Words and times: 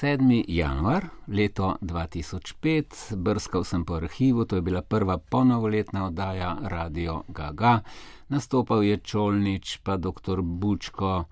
7. 0.00 0.44
januar, 0.48 1.08
leto 1.28 1.76
2005, 1.80 3.16
brskal 3.16 3.64
sem 3.64 3.84
po 3.84 3.94
arhivu, 3.96 4.44
to 4.44 4.56
je 4.56 4.62
bila 4.62 4.82
prva 4.82 5.18
ponovoletna 5.18 6.06
oddaja 6.06 6.56
Radio 6.62 7.22
Gaga. 7.28 7.80
Nastopal 8.28 8.84
je 8.84 8.96
Čolnič, 8.96 9.78
pa 9.80 9.96
dr. 9.96 10.42
Bučko, 10.42 11.24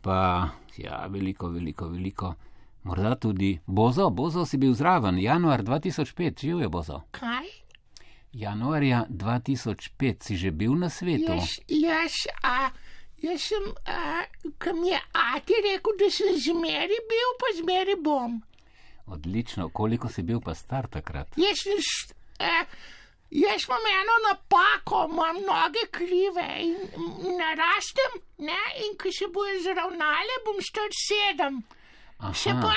pa 0.00 0.48
ja, 0.76 1.06
veliko, 1.06 1.48
veliko, 1.48 1.88
veliko. 1.88 2.34
Morda 2.82 3.14
tudi 3.14 3.60
Bozo, 3.66 4.10
Bozo 4.10 4.46
si 4.46 4.58
bil 4.58 4.74
zraven, 4.74 5.18
januar 5.18 5.62
2005, 5.62 6.40
živ 6.40 6.60
je 6.60 6.68
Bozo. 6.68 7.00
Kaj? 7.10 7.46
Januarja 8.32 9.06
2005 9.10 10.22
si 10.22 10.36
že 10.36 10.50
bil 10.50 10.74
na 10.74 10.90
svetu. 10.90 11.38
Jaz, 11.38 11.54
jaz, 11.68 12.12
a, 12.42 12.70
jaz 13.22 13.48
sem, 13.48 13.68
a, 13.86 14.24
kam 14.58 14.84
je 14.84 14.98
Ati 15.12 15.60
rekel, 15.64 15.98
da 15.98 16.10
sem 16.10 16.38
zmeri 16.38 16.98
bil, 17.10 17.36
pa 17.40 17.52
zmeri 17.58 17.96
bom. 18.00 18.40
Odlično, 19.06 19.68
koliko 19.74 20.08
si 20.08 20.22
bil 20.22 20.40
pa 20.40 20.54
star 20.54 20.88
takrat? 20.90 21.36
Jaz 21.36 21.62
sem, 21.64 21.78
a, 22.40 22.64
jaz 23.30 23.68
imam 23.68 23.86
eno 23.92 24.16
napako, 24.28 25.04
imam 25.10 25.42
noge 25.46 25.86
krive 25.90 26.48
in 26.64 26.76
narastem, 27.38 28.18
ne, 28.38 28.62
in 28.86 28.98
ko 28.98 29.12
se 29.12 29.30
bojo 29.32 29.60
zravnale, 29.64 30.42
bom 30.46 30.60
star 30.62 30.90
sedem. 31.06 31.62
Še 32.30 32.52
pa, 32.54 32.70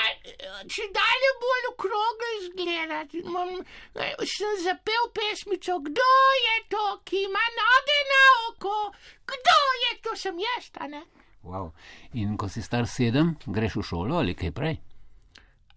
če 0.66 0.88
dalje 0.90 1.28
bolj 1.42 1.66
okrogel 1.68 2.32
izgledati, 2.40 3.20
eh, 3.22 4.16
sem 4.26 4.56
zapel 4.64 5.06
pesmico, 5.14 5.78
kdo 5.86 6.08
je 6.42 6.56
to, 6.74 6.86
ki 7.06 7.22
ima 7.28 7.44
noge 7.58 7.98
na 8.10 8.24
oko, 8.48 8.74
kdo 9.22 9.58
je 9.84 9.92
to, 10.02 10.16
sem 10.18 10.40
jaz, 10.42 10.72
a 10.82 10.90
ne? 10.90 11.04
Wow. 11.46 11.70
In 12.18 12.34
ko 12.36 12.50
si 12.50 12.62
star 12.62 12.90
sedem, 12.90 13.36
greš 13.46 13.78
v 13.78 13.86
šolo 13.86 14.18
ali 14.18 14.34
kaj 14.34 14.50
prej? 14.50 14.80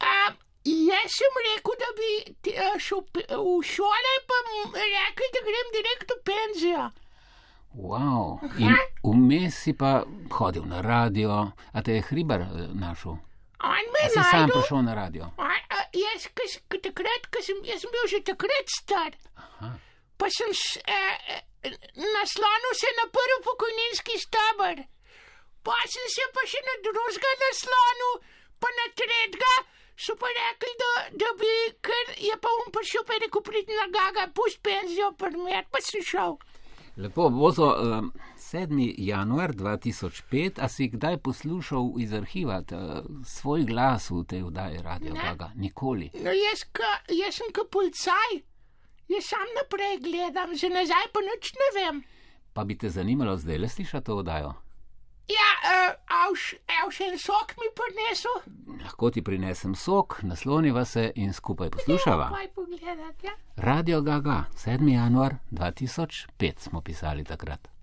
A, 0.02 0.34
jaz 0.66 1.14
sem 1.14 1.40
rekel, 1.52 1.78
da 1.78 1.94
bi 1.94 2.12
a, 2.58 2.74
šel 2.82 3.06
v 3.14 3.56
šole, 3.62 4.18
pa 4.26 4.42
rekel, 4.82 5.30
da 5.38 5.46
grem 5.46 5.74
direkt 5.78 6.18
v 6.18 6.20
penzijo. 6.26 6.90
Wow. 7.78 8.42
In 8.58 8.74
vmes 9.06 9.62
si 9.62 9.78
pa 9.78 10.00
hodil 10.40 10.66
na 10.66 10.82
radio, 10.82 11.52
a 11.54 11.86
te 11.86 12.00
je 12.00 12.08
hribar 12.10 12.50
eh, 12.50 12.70
našel? 12.74 13.22
On 13.60 13.76
A 13.76 13.92
me 13.92 14.04
si 14.10 14.22
sam 14.32 14.48
prišel 14.50 14.82
na 14.84 14.94
radio? 14.96 15.24
A, 15.38 15.52
a, 15.70 15.80
jaz, 15.92 16.28
s- 16.48 16.62
ko 16.72 16.78
takrat, 16.80 17.28
ko 17.28 17.42
sem, 17.44 17.60
jaz 17.68 17.82
sem 17.84 17.92
bil 17.92 18.08
že 18.08 18.22
takrat 18.24 18.68
star, 18.72 19.12
Aha. 19.36 19.74
pa 20.18 20.30
sem 20.32 20.54
s, 20.56 20.78
eh, 20.88 21.18
eh, 21.36 21.74
naslonil 21.96 22.74
se 22.74 22.88
na 22.96 23.06
prvi 23.12 23.38
pokojninski 23.44 24.16
stabr, 24.20 24.80
pa 25.64 25.76
sem 25.92 26.08
se 26.08 26.24
pa 26.32 26.46
še 26.48 26.62
na 26.64 26.76
drugega 26.88 27.34
naslonil, 27.44 28.14
pa 28.60 28.68
na 28.80 28.86
tretjega. 28.96 29.54
So 30.00 30.16
pa 30.16 30.32
rekli, 30.32 30.72
da, 30.80 30.92
da 31.20 31.30
bi, 31.36 31.52
ker 31.84 32.14
je 32.24 32.36
pa 32.40 32.48
um 32.64 32.72
prišel, 32.72 33.04
pa 33.04 33.18
je 33.18 33.26
rekel, 33.26 33.42
pridni 33.44 33.76
na 33.76 33.90
gaga, 33.92 34.30
pusti 34.32 34.62
penzijo, 34.64 35.12
primer, 35.20 35.66
pa 35.68 35.82
sem 35.84 36.00
šel. 36.00 36.38
Lepo, 36.96 37.28
Bozo, 37.30 37.68
um, 37.76 38.08
7. 38.52 38.94
januar 38.98 39.52
2005, 39.54 40.58
a 40.58 40.68
si 40.68 40.88
kdaj 40.90 41.18
poslušal 41.18 41.94
iz 42.02 42.14
arhiva 42.14 42.62
ta, 42.62 43.04
svoj 43.26 43.64
glas 43.70 44.10
v 44.10 44.24
tej 44.26 44.42
vdaji 44.44 44.82
Radio 44.82 45.14
Ne. 45.14 45.22
Gaga? 45.22 45.52
Nikoli. 45.56 46.10
No, 46.14 46.34
jaz, 46.34 46.64
ka, 46.74 46.90
jaz 47.14 47.38
sem 47.38 47.54
kot 47.54 47.70
policaj, 47.70 48.42
jaz 49.14 49.30
sam 49.30 49.54
naprej 49.60 50.02
gledam, 50.02 50.58
za 50.58 50.70
nazaj 50.74 51.14
pa 51.14 51.22
nič 51.30 51.54
ne 51.62 51.70
vem. 51.78 52.02
Pa 52.54 52.66
bi 52.66 52.78
te 52.78 52.90
zanimalo 52.90 53.38
zdaj 53.38 53.58
le 53.58 53.70
slišati 53.70 54.06
to 54.06 54.18
vdajo? 54.18 54.54
Ja, 55.30 55.50
uh, 55.70 55.94
avš, 56.26 56.56
avš 56.82 57.02
en 57.06 57.18
sok 57.22 57.54
mi 57.62 57.70
prinesel. 57.78 58.36
Lahko 58.82 59.12
ti 59.14 59.22
prinesem 59.22 59.76
sok, 59.76 60.24
nasloniva 60.24 60.86
se 60.86 61.12
in 61.16 61.34
skupaj 61.34 61.70
poslušava. 61.70 62.32
Ja? 63.24 63.38
Radio 63.56 64.02
Gaga, 64.02 64.46
7. 64.58 64.94
januar 64.94 65.36
2005 65.52 66.60
smo 66.60 66.82
pisali 66.82 67.24
takrat. 67.24 67.79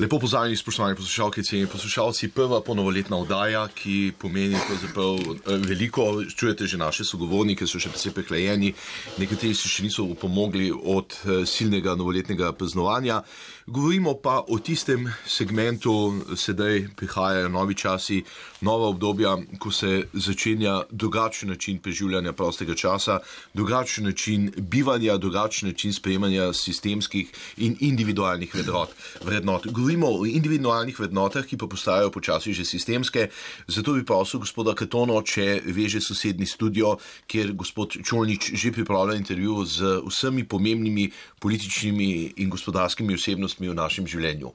Lepo 0.00 0.18
pozdravljeni, 0.18 0.56
spoštovani 0.56 0.96
poslušalke 0.96 1.42
in 1.52 1.66
poslušalci. 1.66 2.28
Prva 2.28 2.62
ponovoletna 2.64 3.16
oddaja, 3.16 3.68
ki 3.68 4.12
pomeni 4.18 4.54
eh, 4.54 5.58
veliko. 5.68 6.24
Čujete 6.36 6.66
že 6.66 6.78
naše 6.78 7.04
sogovornike, 7.04 7.66
so 7.66 7.76
še 7.76 7.92
precej 7.92 8.14
prehlajeni, 8.16 8.72
nekateri 9.20 9.52
si 9.54 9.68
še 9.68 9.84
niso 9.84 10.06
upomogli 10.08 10.70
od 10.72 11.12
eh, 11.12 11.44
silnega 11.44 11.92
novoletnega 12.00 12.52
praznovanja. 12.56 13.20
Govorimo 13.66 14.14
pa 14.14 14.40
o 14.48 14.58
tistem 14.58 15.04
segmentu, 15.28 15.92
sedaj 16.36 16.88
prihajajo 16.96 17.52
novi 17.52 17.76
časi, 17.76 18.22
nova 18.64 18.88
obdobja, 18.88 19.36
ko 19.60 19.70
se 19.70 20.08
začenja 20.12 20.80
drugačen 20.90 21.52
način 21.52 21.78
preživljanja 21.78 22.32
prostega 22.32 22.74
časa, 22.74 23.18
drugačen 23.54 24.08
način 24.08 24.48
bivanja, 24.56 25.16
drugačen 25.16 25.68
način 25.68 25.92
sprejemanja 25.92 26.52
sistemskih 26.52 27.28
in 27.58 27.76
individualnih 27.80 28.54
vrednot. 28.54 28.96
vrednot. 29.24 29.68
Govorimo 29.90 30.22
o 30.22 30.26
individualnih 30.26 30.94
vrednotah, 30.94 31.42
ki 31.42 31.56
pa 31.58 31.66
postajajo 31.66 32.12
počasi 32.14 32.54
že 32.54 32.62
sistemske. 32.62 33.26
Zato 33.66 33.92
bi 33.98 34.04
prosil 34.06 34.38
gospoda 34.38 34.70
Katono, 34.70 35.18
če 35.18 35.66
veže 35.66 35.98
sosednji 35.98 36.46
studio, 36.46 36.92
kjer 37.26 37.50
gospod 37.58 37.98
Čolnič 37.98 38.54
že 38.54 38.70
pripravlja 38.70 39.18
intervju 39.18 39.64
z 39.66 39.98
vsemi 40.06 40.46
pomembnimi 40.46 41.10
političnimi 41.42 42.38
in 42.38 42.46
gospodarskimi 42.46 43.18
osebnostmi 43.18 43.66
v 43.66 43.74
našem 43.74 44.06
življenju. 44.06 44.52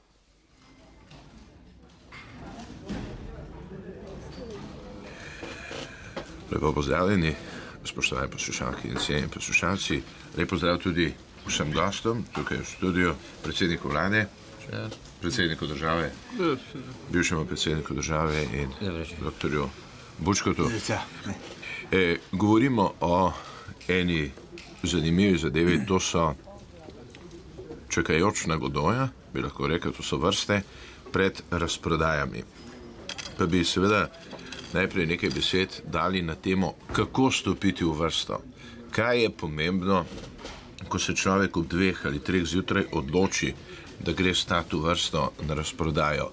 Lepo 6.47 6.71
pozdravljeni, 6.71 7.35
spoštovani 7.83 8.31
poslušalke 8.31 8.87
in 8.87 9.03
cenjeni 9.03 9.27
poslušalci. 9.27 9.99
Lep 10.39 10.47
pozdrav 10.47 10.79
tudi 10.79 11.11
vsem 11.43 11.75
gostom 11.75 12.23
tukaj 12.31 12.63
v 12.63 12.71
studiu, 12.71 13.19
predsedniku 13.43 13.91
vlade, 13.91 14.29
predsedniku 15.25 15.67
države, 15.67 16.11
bivšemu 17.11 17.45
predsedniku 17.45 17.93
države 17.93 18.43
in 18.53 18.69
doktorju 19.21 19.69
Bučkotu. 20.19 20.69
E, 21.91 22.17
govorimo 22.31 22.93
o 23.01 23.31
eni 23.87 24.31
zanimivi 24.83 25.37
zadevi, 25.37 25.85
to 25.87 25.99
so 25.99 26.33
čakajočna 27.89 28.55
godoja, 28.55 29.07
bi 29.33 29.41
lahko 29.41 29.67
rekel, 29.67 29.91
to 29.91 30.03
so 30.03 30.17
vrste 30.17 30.61
pred 31.11 31.41
razprodajami. 31.51 32.43
Pa 33.37 33.45
bi 33.45 33.63
seveda 33.63 34.11
najprej 34.73 35.05
nekaj 35.05 35.29
besed 35.29 35.81
dali 35.85 36.21
na 36.21 36.35
temo, 36.35 36.73
kako 36.93 37.31
stopiti 37.31 37.85
v 37.85 37.97
vrsto. 37.97 38.41
Kaj 38.91 39.23
je 39.23 39.29
pomembno, 39.29 40.05
ko 40.87 40.99
se 40.99 41.15
človek 41.15 41.57
ob 41.57 41.67
dveh 41.67 42.05
ali 42.05 42.19
treh 42.19 42.45
zjutraj 42.45 42.85
odloči, 42.91 43.53
da 44.05 44.13
gre 44.13 44.33
stati 44.33 44.75
v 44.75 44.89
vrsto 44.89 45.31
na 45.47 45.53
razprodajo. 45.53 46.29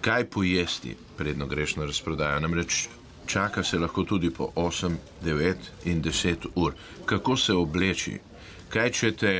Kaj 0.00 0.24
pojesti, 0.30 0.96
predno 1.16 1.46
greš 1.46 1.76
na 1.76 1.84
razprodajo? 1.86 2.40
Namreč 2.40 2.88
čaka 3.26 3.62
se 3.62 3.78
lahko 3.78 4.04
tudi 4.04 4.30
po 4.30 4.50
8, 4.56 4.94
9 5.24 5.54
in 5.84 6.02
10 6.02 6.46
ur. 6.54 6.74
Kako 7.06 7.36
se 7.36 7.52
obleči? 7.52 8.18
Kaj 8.68 8.90
če 8.90 9.12
te, 9.12 9.34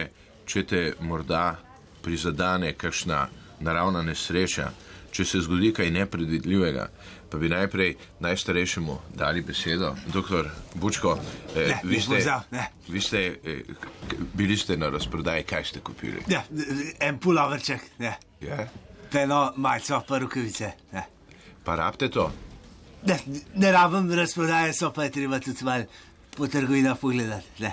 če 0.46 0.62
te 0.62 0.82
morda 1.00 1.58
prizadane 2.02 2.72
kakšna 2.72 3.26
naravna 3.61 4.02
nesreča, 4.02 4.70
če 5.11 5.25
se 5.25 5.40
zgodi 5.40 5.72
kaj 5.72 5.90
nepredvidljivega? 5.90 6.88
Pa 7.30 7.36
bi 7.38 7.48
najprej 7.48 7.96
najstarejšemu 8.20 8.98
dali 9.14 9.42
besedo, 9.42 9.94
doktor 10.12 10.48
Bučko. 10.75 11.19
Eh, 11.56 11.69
Ne, 11.69 11.80
vi, 11.84 12.00
ste, 12.00 12.25
ne. 12.50 12.66
vi 12.88 13.00
ste 13.00 13.19
eh, 13.44 13.62
bili 14.34 14.56
ste 14.56 14.76
na 14.76 14.88
razprodaji, 14.88 15.44
kaj 15.44 15.64
ste 15.64 15.80
kupili? 15.80 16.22
Ja, 16.28 16.42
en 17.00 17.19
puloverček, 17.19 17.80
ne. 17.98 18.14
Ja? 18.40 18.66
Pa 19.12 19.20
eno 19.20 19.52
majco, 19.56 20.00
pa 20.08 20.19
rukavice. 20.19 20.72
Ne. 20.92 21.02
Pa 21.64 21.75
rabite 21.76 22.08
to? 22.08 22.30
Ne, 23.06 23.19
ne 23.54 23.72
rabim 23.72 24.12
razprodaje, 24.12 24.72
so 24.72 24.90
pa 24.92 25.04
je 25.04 25.10
treba 25.10 25.40
tudi 25.40 25.64
malo 25.64 25.84
po 26.36 26.46
trgovinah 26.46 26.98
pogledati. 27.00 27.46
Ne. 27.62 27.72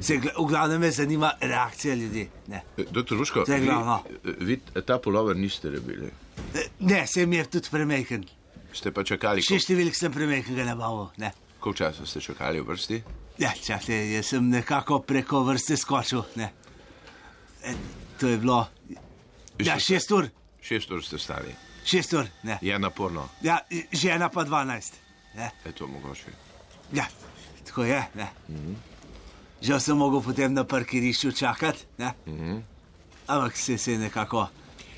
Se, 0.00 0.16
v 0.16 0.46
glavnem 0.48 0.80
me 0.80 0.90
zanima 0.90 1.32
reakcija 1.40 1.94
ljudi. 1.94 2.28
Ne, 2.48 2.62
Eh, 2.76 2.84
Doktor 2.90 3.18
je 3.48 3.60
vi, 3.60 3.68
eh, 3.68 4.34
vi 4.40 4.60
ta 4.86 4.98
polover 4.98 5.36
niste 5.36 5.70
rebili. 5.70 6.10
Ne, 6.54 6.62
ne 6.80 7.06
se 7.06 7.26
mi 7.26 7.36
je 7.36 7.44
tudi 7.44 7.68
premehen. 7.70 8.24
Ste 8.72 8.92
pa 8.92 9.02
čakali, 9.02 9.42
Še 9.42 9.58
številk 9.58 9.94
sem 9.94 10.12
premehen 10.12 10.54
ga 10.54 10.64
nabavil. 10.64 11.10
Ne. 11.18 11.32
koliko 11.60 11.76
časa 11.78 12.06
ste 12.06 12.20
čakali 12.20 12.60
v 12.60 12.66
vrsti? 12.66 12.98
Ja, 13.38 13.50
čakajte, 13.52 13.92
jaz 14.12 14.26
sem 14.26 14.48
nekako 14.48 15.00
preko 15.00 15.42
vrste 15.44 15.76
skočil. 15.76 16.22
Ne. 16.36 16.52
E, 17.62 17.74
to 18.16 18.26
je 18.26 18.38
bilo. 18.38 18.68
Ja, 19.58 19.76
Še- 19.76 19.94
šest 19.94 20.12
ur, 20.12 20.28
Šest 20.62 20.90
ur 20.90 21.02
ste 21.02 21.18
stali. 21.18 21.52
šest 21.84 22.12
ur, 22.12 22.26
ne. 22.42 22.58
Je 22.62 22.78
naporno, 22.78 23.28
Ja, 23.42 23.60
žena 23.92 24.28
pa 24.28 24.44
dvanajst. 24.44 24.94
Ne. 25.34 25.50
je 25.64 25.72
to 25.72 25.86
mogoče. 25.86 26.32
Ja, 26.92 27.04
tako 27.64 27.84
je. 27.84 28.00
Ne. 28.14 28.28
Žal 29.62 29.80
sem 29.80 29.96
mogel 29.96 30.22
potem 30.22 30.54
na 30.54 30.64
parkirišču 30.64 31.32
čakati, 31.32 31.84
ne. 31.98 32.14
ampak 33.26 33.56
se, 33.56 33.78
se 33.78 33.92
je 33.92 33.98
nekako. 33.98 34.48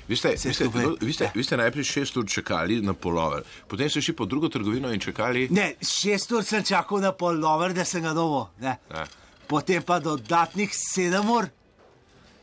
Vi 0.07 0.15
ste, 0.15 0.29
vi, 0.29 0.37
ste, 0.37 0.53
skupaj. 0.53 0.83
no, 0.83 0.95
vi, 1.01 1.13
ste, 1.13 1.23
Ja. 1.23 1.31
vi 1.35 1.43
ste 1.43 1.57
najprej 1.57 1.83
šest 1.83 2.17
ur 2.17 2.25
čakali 2.27 2.81
na 2.81 2.93
polover, 2.93 3.43
potem 3.67 3.89
ste 3.89 4.01
šli 4.01 4.13
po 4.13 4.25
drugo 4.25 4.49
trgovino 4.49 4.91
in 4.91 4.99
čakali. 4.99 5.47
Ne, 5.49 5.73
šest 5.81 6.31
ur 6.31 6.43
sem 6.43 6.63
čakal 6.63 6.99
na 6.99 7.11
polover, 7.11 7.73
da 7.73 7.85
sem 7.85 8.03
ga 8.03 8.13
dobil. 8.13 8.45
Ne. 8.59 8.75
Ja. 8.91 9.05
Potem 9.47 9.83
pa 9.83 9.99
dodatnih 9.99 10.69
sedem 10.73 11.29
ur, 11.29 11.47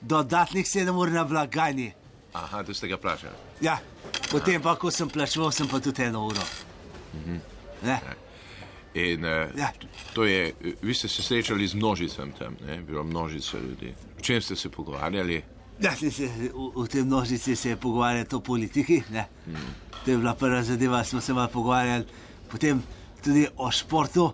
dodatnih 0.01 0.65
sedem 0.65 0.97
ur 0.97 1.11
na 1.11 1.25
blagajni. 1.25 1.93
Aha, 2.33 2.63
da 2.63 2.75
ste 2.75 2.89
ga 2.89 2.97
plačali. 2.97 3.35
Ja, 3.61 3.79
potem 4.31 4.63
pa, 4.63 4.77
ko 4.77 4.91
sem 4.91 5.09
plačeval, 5.09 5.51
sem 5.53 5.69
pa 5.69 5.81
tudi 5.81 6.03
eno 6.03 6.27
uro. 6.27 6.43
Ne. 7.83 8.01
In 8.95 9.25
uh, 9.25 9.51
Ja. 9.57 9.71
to 10.15 10.25
je, 10.25 10.53
vi 10.83 10.95
ste 10.95 11.09
se 11.09 11.23
srečali 11.23 11.67
z 11.67 11.75
množicem 11.75 12.33
tam, 12.33 12.57
ne? 12.67 12.77
bilo 12.79 13.05
množica 13.05 13.59
ljudi. 13.59 13.95
O 14.19 14.23
čem 14.23 14.43
ste 14.43 14.57
se 14.57 14.69
pogovarjali? 14.69 15.43
Ja, 15.81 15.97
se, 15.97 16.11
se, 16.11 16.27
v, 16.27 16.51
v 16.77 16.89
tem 16.89 17.07
množici 17.07 17.57
se 17.57 17.69
je 17.69 17.77
pogovarjati 17.77 18.35
o 18.35 18.41
politiki. 18.41 19.03
Ne. 19.11 19.29
To 20.05 20.11
je 20.11 20.17
bila 20.17 20.35
prva 20.35 20.63
zadeva, 20.63 21.05
smo 21.05 21.21
se 21.21 21.33
malo 21.33 21.49
pogovarjali, 21.49 22.05
potem 22.49 22.83
tudi 23.25 23.47
o 23.57 23.71
športu. 23.71 24.33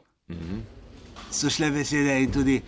So 1.30 1.50
šle 1.50 1.70
besede 1.70 2.22
in 2.22 2.32
tudi 2.32 2.62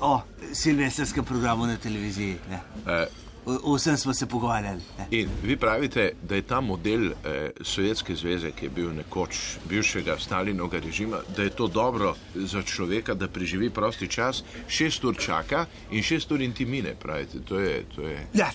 o 0.00 0.20
silvestrskem 0.52 1.24
programu 1.24 1.66
na 1.66 1.76
televiziji. 1.76 2.36
Ne. 2.50 2.60
Uh, 2.86 3.29
O, 3.46 3.74
vsem 3.74 3.96
smo 3.96 4.14
se 4.14 4.26
pogovarjali. 4.26 4.80
In 5.10 5.28
vi 5.42 5.56
pravite, 5.56 6.12
da 6.22 6.34
je 6.34 6.42
ta 6.42 6.60
model 6.60 7.06
uh, 7.06 7.14
Sovjetske 7.60 8.14
zveze, 8.16 8.50
ki 8.50 8.66
je 8.66 8.70
bil 8.70 8.92
nekoč 8.94 9.38
bivšega 9.68 10.18
Stalinovega 10.18 10.84
režima, 10.86 11.22
da 11.36 11.42
je 11.42 11.50
to 11.50 11.68
dobro 11.68 12.14
za 12.34 12.62
človeka, 12.62 13.14
da 13.14 13.28
preživi 13.28 13.70
prosti 13.70 14.08
čas, 14.08 14.44
šest 14.68 15.04
ur 15.04 15.16
čaka 15.16 15.66
in 15.90 16.02
šest 16.02 16.32
ur 16.32 16.40
intimine, 16.40 16.94
pravite. 16.94 17.40
To 17.48 17.58
je, 17.58 17.84
to 17.94 18.02
je. 18.02 18.26
Ja, 18.34 18.50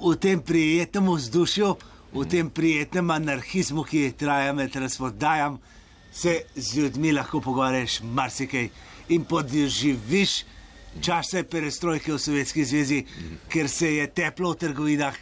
v 0.00 0.16
tem 0.16 0.42
prijetnem 0.42 1.08
vzdušju, 1.14 1.76
v 2.12 2.26
tem 2.30 2.50
prijetnem 2.50 3.10
anarhizmu, 3.10 3.84
ki 3.84 4.12
traja 4.18 4.52
med 4.52 4.76
razpodajem, 4.76 5.58
se 6.12 6.42
z 6.56 6.78
ljudmi 6.78 7.12
lahko 7.12 7.40
pogovarjaš 7.40 8.00
marsikaj 8.02 8.68
in 9.08 9.24
podživiš 9.24 10.44
čase 11.00 11.42
perestrojke 11.44 12.12
v 12.12 12.18
Sovjetski 12.18 12.64
zvezi, 12.64 13.04
ker 13.48 13.68
se 13.68 13.94
je 13.94 14.06
teplo 14.08 14.50
v 14.50 14.56
trgovinah 14.56 15.14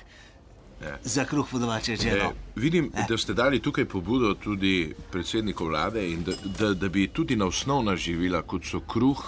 Ja. 0.80 0.98
za 1.04 1.24
kruh 1.24 1.46
po 1.46 1.58
domače 1.58 1.92
Eh, 1.92 1.96
želo. 1.98 2.32
vidim, 2.56 2.88
da 3.08 3.18
ste 3.18 3.34
dali 3.34 3.60
tukaj 3.60 3.84
pobudo 3.84 4.34
tudi 4.34 4.72
predsedniku 5.10 5.64
vlade 5.64 6.02
in 6.04 6.24
da, 6.24 6.32
da, 6.58 6.74
da 6.74 6.88
bi 6.88 7.08
tudi 7.08 7.36
na 7.36 7.46
osnovna 7.46 7.96
živila, 7.96 8.42
kot 8.42 8.64
so 8.64 8.80
kruh, 8.80 9.22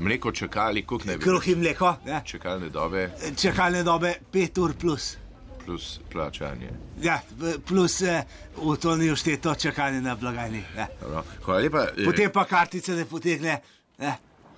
mleko 0.00 0.32
čakali, 0.32 0.82
koliko 0.82 1.06
ne 1.06 1.16
bi 1.16 1.22
Kruh 1.22 1.48
in 1.48 1.58
mleko, 1.58 1.96
ne? 2.04 2.20
čakalne 2.24 2.68
dobe 2.68 3.10
čakalne 3.36 3.82
dobe 3.84 4.14
5 4.32 4.58
ur 4.58 4.74
plus. 4.74 5.16
plus 5.64 6.00
plačanje. 6.10 6.70
Ja, 7.02 7.20
plus 7.64 8.02
eh, 8.02 8.24
v 8.56 8.76
to 8.76 8.96
ni 8.96 9.14
všteto 9.14 9.54
čakanje 9.56 10.00
na 10.00 10.16
blagajni. 10.16 10.64
Dobro. 11.00 11.22
Hvala 11.42 11.60
lepa. 11.60 11.86
eh, 11.94 12.04
potem 12.04 12.30
pa 12.32 12.44
kartica 12.44 12.92
ne 12.92 13.04
potegne. 13.04 13.60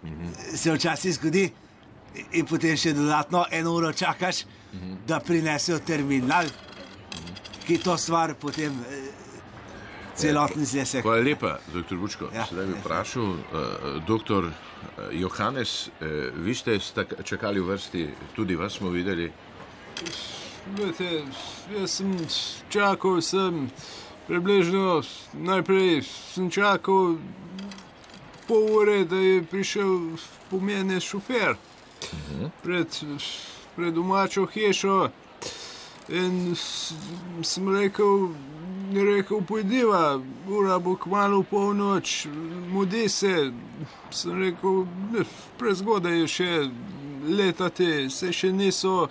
Ne? 0.03 0.33
Se 0.57 0.73
včasih 0.73 1.15
zgodi, 1.15 1.51
in 2.33 2.47
potem 2.47 2.77
še 2.77 2.93
dodatno 2.97 3.45
eno 3.53 3.75
uro 3.77 3.93
čakaš, 3.93 4.45
da 5.07 5.21
prinesejo 5.21 5.81
terminal, 5.87 6.47
ki 7.67 7.79
to 7.83 7.97
stvar 7.99 8.35
potem 8.39 8.75
eh, 8.89 9.11
celotni 10.19 10.65
znesek. 10.67 11.05
Hvala 11.07 11.23
lepa, 11.25 11.59
dr. 11.75 11.97
Bučko. 11.97 12.31
Ja. 12.35 12.47
Sedaj 12.49 12.67
bi 12.67 12.79
vprašal, 12.81 13.31
uh, 13.31 13.87
dr. 14.07 14.51
Johannes, 15.17 15.89
uh, 15.89 16.31
vi 16.45 16.55
ste 16.55 16.79
čakali 17.25 17.61
v 17.61 17.73
vrsti, 17.73 18.05
tudi 18.37 18.57
vas 18.59 18.79
smo 18.79 18.91
videli. 18.91 19.31
Vete, 20.77 21.25
jaz 21.73 21.99
sem 21.99 22.13
čakal, 22.71 23.21
sem 23.25 23.67
približno 24.31 25.03
najprej 25.33 26.03
sem 26.07 26.51
čakal 26.51 27.17
pol 28.51 28.67
ure, 28.77 29.05
da 29.05 29.17
je 29.17 29.43
prišel 29.43 29.99
po 30.51 30.59
mene 30.61 31.01
šofer 31.01 31.55
pred, 32.63 32.87
pred 33.77 33.95
domačo 33.95 34.47
hišo. 34.47 35.09
In 36.09 36.57
sem 37.43 37.69
rekel, 37.77 38.29
rekel 38.95 39.45
pojdiva, 39.49 40.21
ura 40.49 40.79
bo 40.79 40.97
kmalo 40.97 41.43
polnoč, 41.43 42.27
mudi 42.73 43.09
se. 43.09 43.53
Sem 44.11 44.43
rekel, 44.43 44.87
"Ne, 45.13 45.25
prezgodaj 45.59 46.21
je 46.21 46.27
še 46.29 46.71
letati, 47.29 48.11
se 48.11 48.33
še 48.33 48.53
niso 48.53 49.09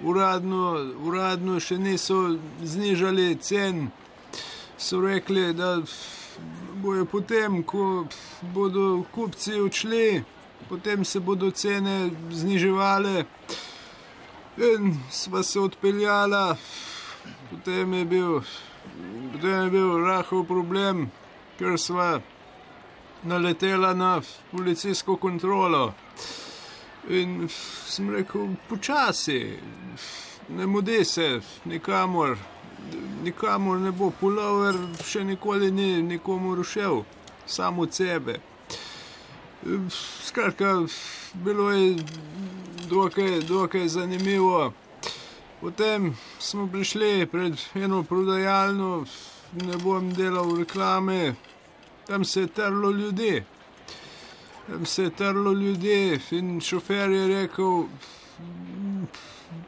uradno, 0.00 0.92
uradno 1.02 1.60
še 1.60 1.78
niso 1.78 2.38
znižali 2.62 3.36
cen. 3.40 3.90
So 4.78 5.00
rekli, 5.00 5.52
da 5.54 5.82
bojo 6.86 7.04
potem, 7.04 7.62
ko 7.66 8.06
bodo 8.54 9.02
kupci 9.10 9.58
odšli, 9.60 10.22
potem 10.68 11.04
se 11.04 11.20
bodo 11.20 11.50
cene 11.50 12.10
zniževale. 12.30 13.24
In 14.56 14.94
sva 15.10 15.42
se 15.42 15.60
odpeljala, 15.60 16.56
potem 17.50 17.92
je 17.92 18.04
bil, 18.04 18.40
potem 19.32 19.64
je 19.64 19.70
bil 19.70 19.90
rahel 20.06 20.44
problem, 20.46 21.08
ker 21.58 21.74
sva 21.78 22.20
naletela 23.26 23.90
na 23.94 24.20
policijsko 24.54 25.16
kontrolo. 25.16 25.94
In 27.10 27.48
sem 27.86 28.14
rekel, 28.14 28.54
počasi, 28.68 29.58
ne 30.48 30.66
mudi 30.66 31.04
se, 31.04 31.40
nikamor, 31.64 32.38
nikamor 33.24 33.78
ne 33.78 33.90
bo 33.90 34.10
pulover, 34.20 34.76
še 35.04 35.24
nikoli 35.24 35.70
ni 35.70 36.02
nikomu 36.02 36.54
rušil, 36.54 37.02
samo 37.46 37.82
od 37.82 37.94
sebe. 37.94 38.40
Skratka, 40.22 40.86
bilo 41.34 41.70
je 41.70 41.96
dokaj, 42.88 43.40
dokaj 43.48 43.88
zanimivo. 43.88 44.72
Potem 45.60 46.12
smo 46.38 46.66
prišli 46.66 47.26
pred 47.26 47.56
eno 47.74 48.02
prodajalno, 48.02 49.04
ne 49.52 49.76
bom 49.82 50.12
delal 50.12 50.56
reklame, 50.58 51.34
tam 52.06 52.24
se 52.24 52.40
je 52.40 52.46
trlo 52.46 52.90
ljudi. 52.90 53.42
Tam 54.66 54.86
se 54.86 55.02
je 55.02 55.10
trlo 55.10 55.52
ljudi 55.52 56.20
in 56.30 56.60
šofer 56.60 57.10
je 57.10 57.26
rekel, 57.26 57.84
"Mm, 58.40 59.06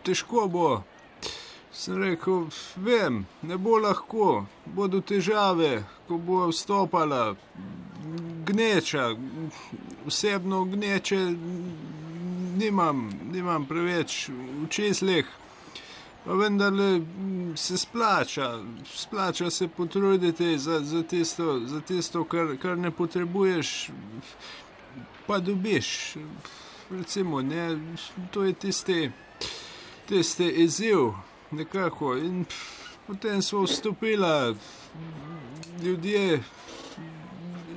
težko 0.05 0.49
bo. 0.49 0.83
Sem 1.79 2.03
rekel, 2.03 2.49
vem, 2.77 3.21
ne 3.43 3.57
bo 3.57 3.77
lahko, 3.79 4.47
bodo 4.67 4.99
težave, 5.01 5.85
ko 6.09 6.17
bo 6.19 6.39
vstopala 6.51 7.37
gneča, 8.49 9.05
osebno 10.07 10.65
gneče 10.73 11.21
nimam, 12.59 13.05
nimam 13.31 13.67
preveč 13.71 14.17
v 14.33 14.67
čislih, 14.75 15.31
pa 16.25 16.41
vendarle 16.41 16.99
mm, 16.99 17.55
se 17.57 17.79
splača, 17.79 18.51
splača 18.95 19.51
se 19.51 19.69
potruditi 19.69 20.59
za, 20.59 20.81
za 20.81 21.03
tisto, 21.03 21.61
za 21.61 21.81
tisto 21.81 22.25
kar, 22.25 22.57
kar 22.63 22.79
ne 22.79 22.91
potrebuješ, 22.91 23.91
pa 25.27 25.39
dobiš. 25.39 26.15
Recimo, 26.91 27.43
ne, 27.43 27.79
to 28.35 28.43
je 28.45 28.53
tisti, 28.53 29.11
tisti 30.09 30.51
izziv, 30.67 31.13
nekako. 31.51 32.17
In 32.17 32.45
potem 33.07 33.43
smo 33.43 33.63
vstopila, 33.63 34.55
ljudje, 35.83 36.43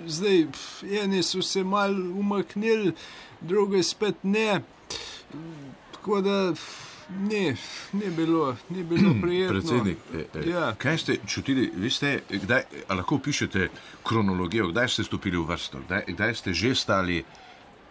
zdaj, 0.07 0.47
eni 1.03 1.23
so 1.23 1.41
se 1.41 1.63
mal 1.63 1.91
umaknili, 2.19 2.93
drugi 3.41 3.83
spet 3.83 4.15
ne. 4.23 4.61
Tako 5.91 6.21
da 6.21 6.53
ni, 7.19 7.55
ni 7.93 8.09
bilo, 8.09 8.55
ni 8.69 8.83
bilo 8.83 9.13
prijetno. 9.21 9.59
Predsednik, 9.59 9.97
eh, 10.13 10.25
eh, 10.35 10.49
Ja. 10.49 10.75
kaj 10.75 10.97
ste 10.97 11.17
čutili, 11.27 11.71
vi 11.75 11.89
ste, 11.89 12.21
kdaj, 12.29 12.63
lahko 12.89 13.19
pišete 13.19 13.69
kronologijo, 14.03 14.67
kdaj 14.67 14.87
ste 14.87 15.03
stopili 15.03 15.37
v 15.37 15.45
vrsto, 15.45 15.79
kdaj, 15.87 16.03
kdaj 16.07 16.35
ste 16.35 16.53
že 16.53 16.75
stali. 16.75 17.23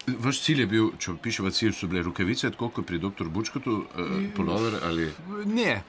Vaš 0.06 0.40
cilj 0.42 0.60
je 0.60 0.66
bil, 0.66 0.90
če 0.98 1.14
pišemo 1.22 1.50
cilj, 1.54 1.72
so 1.76 1.86
bile 1.86 2.02
rokavice, 2.02 2.50
tako 2.50 2.68
kot 2.68 2.86
pri 2.86 2.98
dr. 2.98 3.28
Bučkotu, 3.28 3.84
eh, 3.84 4.12
polover 4.36 4.80
ali. 4.84 5.10
Ne, 5.46 5.82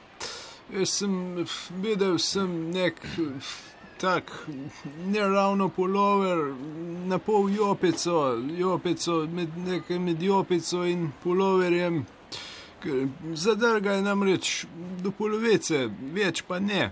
jaz 0.73 0.89
sem 1.01 1.45
videl 1.81 2.17
sem 2.19 2.71
nek 2.71 3.01
tak 4.01 4.31
ne 5.05 5.19
ravno 5.19 5.69
polover, 5.69 6.53
na 7.05 7.17
pol 7.17 7.49
jopico, 7.49 8.37
jopico 8.57 9.27
med, 9.27 9.49
nekaj 9.57 9.99
med 9.99 10.21
jopico 10.21 10.85
in 10.85 11.11
poloverjem. 11.23 12.05
Zadrga 13.33 13.91
je 13.91 14.01
namreč 14.01 14.65
do 15.03 15.11
polovice, 15.11 15.85
več 16.13 16.41
pa 16.47 16.59
ne. 16.59 16.89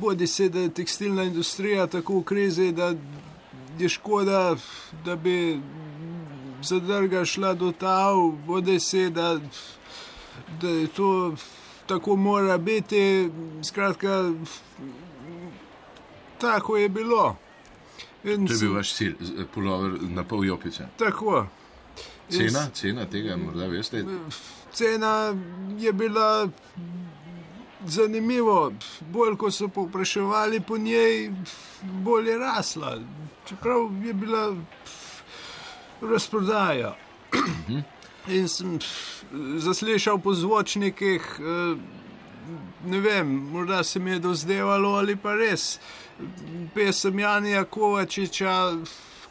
Bodi 0.00 0.26
se, 0.26 0.48
da 0.48 0.64
je 0.64 0.72
tekstilna 0.80 1.22
industrija 1.28 1.86
tako 1.86 2.20
v 2.20 2.24
krizi, 2.24 2.72
da 2.72 2.94
je 3.78 3.88
škoda, 3.88 4.56
da 5.04 5.16
bi 5.16 5.60
zadrga 6.62 7.24
šla 7.24 7.54
do 7.54 7.72
tav, 7.72 8.16
bodi 8.46 8.80
se, 8.80 9.10
da, 9.10 9.40
da 10.60 10.68
je 10.68 10.86
to 10.86 11.34
tako 11.86 12.16
mora 12.16 12.58
biti. 12.58 13.30
Skratka, 13.68 14.32
tako 16.38 16.76
je 16.76 16.88
bilo. 16.88 17.36
In 18.24 18.46
To 18.46 18.52
je 18.52 18.58
bil 18.58 18.74
vaš 18.74 18.94
cilj, 18.94 19.14
pulover 19.54 19.92
na 20.02 20.24
pol 20.24 20.44
jopice. 20.44 20.86
Tako. 20.98 21.46
In 22.30 22.38
Cena, 22.38 22.70
cena 22.74 23.06
tega, 23.06 23.36
morda 23.36 23.66
veste. 23.66 24.04
Cena 24.72 25.34
je 25.78 25.92
bila 25.92 26.48
zanimiva. 27.86 28.70
Bolj 29.12 29.36
ko 29.36 29.50
so 29.50 29.68
povpraševali 29.68 30.60
po 30.60 30.78
njej, 30.78 31.30
bolj 31.82 32.28
je 32.28 32.38
rasla. 32.38 32.98
Čeprav 33.48 33.90
je 34.04 34.14
bila 34.14 34.56
razprodaja. 36.00 36.96
In 38.28 38.48
sem 38.48 38.78
zaslišal 39.58 40.18
po 40.18 40.34
zvočnikih, 40.34 41.22
eh, 41.38 41.76
ne 42.84 43.00
vem, 43.00 43.26
morda 43.26 43.84
se 43.84 43.98
mi 43.98 44.10
je 44.10 44.18
dozdevalo 44.18 44.88
ali 44.88 45.16
pa 45.16 45.34
res. 45.34 45.78
Pesem 46.74 47.18
Janija 47.18 47.64
Kovačiča, 47.64 48.76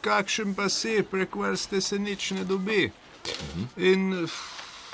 kakšen 0.00 0.54
pa 0.54 0.68
si, 0.68 1.02
prek 1.10 1.36
vrste 1.36 1.80
se 1.80 1.98
nič 1.98 2.30
ne 2.30 2.44
dobi. 2.44 2.90
In 3.76 4.24
eh, 4.24 4.26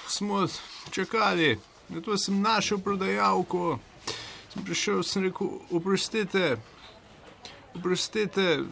smo 0.08 0.46
čakali, 0.90 1.58
na 1.88 2.00
to 2.00 2.18
sem 2.18 2.40
našel 2.40 2.78
prodajalko, 2.78 3.78
sem 4.54 4.64
prišel, 4.64 5.02
sem 5.02 5.22
rekel, 5.22 5.48
oprostite, 5.70 6.56
oprostite, 7.76 8.64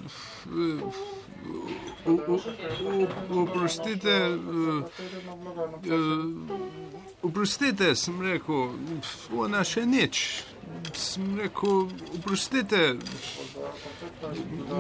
oprostite, 3.31 4.11
eh, 4.11 4.83
eh, 5.87 5.99
oprostite, 7.23 7.95
sem 7.97 8.21
rekel, 8.23 8.71
ona 9.37 9.65
še 9.65 9.87
nič. 9.87 10.45
Sem 10.95 11.39
rekel, 11.39 11.89
oprostite, 12.19 12.97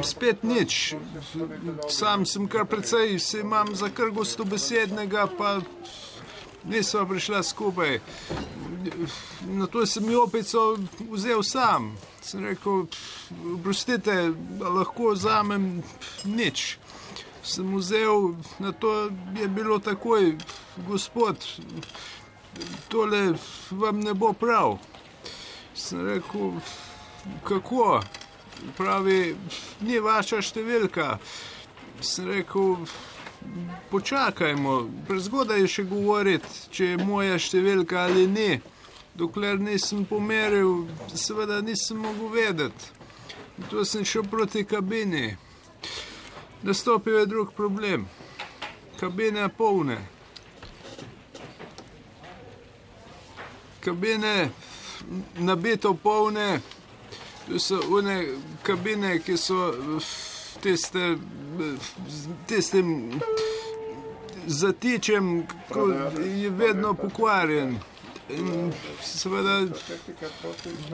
spet 0.03 0.45
nič. 0.45 0.95
Sam 1.89 2.27
sem 2.27 2.49
kar 2.49 2.65
precej, 2.65 3.19
se 3.19 3.41
imam 3.41 3.75
za 3.75 3.89
kar 3.89 4.11
gostobesednega, 4.15 5.27
pa 5.39 5.59
nisva 6.65 7.07
prišla 7.09 7.43
skupaj. 7.43 8.01
Na 9.51 9.67
to 9.67 9.87
sem 9.87 10.11
jopico 10.11 10.77
vzel 11.11 11.43
sam. 11.43 11.97
Sem 12.21 12.45
rekel, 12.45 12.87
oprostite, 13.55 14.33
a 14.65 14.69
lahko 14.69 15.15
vzamem 15.15 15.83
nič. 16.25 16.79
Sem 17.43 17.77
vzel, 17.77 18.35
na 18.61 18.73
to 18.73 19.09
je 19.37 19.49
bilo 19.49 19.79
takoj, 19.79 20.37
gospod, 20.89 21.41
tole 22.89 23.35
vam 23.71 24.01
ne 24.01 24.15
bo 24.15 24.33
prav. 24.33 24.79
Sem 25.75 26.05
rekel, 26.07 26.61
kako? 27.45 28.03
Pravi, 28.77 29.37
ni 29.81 29.99
vaša 29.99 30.43
številka. 30.45 31.15
Sem 32.05 32.29
rekel, 32.29 32.77
počakajmo, 33.91 34.75
prezgodaj 35.09 35.65
je 35.65 35.71
še 35.79 35.85
govoriti, 35.89 36.61
če 36.71 36.93
je 36.93 37.01
moja 37.01 37.39
številka 37.41 38.05
ali 38.05 38.27
ni. 38.29 38.51
Dokler 39.15 39.59
nisem 39.59 40.05
pomeril, 40.05 40.87
seveda 41.15 41.61
nisem 41.61 41.99
mogel 41.99 42.29
vedeti. 42.29 42.91
To 43.71 43.85
sem 43.85 44.05
šel 44.05 44.23
proti 44.23 44.65
kabini. 44.65 45.37
Nastopil 46.63 47.19
je 47.19 47.27
drug 47.27 47.53
problem. 47.57 48.09
Kabine 49.01 49.49
polne. 49.49 49.99
Kabine 53.81 54.51
nabito 55.39 55.95
polne, 55.95 56.61
to 57.49 57.59
so 57.59 57.81
one 57.89 58.27
kabine, 58.63 59.19
ki 59.19 59.37
so 59.37 59.73
tiste, 60.61 61.17
tistim 62.47 63.21
zatičem, 64.47 65.47
ko 65.73 65.89
je 66.43 66.51
vedno 66.51 66.95
pokvarjen. 66.95 67.79
In 68.37 68.73
seveda 69.03 69.59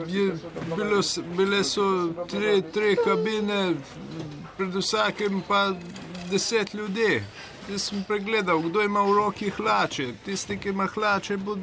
je 0.07 0.37
bilo, 0.75 1.01
bile 1.37 1.63
so 1.63 2.13
tri, 2.29 2.61
tri 2.73 2.95
kabine, 3.03 3.73
pred 4.57 4.75
vsakim 4.75 5.43
pa 5.47 5.73
deset 6.31 6.73
ljudi. 6.73 7.23
Jaz 7.69 7.81
sem 7.81 8.03
pregledal, 8.07 8.59
kdo 8.59 8.81
ima 8.81 9.01
v 9.03 9.13
roki 9.13 9.49
hlače. 9.49 10.07
Tisti, 10.25 10.57
ki 10.57 10.69
ima 10.69 10.87
hlače, 10.87 11.37
bo 11.37 11.57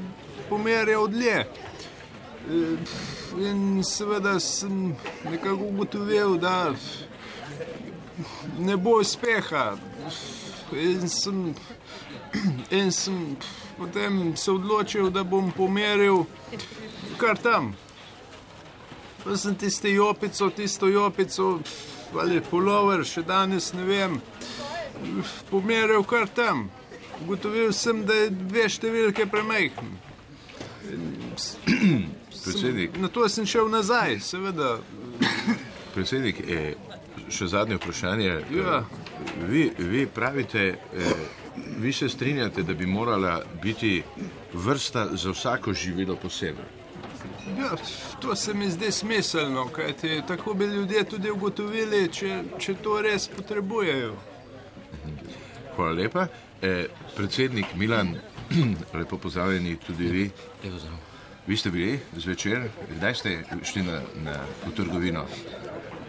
pomerjal 0.49 1.09
dlje. 1.09 1.45
In 3.41 3.83
seveda 3.85 4.39
sem 4.41 4.97
nekako 5.25 5.65
ugotovil, 5.65 6.37
da 6.37 6.75
ne 8.59 8.77
bo 8.77 8.99
uspeha. 9.01 9.77
In 10.73 11.09
sem, 11.09 11.55
in 12.71 12.93
sem 12.93 13.37
potem 13.79 14.37
se 14.37 14.51
odločil, 14.51 15.11
da 15.11 15.23
bom 15.25 15.51
pomeril 15.53 16.25
kar 17.19 17.37
tam. 17.39 17.73
Pa 19.25 19.37
sem 19.37 19.55
tisto 19.55 19.89
jopico, 19.89 20.51
tisto 20.51 20.87
jopico, 20.87 21.61
ali 22.21 22.41
polover, 22.41 23.05
še 23.05 23.23
danes 23.23 23.73
ne 23.73 23.85
vem, 23.85 24.19
pomeril 25.51 26.05
kar 26.05 26.29
tam. 26.29 26.67
Ugotovil 27.23 27.73
sem, 27.73 28.03
da 28.05 28.15
je 28.15 28.31
dve 28.31 28.67
številke 28.69 29.27
premajhen. 29.27 29.95
Predsednik, 32.45 32.99
Na 32.99 33.09
to 33.09 33.25
sem 33.29 33.47
šel 33.47 33.69
nazaj, 33.69 34.19
seveda. 34.21 34.79
predsednik 35.95 36.41
eh, 36.43 36.75
še 37.31 37.47
zadnje 37.49 37.77
vprašanje. 37.77 38.29
Eh, 38.31 38.57
Ja. 38.57 38.83
Vi, 39.49 39.71
vi 39.79 40.07
pravite, 40.07 40.65
eh, 40.93 41.15
vi 41.79 41.93
se 41.93 42.09
strinjate, 42.09 42.63
da 42.63 42.75
bi 42.75 42.87
morala 42.87 43.43
biti 43.63 44.03
vrsta 44.53 45.09
za 45.13 45.31
vsako 45.31 45.73
živilo 45.73 46.17
posebej. 46.17 46.65
Ja, 47.59 47.71
to 48.21 48.37
se 48.37 48.55
mi 48.55 48.71
zdi 48.71 48.93
smiselno, 48.93 49.69
kajti 49.69 50.23
tako 50.29 50.55
bi 50.55 50.65
ljudje 50.65 51.05
tudi 51.05 51.31
ugotovili, 51.31 52.09
če, 52.13 52.43
če 52.59 52.75
to 52.75 53.01
res 53.03 53.29
potrebujejo. 53.29 54.15
Hvala 55.77 55.93
lepa. 55.93 56.27
Eh, 56.63 56.87
predsednik 57.17 57.75
Milan, 57.75 58.15
lepo 58.99 59.19
pozdravljeni 59.19 59.77
tudi 59.87 60.05
vi. 60.05 60.31
Lepo 60.65 60.79
zdrav. 60.79 60.97
Vi 61.47 61.57
ste 61.57 61.71
bili 61.71 62.01
zvečer, 62.17 62.69
kdaj 62.97 63.15
ste 63.15 63.45
šli 63.63 63.83
na, 63.83 64.01
na, 64.25 64.39
v 64.67 64.73
trgovino? 64.77 65.27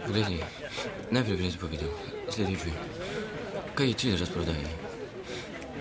Poglej, 0.06 0.40
najprej 1.10 1.36
bi 1.36 1.44
jaz 1.44 1.56
povedal 1.60 1.92
sledeče. 2.30 2.72
Kaj 3.74 3.88
je 3.88 3.94
cilj 3.94 4.16
razprodaje? 4.16 4.85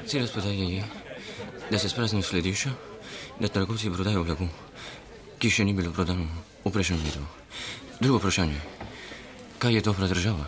Cilj 0.08 0.22
razprodaje 0.22 0.76
je, 0.76 0.84
da 1.72 1.80
se 1.80 1.90
spraznijo 1.90 2.24
skladišča, 2.24 2.70
da 3.40 3.48
trgovci 3.48 3.90
prodajo 3.90 4.24
blago, 4.24 4.48
ki 5.40 5.50
še 5.50 5.66
ni 5.66 5.74
bilo 5.74 5.92
prodano 5.92 6.28
v 6.66 6.72
prejšnjem 6.72 7.02
letu. 7.06 7.24
Drugo 8.00 8.20
vprašanje. 8.20 8.60
Kaj 9.60 9.74
je 9.74 9.82
dobra 9.82 10.08
država? 10.08 10.46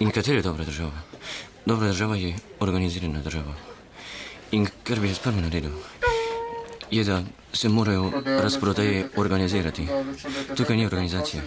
In 0.00 0.10
katera 0.10 0.40
je 0.40 0.46
dobra 0.46 0.64
država? 0.64 1.04
Dobra 1.66 1.88
država 1.92 2.16
je 2.16 2.32
organizirana 2.60 3.20
država. 3.20 3.54
In 4.56 4.68
kar 4.84 5.00
bi 5.00 5.10
jaz 5.12 5.18
prvo 5.18 5.40
naredil, 5.40 5.74
je, 6.90 7.04
da 7.04 7.22
se 7.52 7.68
morajo 7.68 8.12
razprodaje 8.24 9.08
organizirati. 9.16 9.86
Tukaj 10.56 10.76
ni 10.76 10.86
organizacije. 10.86 11.42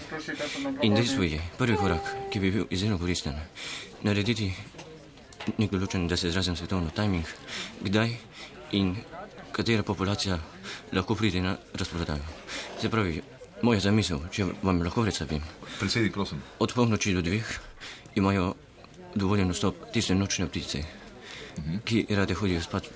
In 0.81 0.95
dejstvo 0.95 1.23
je, 1.23 1.41
prvi 1.57 1.77
korak, 1.77 2.13
ki 2.29 2.39
bi 2.39 2.51
bil 2.51 2.65
izjemno 2.69 2.97
koristen, 2.97 3.33
narediti 4.03 4.53
nek 5.57 5.71
določen, 5.71 6.07
da 6.07 6.17
se 6.17 6.29
izrazim 6.29 6.55
svetovno, 6.55 6.91
timing, 6.95 7.25
kdaj 7.81 8.15
in 8.77 8.95
katera 9.51 9.83
populacija 9.83 10.39
lahko 10.93 11.15
pride 11.15 11.41
na 11.41 11.55
razprodajo. 11.73 12.23
Se 12.81 12.89
pravi, 12.89 13.21
moja 13.61 13.79
zamisel, 13.83 14.21
če 14.31 14.47
vam 14.63 14.81
lahko 14.83 15.03
predstavim, 15.03 15.43
Predsednik, 15.79 16.13
prosim. 16.13 16.41
od 16.59 16.73
polnoči 16.73 17.13
do 17.13 17.21
dveh 17.21 17.47
imajo 18.15 18.53
dovoljen 19.15 19.51
vstop 19.51 19.89
tiste 19.93 20.15
nočne 20.15 20.47
ptice, 20.47 20.83
ki 21.85 22.05
rade 22.09 22.33
hodijo 22.33 22.61
spat 22.61 22.87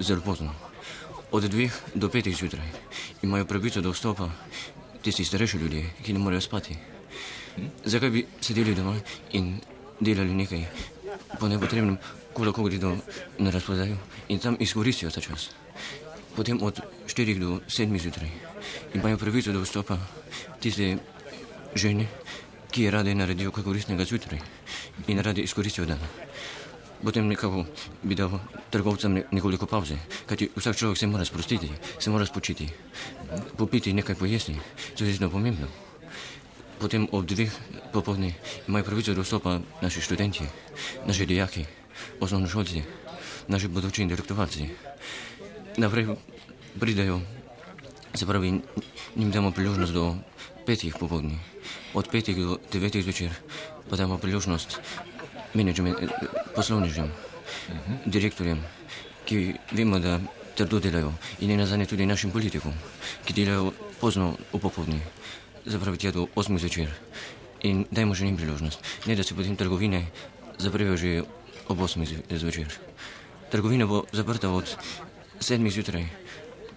zelo 0.00 0.22
pozno. 0.24 0.54
Od 1.34 1.44
dveh 1.50 1.74
do 1.94 2.08
petih 2.08 2.36
zjutraj 2.36 2.68
imajo 3.22 3.44
pravico 3.44 3.80
do 3.80 3.90
vstopa 3.92 4.30
tisti 5.02 5.24
starejši 5.24 5.58
ljudje, 5.58 5.90
ki 6.04 6.12
ne 6.12 6.18
morejo 6.18 6.40
spati. 6.40 6.76
Zakaj 7.84 8.10
bi 8.10 8.26
sedeli 8.40 8.74
doma 8.74 8.94
in 9.32 9.58
delali 10.00 10.34
nekaj 10.34 10.64
po 11.40 11.48
nepotrebnem, 11.48 11.98
ko 12.32 12.44
lahko 12.44 12.64
gredo 12.64 12.96
na 13.38 13.50
razprodajo 13.50 13.96
in 14.28 14.38
tam 14.38 14.56
izkoristijo 14.60 15.10
ta 15.10 15.20
čas. 15.20 15.50
Potem 16.36 16.58
od 16.62 16.80
4 17.06 17.38
do 17.38 17.60
7 17.68 17.98
zjutraj 17.98 18.30
imajo 18.94 19.18
pravico 19.18 19.52
do 19.52 19.62
vstopa 19.62 19.98
tiste 20.60 20.98
žene, 21.74 22.06
ki 22.70 22.90
rade 22.90 23.14
naredijo 23.14 23.52
kaj 23.54 23.64
koristnega 23.64 24.04
zjutraj 24.04 24.40
in 25.06 25.18
rade 25.22 25.42
izkoristijo 25.42 25.86
dan. 25.86 25.98
Potem 27.04 27.28
nekako 27.28 27.66
bi 28.02 28.14
dal 28.14 28.40
trgovcem 28.70 29.12
ne- 29.12 29.24
nekoliko 29.30 29.66
pauze, 29.66 29.94
kajti 30.26 30.50
vsak 30.56 30.76
človek 30.76 30.98
se 30.98 31.06
mora 31.06 31.24
sprostiti, 31.24 31.68
se 32.00 32.10
mora 32.10 32.26
spočiti, 32.26 32.68
popiti 33.56 33.92
nekaj 33.92 34.14
pojesti, 34.14 34.56
to 34.96 35.04
je 35.04 35.12
zelo 35.12 35.30
pomembno. 35.30 35.68
Potem 36.84 37.08
ob 37.16 37.24
dveh 37.24 37.48
popoldne 37.96 38.36
imajo 38.68 38.84
pravico 38.84 39.16
do 39.16 39.24
vstopa 39.24 39.56
naši 39.80 40.04
študenti, 40.04 40.44
naši 41.08 41.24
dijaki, 41.24 41.64
osnovnošolci, 42.20 42.84
naši 43.48 43.72
bodoči 43.72 44.04
intelektualci. 44.04 44.68
Naprej 45.80 46.12
pridejo, 46.76 47.24
se 48.12 48.28
pravi, 48.28 48.60
njim 49.16 49.30
damo 49.32 49.48
priložnost 49.50 49.96
do 49.96 50.12
petih 50.68 50.92
popoldne, 51.00 51.40
od 51.96 52.04
petih 52.12 52.36
do 52.36 52.60
devetih 52.68 53.00
zvečer 53.00 53.32
pa 53.88 53.96
damo 53.96 54.20
priložnost 54.20 54.76
poslovnežem, 56.54 57.08
direktorjem, 58.04 58.60
ki 59.24 59.56
vemo, 59.72 59.98
da 60.04 60.20
trdo 60.52 60.84
delajo 60.84 61.16
in 61.40 61.48
ne 61.48 61.56
nazadnje 61.56 61.86
tudi 61.86 62.06
našim 62.06 62.30
politikom, 62.30 62.76
ki 63.24 63.32
delajo 63.32 63.72
pozno 64.00 64.36
v 64.52 64.60
popoldne, 64.60 65.00
zapravi 65.66 65.98
tja 65.98 66.12
do 66.12 66.28
8 66.36 66.58
zvečer. 66.58 66.88
In 67.64 67.86
dajmo 67.90 68.14
že 68.14 68.24
njim 68.24 68.36
priložnost, 68.36 68.78
ne 69.06 69.16
da 69.16 69.22
se 69.22 69.34
potem 69.34 69.56
trgovine 69.56 70.06
zaprejo 70.58 70.96
že 70.96 71.22
ob 71.68 71.78
8 71.80 72.04
zve- 72.04 72.38
zvečer. 72.38 72.68
Trgovina 73.50 73.86
bo 73.86 74.04
zaprta 74.12 74.50
od 74.50 74.76
7 75.40 75.70
zjutraj 75.70 76.04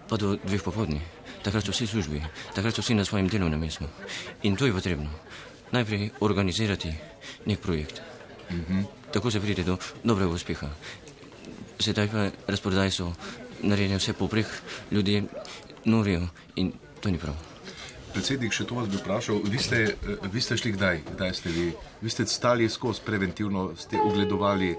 pa 0.07 0.17
do 0.17 0.39
2 0.39 0.63
popoldne. 0.63 1.01
Takrat 1.43 1.63
so 1.63 1.71
vsi 1.71 1.85
v 1.85 1.89
službi, 1.89 2.19
takrat 2.55 2.75
so 2.75 2.81
vsi 2.81 2.95
na 2.95 3.05
svojem 3.05 3.27
delovnem 3.27 3.59
mestu. 3.59 3.87
In 4.43 4.55
to 4.55 4.65
je 4.65 4.73
potrebno. 4.73 5.07
Najprej 5.71 6.11
organizirati 6.19 6.91
nek 7.45 7.59
projekt. 7.59 8.01
Tako 9.11 9.31
se 9.31 9.39
pride 9.39 9.63
do 9.63 9.77
dobrega 10.03 10.31
uspeha. 10.31 10.67
Sedaj 11.79 12.07
pa 12.07 12.31
razprodaje 12.47 12.91
so 12.91 13.11
narejene 13.63 13.99
vse 13.99 14.13
poprek, 14.13 14.47
ljudje 14.91 15.23
norijo 15.85 16.27
in 16.55 16.71
to 17.01 17.11
ni 17.11 17.17
prav. 17.17 17.56
Predsednik, 18.17 18.49
še 18.49 18.65
to 18.65 18.73
vas 18.73 18.87
bi 18.89 18.97
vprašal. 18.97 19.43
Vi 19.45 19.59
ste, 19.61 19.93
eh, 19.93 20.23
vi 20.33 20.41
ste 20.41 20.57
šli 20.57 20.73
kdaj? 20.73 20.95
Kdaj 21.13 21.31
ste 21.37 21.53
vi? 21.53 21.69
Vi 22.01 22.09
ste 22.09 22.25
stali 22.25 22.65
skozi 22.65 23.05
preventivno, 23.05 23.77
ste 23.77 24.01
ogledovali. 24.01 24.73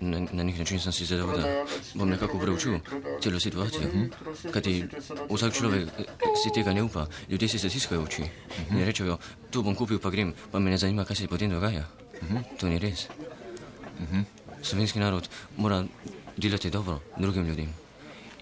Na, 0.00 0.20
na 0.32 0.42
nek 0.44 0.56
način 0.56 0.80
sem 0.80 0.92
si 0.92 1.04
zadal, 1.04 1.28
da 1.36 1.44
bom 1.92 2.08
nekako 2.08 2.40
preučil 2.40 2.80
celo 3.20 3.40
situacijo. 3.40 4.08
Kajti 4.52 4.88
vsak 5.28 5.52
človek 5.52 5.92
eh, 5.92 6.08
si 6.40 6.48
tega 6.48 6.72
ne 6.72 6.82
upa, 6.88 7.04
ljudje 7.28 7.48
si 7.52 7.60
zatiskajo 7.60 8.08
oči 8.08 8.24
in 8.72 8.80
rečejo, 8.80 9.18
tu 9.52 9.62
bom 9.62 9.76
kupil, 9.76 10.00
pa 10.00 10.08
grem, 10.08 10.32
pa 10.50 10.58
me 10.58 10.72
ne 10.72 10.80
zanima, 10.80 11.04
kaj 11.04 11.16
se 11.16 11.28
potem 11.28 11.52
dogaja. 11.52 11.84
To 12.56 12.68
ni 12.68 12.80
res. 12.80 13.12
Slovenski 14.64 15.04
narod 15.04 15.28
mora 15.56 15.84
delati 16.36 16.72
dobro 16.72 17.00
drugim 17.18 17.44
ljudem. 17.44 17.68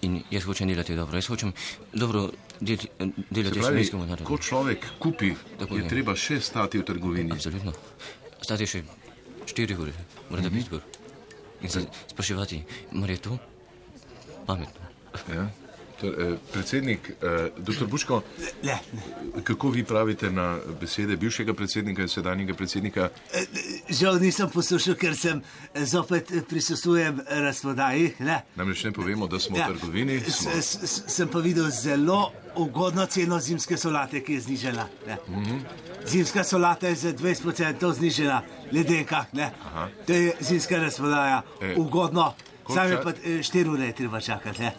In 0.01 0.23
jaz 0.31 0.45
hočem 0.45 0.67
delati 0.67 0.95
dobro, 0.95 1.17
jaz 1.17 1.27
hočem 1.27 1.51
dobro 1.91 2.29
del, 2.59 2.77
delati 3.29 3.59
slovenskemu 3.59 4.05
narodu. 4.05 4.23
ko 4.23 4.37
človek 4.37 4.85
kupi, 4.99 5.33
Tako 5.59 5.75
je 5.75 5.83
je. 5.83 5.89
treba 5.89 6.15
še 6.15 6.39
stati 6.39 6.77
v 6.77 6.83
trgovini. 6.83 7.31
Absolutno. 7.31 7.73
Stati 8.41 8.65
še 8.65 8.83
4 9.45 9.77
ure, 9.77 9.93
morda 10.29 10.49
5 10.49 10.73
ur. 10.73 10.81
In 11.61 11.69
se 11.69 11.81
spraševati, 12.07 12.63
mar 12.91 13.09
je 13.09 13.17
to 13.17 13.37
pametno. 14.45 14.81
Ja. 15.27 15.49
Eh, 15.99 16.09
predsednik, 16.53 16.99
eh, 17.11 17.25
dr. 17.57 17.85
Buško, 17.85 18.21
Ne, 18.63 18.77
kako 19.43 19.69
vi 19.69 19.83
pravite 19.83 20.31
na 20.31 20.45
besede 20.81 21.17
bivšega 21.17 21.53
predsednika 21.53 22.01
in 22.01 22.07
sedanjega 22.07 22.53
predsednika? 22.53 23.09
žal 23.89 24.15
nisem 24.17 24.49
poslušal, 24.49 24.95
ker 24.95 25.15
sem 25.15 25.41
eh, 25.73 25.85
zopet 25.85 26.31
eh, 26.31 26.41
prisostvujem 26.43 27.17
razprodaji. 27.27 28.13
Ne. 28.19 28.43
Namreč 28.55 28.83
ne 28.83 28.91
povemo, 28.91 29.27
da 29.27 29.39
smo 29.39 29.57
Ja, 29.57 29.65
v 29.65 29.73
trgovini. 29.73 30.19
Smo, 30.21 30.51
s- 30.51 30.77
s- 30.83 31.03
Sem 31.07 31.27
pa 31.27 31.39
videl 31.39 31.69
zelo 31.71 32.19
ugodno 32.55 33.05
ceno 33.07 33.39
zimske 33.39 33.77
solate, 33.77 34.21
ki 34.21 34.33
je 34.33 34.41
znižena. 34.41 34.87
ne. 35.07 35.17
Zimska 36.05 36.43
solata 36.43 36.87
je 36.87 36.95
za 36.97 37.13
20% 37.13 37.43
znižena, 37.91 38.41
ledenka. 38.71 39.25
ne. 39.33 39.51
To 40.05 40.13
je 40.13 40.33
zimska 40.41 40.77
razprodaja, 40.77 41.41
E, 41.61 41.73
ugodno. 41.75 42.33
koliko 42.63 42.73
Sam 42.75 42.91
je 42.91 42.97
ča- 42.97 43.03
pa 43.03 43.11
4 43.43 43.69
ure 43.69 43.85
je 43.85 43.93
treba 43.93 44.21
čakati. 44.21 44.61
Ne. 44.61 44.73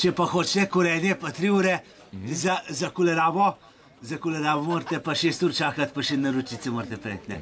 Če 0.00 0.12
pa 0.12 0.24
hočete 0.26 0.68
korenje, 0.68 1.14
pa 1.14 1.28
3 1.30 1.48
ure 1.50 1.78
za, 2.26 2.58
za 2.70 2.90
kolerabo. 2.90 3.50
Za 4.02 4.16
kolerabo 4.16 4.62
morate 4.64 5.00
pa 5.00 5.12
6 5.14 5.44
ur 5.44 5.52
čakati, 5.54 5.92
pa 5.92 6.02
še 6.02 6.16
naročice 6.18 6.70
morate 6.70 6.96
prejti. 6.98 7.28
ne. 7.28 7.40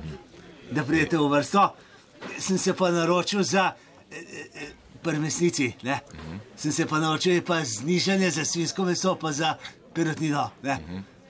Da 0.71 0.83
pridete 0.85 1.17
v 1.17 1.29
vrsto. 1.29 1.69
Sem 2.39 2.59
se 2.59 2.75
pa 2.75 2.91
naročil 2.91 3.43
za 3.45 3.69
prmesnici. 5.03 5.73
Ne? 5.83 6.01
Sem 6.57 6.73
se 6.73 6.87
pa 6.87 6.99
naučil, 6.99 7.35
je 7.35 7.45
pa 7.45 7.61
znižanje 7.63 8.31
za 8.31 8.45
svinsko 8.45 8.85
meso, 8.85 9.15
pa 9.15 9.33
za 9.33 9.55
perutnino. 9.95 10.51
Ne? 10.63 10.79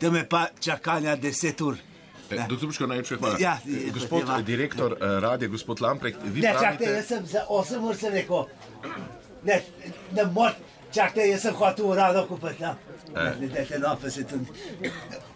Tam 0.00 0.16
je 0.16 0.24
pa 0.26 0.46
čakanja 0.60 1.16
10 1.18 1.62
ur. 1.62 1.76
eh, 2.30 2.36
Ne. 2.36 2.46
dr. 2.48 2.66
Buško, 2.66 2.86
najlepša 2.86 3.16
hvala. 3.16 3.36
Ja, 3.40 3.58
Eh, 3.58 3.70
je, 3.70 3.90
gospod 3.90 4.22
eh, 4.30 4.42
direktor 4.42 4.92
eh, 4.92 5.20
radija, 5.20 5.48
gospod 5.48 5.80
Lamprek, 5.80 6.16
vi 6.24 6.40
Ne, 6.40 6.48
čakajte, 6.48 6.60
pravite, 6.76 6.90
jaz 6.92 7.06
sem 7.06 7.26
za 7.26 7.44
8 7.48 7.78
ur 7.80 7.96
sem 7.96 8.12
rekel. 8.12 8.44
Ne, 9.44 9.62
ne 10.12 10.24
moč, 10.26 10.52
čakajte, 10.94 11.28
jaz 11.30 11.42
sem 11.42 11.54
hotel 11.54 11.86
urado 11.86 12.26
kupiti. 12.26 12.62
No. 12.62 12.74
Ne, 13.14 13.34
ne, 13.40 13.48
dajte, 13.48 13.78
no, 13.78 13.96
pa 14.02 14.10
se 14.10 14.24
tudi. 14.24 14.46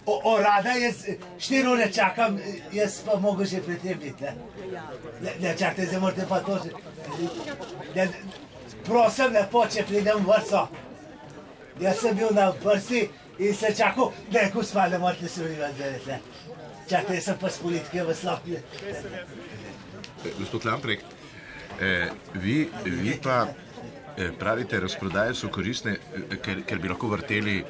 O, 0.07 0.21
o 0.25 0.38
rada, 0.38 0.73
jaz 0.73 1.05
4 1.38 1.69
ure 1.73 1.93
čakam, 1.93 2.38
jaz 2.73 3.01
pa 3.07 3.17
mogo 3.17 3.45
že 3.45 3.62
pred 3.62 3.81
tem 3.83 3.99
biti. 3.99 4.25
Ne, 4.25 4.35
ne, 5.21 5.35
ne 5.41 5.57
čakajte, 5.59 5.87
zdaj 5.87 6.01
morate 6.01 6.27
pa 6.29 6.41
to 6.41 6.59
že. 6.65 6.71
Ne, 7.95 8.09
prosim, 8.85 9.33
lepo, 9.33 9.67
če 9.67 9.85
pridem 9.88 10.25
v 10.25 10.29
vrsto. 10.29 10.69
Jaz 11.81 12.01
sem 12.01 12.17
bil 12.17 12.35
na 12.35 12.51
vrsti 12.51 13.09
in 13.38 13.55
se 13.55 13.75
čakal, 13.75 14.12
ne, 14.33 14.51
gospa, 14.55 14.88
ne 14.88 14.99
morate 14.99 15.29
se 15.29 15.45
vrivati 15.45 15.75
zdaj. 15.75 16.01
ne. 16.07 16.21
Čakajte, 16.88 17.15
jaz 17.15 17.25
sem 17.25 17.38
pa 17.38 17.51
s 17.51 17.59
politike 17.59 18.05
v 18.05 18.15
slopi. 18.15 18.59
eh, 18.59 20.33
gospod 20.38 20.65
Lamprek, 20.65 21.01
eh, 21.81 22.11
vi, 22.35 22.69
vi 22.85 23.19
pa 23.23 23.47
eh, 23.49 23.72
pravite, 24.38 24.81
razprodaje 24.81 25.35
so 25.35 25.48
koristne, 25.48 25.92
eh, 25.92 26.37
ker, 26.37 26.62
ker 26.66 26.79
bi 26.79 26.88
lahko 26.88 27.09
vrteli 27.09 27.64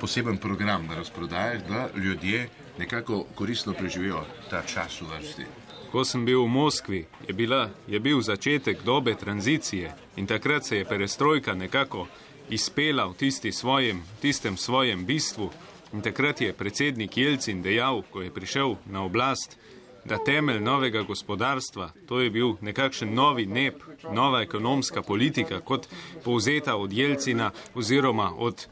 poseben 0.00 0.36
program 0.36 0.86
na 0.86 0.94
razprodajah, 0.94 1.62
da 1.68 1.88
ljudje 1.96 2.48
nekako 2.78 3.24
koristno 3.34 3.72
preživijo 3.72 4.24
ta 4.50 4.62
čas 4.62 5.00
v 5.00 5.06
vrsti. 5.16 5.44
Ko 5.92 6.04
sem 6.04 6.24
bil 6.24 6.42
v 6.44 6.48
Moskvi, 6.48 7.06
je, 7.28 7.34
bila, 7.34 7.70
je 7.86 8.00
bil 8.00 8.20
začetek 8.20 8.82
dobe 8.84 9.14
tranzicije 9.14 9.94
in 10.16 10.26
takrat 10.26 10.64
se 10.64 10.76
je 10.76 10.84
perestrojka 10.84 11.54
nekako 11.54 12.06
izpela 12.50 13.06
v 13.06 13.14
tisti 13.14 13.52
svojem, 13.52 14.02
tistem 14.20 14.56
svojem 14.56 15.04
bistvu. 15.06 15.50
In 15.92 16.00
takrat 16.00 16.40
je 16.40 16.52
predsednik 16.52 17.16
Jelcin 17.16 17.62
dejal, 17.62 18.02
ko 18.10 18.22
je 18.22 18.30
prišel 18.30 18.76
na 18.86 19.04
oblast, 19.04 19.58
da 20.04 20.18
temelj 20.24 20.60
novega 20.60 21.02
gospodarstva, 21.02 21.90
to 22.06 22.20
je 22.20 22.30
bil 22.30 22.54
nekakšen 22.60 23.14
novi 23.14 23.46
nep, 23.46 23.82
nova 24.12 24.42
ekonomska 24.42 25.02
politika, 25.02 25.60
kot 25.60 25.86
povzeta 26.24 26.76
od 26.76 26.92
Jelcina 26.92 27.50
oziroma 27.74 28.32
od, 28.36 28.66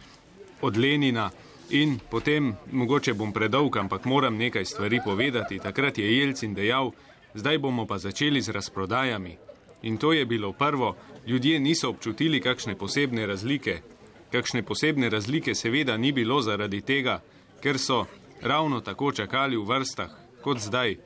od 0.61 0.77
Lenina. 0.77 1.31
In 1.71 1.99
potem, 2.11 2.57
mogoče 2.73 3.15
bom 3.15 3.33
predolg, 3.33 3.77
ampak 3.77 4.05
moram 4.05 4.37
nekaj 4.37 4.65
stvari 4.65 4.99
povedati. 5.05 5.59
Takrat 5.59 5.99
je 5.99 6.19
Jelcin 6.19 6.55
dejal, 6.55 6.91
zdaj 7.35 7.59
bomo 7.59 7.87
pa 7.87 7.99
začeli 7.99 8.43
z 8.43 8.49
razprodajami. 8.51 9.37
In 9.83 9.97
to 9.97 10.13
je 10.13 10.27
bilo 10.27 10.53
prvo, 10.53 10.97
ljudje 11.27 11.61
niso 11.61 11.89
občutili 11.89 12.41
kakšne 12.41 12.75
posebne 12.75 13.27
razlike. 13.27 13.81
Kakšne 14.33 14.63
posebne 14.63 15.09
razlike 15.09 15.55
seveda 15.55 15.97
ni 15.97 16.13
bilo 16.13 16.43
zaradi 16.43 16.81
tega, 16.81 17.23
ker 17.63 17.79
so 17.79 18.07
ravno 18.43 18.81
tako 18.81 19.13
čakali 19.13 19.57
v 19.57 19.65
vrstah 19.65 20.11
kot 20.43 20.59
zdaj. 20.59 20.97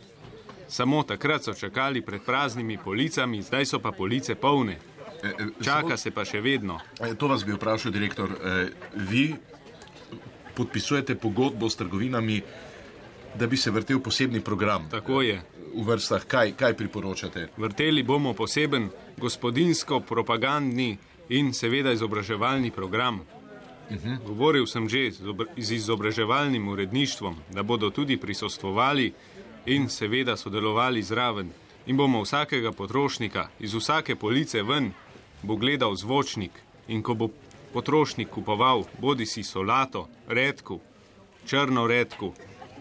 Samo 0.69 1.03
takrat 1.03 1.45
so 1.45 1.55
čakali 1.55 2.03
pred 2.03 2.23
praznimi 2.23 2.79
policami, 2.79 3.43
zdaj 3.43 3.67
so 3.67 3.79
pa 3.79 3.93
police 3.93 4.35
polne. 4.35 4.79
Eh, 5.23 5.29
eh, 5.29 5.47
Čaka 5.63 5.97
se 5.97 6.11
pa 6.11 6.25
še 6.25 6.41
vedno. 6.41 6.81
Eh, 7.01 7.15
To 7.15 7.29
vas 7.29 7.45
bi 7.45 7.53
vprašal, 7.53 7.93
direktor. 7.93 8.29
Vi 8.95 9.35
podpisujete 10.55 11.15
pogodbo 11.15 11.71
s 11.71 11.77
trgovinami, 11.77 12.43
da 13.35 13.47
bi 13.47 13.57
se 13.57 13.71
vrtel 13.71 14.01
posebni 14.01 14.41
program 14.41 14.89
Tako 14.91 15.23
je. 15.23 15.43
v 15.75 15.83
vrstah. 15.83 16.25
Kaj, 16.25 16.53
kaj 16.53 16.75
priporočate? 16.75 17.49
Vrteli 17.57 18.03
bomo 18.03 18.33
poseben 18.33 18.91
gospodinsko-propagandni 19.19 20.99
in 21.29 21.53
seveda 21.53 21.93
izobraževalni 21.93 22.71
program. 22.71 23.21
Govoril 24.25 24.67
sem 24.67 24.89
že 24.89 25.11
z 25.11 25.21
obr- 25.23 25.49
z 25.57 25.73
izobraževalnim 25.73 26.69
uredništvom, 26.69 27.37
da 27.53 27.63
bodo 27.63 27.91
tudi 27.91 28.17
prisostvovali 28.17 29.13
in 29.67 29.89
seveda 29.89 30.37
sodelovali 30.37 31.03
zraven. 31.03 31.51
in 31.87 31.97
bomo 31.97 32.23
vsakega 32.23 32.73
potrošnika 32.73 33.49
iz 33.61 33.75
vsake 33.75 34.17
police 34.17 34.63
ven, 34.63 34.93
bo 35.43 35.57
gledal 35.57 35.95
zvočnik 35.95 36.51
in 36.89 37.03
ko 37.03 37.15
bo 37.15 37.29
potrošnik 37.73 38.29
kupoval 38.31 38.85
bodi 38.99 39.27
si 39.27 39.43
solato, 39.43 40.09
redku, 40.29 40.81
črno 41.47 41.87
redku 41.87 42.33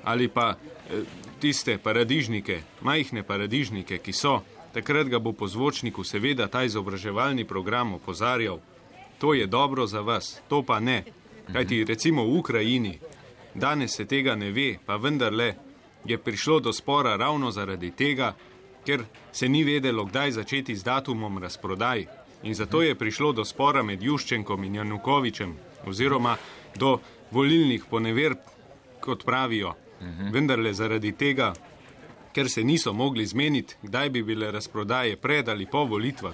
ali 0.03 0.27
pa 0.27 0.55
eh, 0.55 1.01
tiste 1.39 1.77
paradižnike, 1.77 2.61
majhne 2.81 3.23
paradižnike, 3.23 3.97
ki 3.97 4.13
so, 4.13 4.41
takrat 4.73 5.07
ga 5.07 5.19
bo 5.19 5.31
po 5.31 5.47
zvočniku 5.47 6.03
seveda 6.03 6.47
ta 6.47 6.63
izobraževalni 6.63 7.45
program 7.45 7.93
opozarjal. 7.93 8.59
To 9.19 9.33
je 9.33 9.47
dobro 9.47 9.87
za 9.87 10.01
vas, 10.01 10.41
to 10.47 10.63
pa 10.63 10.79
ne. 10.79 11.03
Kajti 11.53 11.83
recimo 11.83 12.23
v 12.23 12.37
Ukrajini, 12.37 12.99
danes 13.55 13.95
se 13.95 14.05
tega 14.05 14.35
ne 14.35 14.51
ve, 14.51 14.77
pa 14.85 14.95
vendarle 14.95 15.55
je 16.05 16.17
prišlo 16.17 16.59
do 16.59 16.73
spora 16.73 17.15
ravno 17.15 17.51
zaradi 17.51 17.91
tega, 17.91 18.35
ker 18.85 19.05
se 19.31 19.49
ni 19.49 19.63
vedelo, 19.63 20.05
kdaj 20.05 20.31
začeti 20.31 20.75
z 20.75 20.83
datumom 20.83 21.37
razprodaj. 21.37 22.05
In 22.43 22.53
zato 22.53 22.81
je 22.81 22.95
prišlo 22.95 23.31
do 23.31 23.45
spora 23.45 23.83
med 23.83 24.03
Juščenkom 24.03 24.63
in 24.63 24.75
Janukovičem, 24.75 25.55
oziroma 25.87 26.37
do 26.75 26.99
volilnih 27.31 27.85
poneverb, 27.89 28.37
kot 28.99 29.25
pravijo. 29.25 29.73
Vendarle 30.31 30.73
zaradi 30.73 31.11
tega, 31.15 31.53
ker 32.33 32.49
se 32.49 32.63
niso 32.63 32.93
mogli 32.93 33.25
zmeniti, 33.25 33.75
kdaj 33.81 34.09
bi 34.09 34.23
bile 34.23 34.51
razprodaje 34.51 35.15
pred 35.17 35.49
ali 35.49 35.65
po 35.65 35.85
volitvah. 35.85 36.33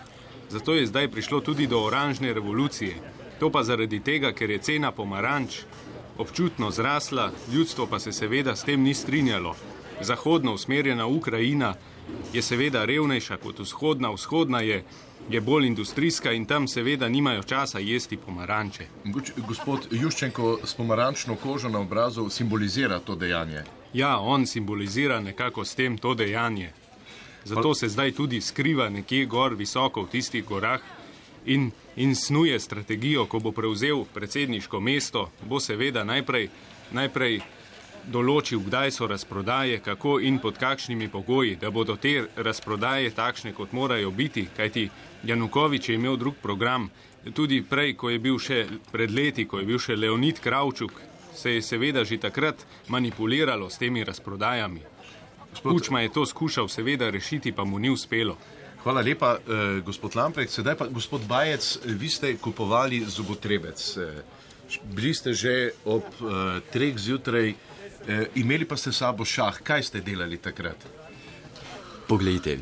Zato 0.49 0.73
je 0.73 0.87
zdaj 0.87 1.11
prišlo 1.11 1.41
tudi 1.41 1.67
do 1.67 1.83
oranžne 1.85 2.33
revolucije. 2.33 2.95
To 3.39 3.51
pa 3.51 3.63
zaradi 3.63 3.99
tega, 3.99 4.31
ker 4.33 4.49
je 4.49 4.57
cena 4.57 4.91
pomaranč 4.91 5.61
občutno 6.19 6.71
zrasla, 6.71 7.31
ljudstvo 7.53 7.87
pa 7.87 7.99
se 7.99 8.11
seveda 8.11 8.55
s 8.55 8.63
tem 8.63 8.81
ni 8.81 8.93
strinjalo. 8.93 9.55
Zahodno 10.01 10.53
usmerjena 10.53 11.07
Ukrajina 11.07 11.73
je 12.33 12.41
seveda 12.41 12.85
revnejša 12.85 13.37
kot 13.37 13.59
vzhodna, 13.59 14.11
vzhodna 14.11 14.61
je, 14.61 14.83
je 15.29 15.41
bolj 15.41 15.67
industrijska 15.67 16.31
in 16.31 16.45
tam 16.45 16.67
seveda 16.67 17.09
nimajo 17.09 17.43
časa 17.43 17.79
jesti 17.79 18.17
pomaranče. 18.17 18.85
Gospod 19.47 19.87
Juščenko 19.91 20.59
s 20.63 20.73
pomarančno 20.73 21.35
kožo 21.35 21.69
na 21.69 21.79
obrazu 21.79 22.29
simbolizira 22.29 22.99
to 22.99 23.15
dejanje. 23.15 23.63
Ja, 23.93 24.19
on 24.19 24.47
simbolizira 24.47 25.19
nekako 25.19 25.65
s 25.65 25.75
tem 25.75 25.97
to 25.97 26.13
dejanje. 26.13 26.71
Zato 27.45 27.73
se 27.73 27.87
zdaj 27.87 28.11
tudi 28.11 28.41
skriva 28.41 28.89
nekje 28.89 29.25
gor 29.25 29.53
visoko 29.55 30.01
v 30.01 30.09
tistih 30.09 30.45
gorah 30.45 30.81
in, 31.45 31.71
in 31.99 32.15
snuje 32.15 32.59
strategijo, 32.59 33.25
ko 33.25 33.39
bo 33.39 33.51
prevzel 33.51 34.05
predsedniško 34.13 34.79
mesto, 34.79 35.29
bo 35.43 35.59
seveda 35.59 36.05
najprej, 36.07 36.47
najprej 36.95 37.41
določil, 38.07 38.61
kdaj 38.63 38.93
so 38.95 39.07
razprodaje, 39.07 39.81
kako 39.83 40.19
in 40.23 40.39
pod 40.39 40.57
kakšnimi 40.57 41.09
pogoji, 41.11 41.57
da 41.59 41.71
bodo 41.71 41.97
te 41.99 42.23
razprodaje 42.35 43.11
takšne, 43.11 43.51
kot 43.53 43.75
morajo 43.75 44.11
biti, 44.15 44.47
kajti 44.55 44.87
Janukovič 45.27 45.89
je 45.89 45.95
imel 45.99 46.15
drug 46.17 46.39
program, 46.41 46.87
tudi 47.35 47.59
prej, 47.61 47.97
ko 47.99 48.09
je 48.09 48.19
bil 48.19 48.39
še 48.39 48.65
pred 48.91 49.11
leti, 49.11 49.45
ko 49.45 49.59
je 49.59 49.67
bil 49.67 49.79
še 49.79 49.99
Leonid 49.99 50.39
Kravčuk, 50.39 50.95
se 51.35 51.57
je 51.57 51.61
seveda 51.61 52.03
že 52.03 52.17
takrat 52.17 52.63
manipuliralo 52.87 53.69
s 53.69 53.77
temi 53.77 54.03
razprodajami. 54.03 54.81
Kučma 55.63 56.01
je 56.01 56.13
to 56.13 56.25
skušal 56.25 56.67
seveda 56.69 57.09
rešiti, 57.09 57.51
pa 57.51 57.63
mu 57.65 57.79
ni 57.79 57.89
uspelo. 57.89 58.37
Hvala 58.83 59.01
lepa, 59.01 59.35
eh, 59.35 59.81
gospod 59.83 60.15
Lampek. 60.15 60.49
Sedaj 60.49 60.75
pa, 60.75 60.87
gospod 60.87 61.27
Bajec, 61.27 61.79
eh, 61.83 61.91
vi 61.91 62.09
ste 62.09 62.37
kupovali 62.39 63.03
zobotrebec. 63.03 63.75
Eh, 63.97 64.23
bili 64.83 65.13
ste 65.13 65.33
že 65.33 65.71
ob 65.85 66.03
eh, 66.03 66.61
treh 66.71 66.95
zjutraj, 66.97 67.49
eh, 67.49 68.25
imeli 68.35 68.65
pa 68.65 68.77
ste 68.77 68.91
sabo 68.95 69.25
šah. 69.25 69.59
Kaj 69.63 69.83
ste 69.83 69.99
delali 70.01 70.37
takrat? 70.37 70.77
Poglejte, 72.07 72.59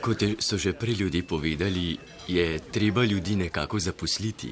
kot 0.00 0.22
so 0.40 0.56
že 0.58 0.72
prej 0.72 1.04
ljudje 1.04 1.22
povedali, 1.22 1.98
je 2.28 2.58
treba 2.72 3.04
ljudi 3.04 3.36
nekako 3.36 3.78
zaposliti. 3.78 4.50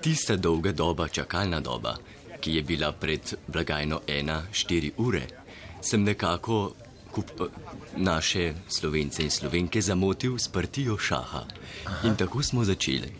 Tista 0.00 0.36
dolga 0.36 0.72
doba, 0.72 1.08
čakalna 1.08 1.60
doba, 1.60 1.96
ki 2.40 2.54
je 2.54 2.62
bila 2.62 2.92
pred 2.92 3.34
blagajno 3.48 4.00
ena, 4.06 4.46
štiri 4.52 4.92
ure, 4.96 5.26
sem 5.82 6.04
nekako 6.04 6.72
kup, 7.12 7.30
naše 7.96 8.54
slovence 8.68 9.22
in 9.22 9.30
slovenke 9.30 9.82
zamotil 9.82 10.38
s 10.38 10.48
partijo 10.48 10.98
šaha. 10.98 11.44
In 12.04 12.16
tako 12.16 12.42
smo 12.42 12.64
začeli. 12.64 13.12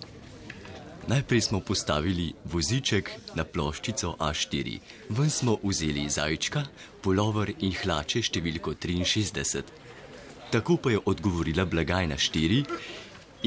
Najprej 1.08 1.40
smo 1.40 1.60
postavili 1.60 2.34
voziček 2.44 3.10
na 3.34 3.44
ploščico 3.44 4.16
A4, 4.20 4.78
ven 5.08 5.30
smo 5.30 5.56
vzeli 5.62 6.04
zajčka, 6.10 6.66
polover 7.00 7.48
in 7.64 7.72
hlače 7.72 8.20
številko 8.20 8.74
63. 8.76 9.62
Tako 10.52 10.76
pa 10.76 10.92
je 10.92 11.00
odgovorila 11.04 11.64
blagajna 11.64 12.16
4 12.16 12.60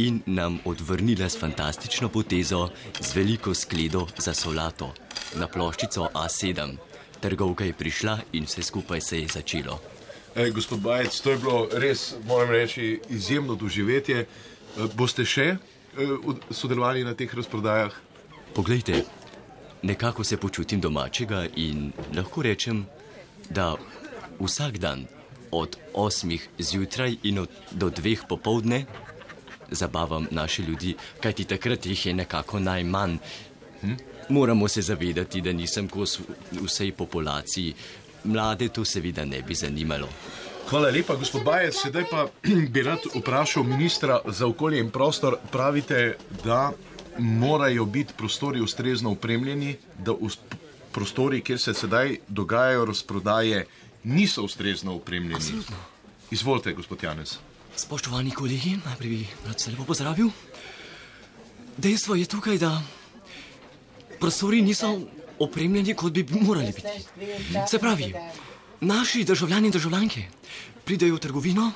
in 0.02 0.22
nam 0.26 0.58
odvrnila 0.66 1.30
s 1.30 1.38
fantastično 1.38 2.10
potezo 2.10 2.70
z 3.00 3.16
veliko 3.16 3.54
skledo 3.54 4.08
za 4.18 4.34
solato 4.34 4.94
na 5.38 5.48
ploščico 5.48 6.10
A7. 6.14 6.78
Trgovka 7.22 7.66
je 7.66 7.74
prišla 7.74 8.20
in 8.34 8.50
vse 8.50 8.64
skupaj 8.64 9.02
se 9.02 9.22
je 9.22 9.28
začelo. 9.28 9.78
E, 10.36 10.50
gospod 10.50 10.80
Bajec, 10.80 11.20
to 11.22 11.32
je 11.32 11.38
bilo 11.38 11.68
res, 11.74 12.14
moram 12.28 12.50
reči, 12.50 13.00
izjemno 13.10 13.56
doživetje. 13.56 14.20
E, 14.24 14.28
boste 14.96 15.26
še 15.28 15.48
e, 15.52 15.58
sodelovali 16.56 17.04
na 17.04 17.12
teh 17.20 17.34
razprodajah? 17.36 17.92
Poglejte, 18.56 19.04
nekako 19.84 20.24
se 20.24 20.38
počutim 20.38 20.80
domačega 20.80 21.46
in 21.56 21.92
lahko 22.16 22.46
rečem, 22.48 22.86
da 23.50 23.76
vsak 24.40 24.78
dan 24.80 25.04
od 25.52 25.76
8 25.94 26.40
zjutraj 26.58 27.18
in 27.24 27.40
od, 27.44 27.50
do 27.72 27.90
2 27.90 28.28
popovdne 28.30 28.86
zabavam 29.72 30.28
naše 30.32 30.64
ljudi, 30.64 30.96
kajti 31.20 31.46
takrat 31.46 31.86
jih 31.86 32.06
je 32.06 32.14
nekako 32.14 32.60
najmanj. 32.60 33.18
Hm? 33.82 34.00
Moramo 34.30 34.68
se 34.68 34.82
zavedati, 34.82 35.42
da 35.42 35.52
nisem 35.52 35.88
kos 35.88 36.20
vsej 36.52 36.92
populaciji. 36.92 37.74
Mlade 38.24 38.70
to 38.70 38.86
seveda 38.86 39.26
ne 39.26 39.42
bi 39.42 39.56
zanimalo. 39.56 40.08
Hvala 40.70 40.90
lepa, 40.90 41.16
gospod 41.16 41.44
Bajec. 41.44 41.76
Sedaj 41.76 42.06
pa 42.12 42.28
bi 42.74 42.84
rad 42.84 43.00
vprašal 43.16 43.64
ministra 43.64 44.22
za 44.28 44.48
okolje 44.48 44.80
in 44.80 44.92
prostor. 44.92 45.38
Pravite, 45.52 46.18
da 46.44 46.72
morajo 47.18 47.86
biti 47.86 48.14
prostori 48.18 48.62
ustrezno 48.62 49.12
opremljeni, 49.12 49.76
da 49.98 50.14
prostori, 50.92 51.42
kjer 51.42 51.60
se 51.60 51.74
sedaj 51.74 52.18
dogajajo 52.28 52.86
razprodaje, 52.86 53.66
niso 54.04 54.44
ustrezno 54.44 54.96
opremljeni. 54.96 55.36
Absolutno. 55.36 55.76
Izvolite, 56.32 56.74
gospod 56.74 57.04
Janez. 57.04 57.38
Spoštovani 57.76 58.32
kolegi, 58.32 58.78
najprej 58.86 59.10
bi 59.10 59.28
rad 59.48 59.60
se 59.60 59.72
lepo 59.72 59.84
pozdravil. 59.84 60.30
Dejstvo 61.78 62.16
je 62.16 62.26
tukaj, 62.26 62.58
da 62.58 62.82
prostori 64.20 64.62
niso 64.62 65.00
opremljeni, 65.44 65.96
kot 65.96 66.14
bi 66.14 66.26
morali 66.42 66.74
biti. 66.76 66.88
Se 67.68 67.80
pravi, 67.80 68.14
naši 68.82 69.24
državljani 69.24 69.68
in 69.68 69.76
državljanke 69.76 70.26
pridejo 70.86 71.16
v 71.16 71.24
trgovino, 71.24 71.72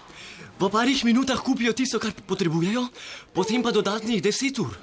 v 0.60 0.70
parih 0.72 1.06
minutah 1.06 1.40
kupijo 1.40 1.74
tisto, 1.74 2.00
kar 2.00 2.14
potrebujejo, 2.28 2.88
potem 3.34 3.64
pa 3.64 3.72
dodatnih 3.72 4.24
deset 4.24 4.60
ur 4.60 4.74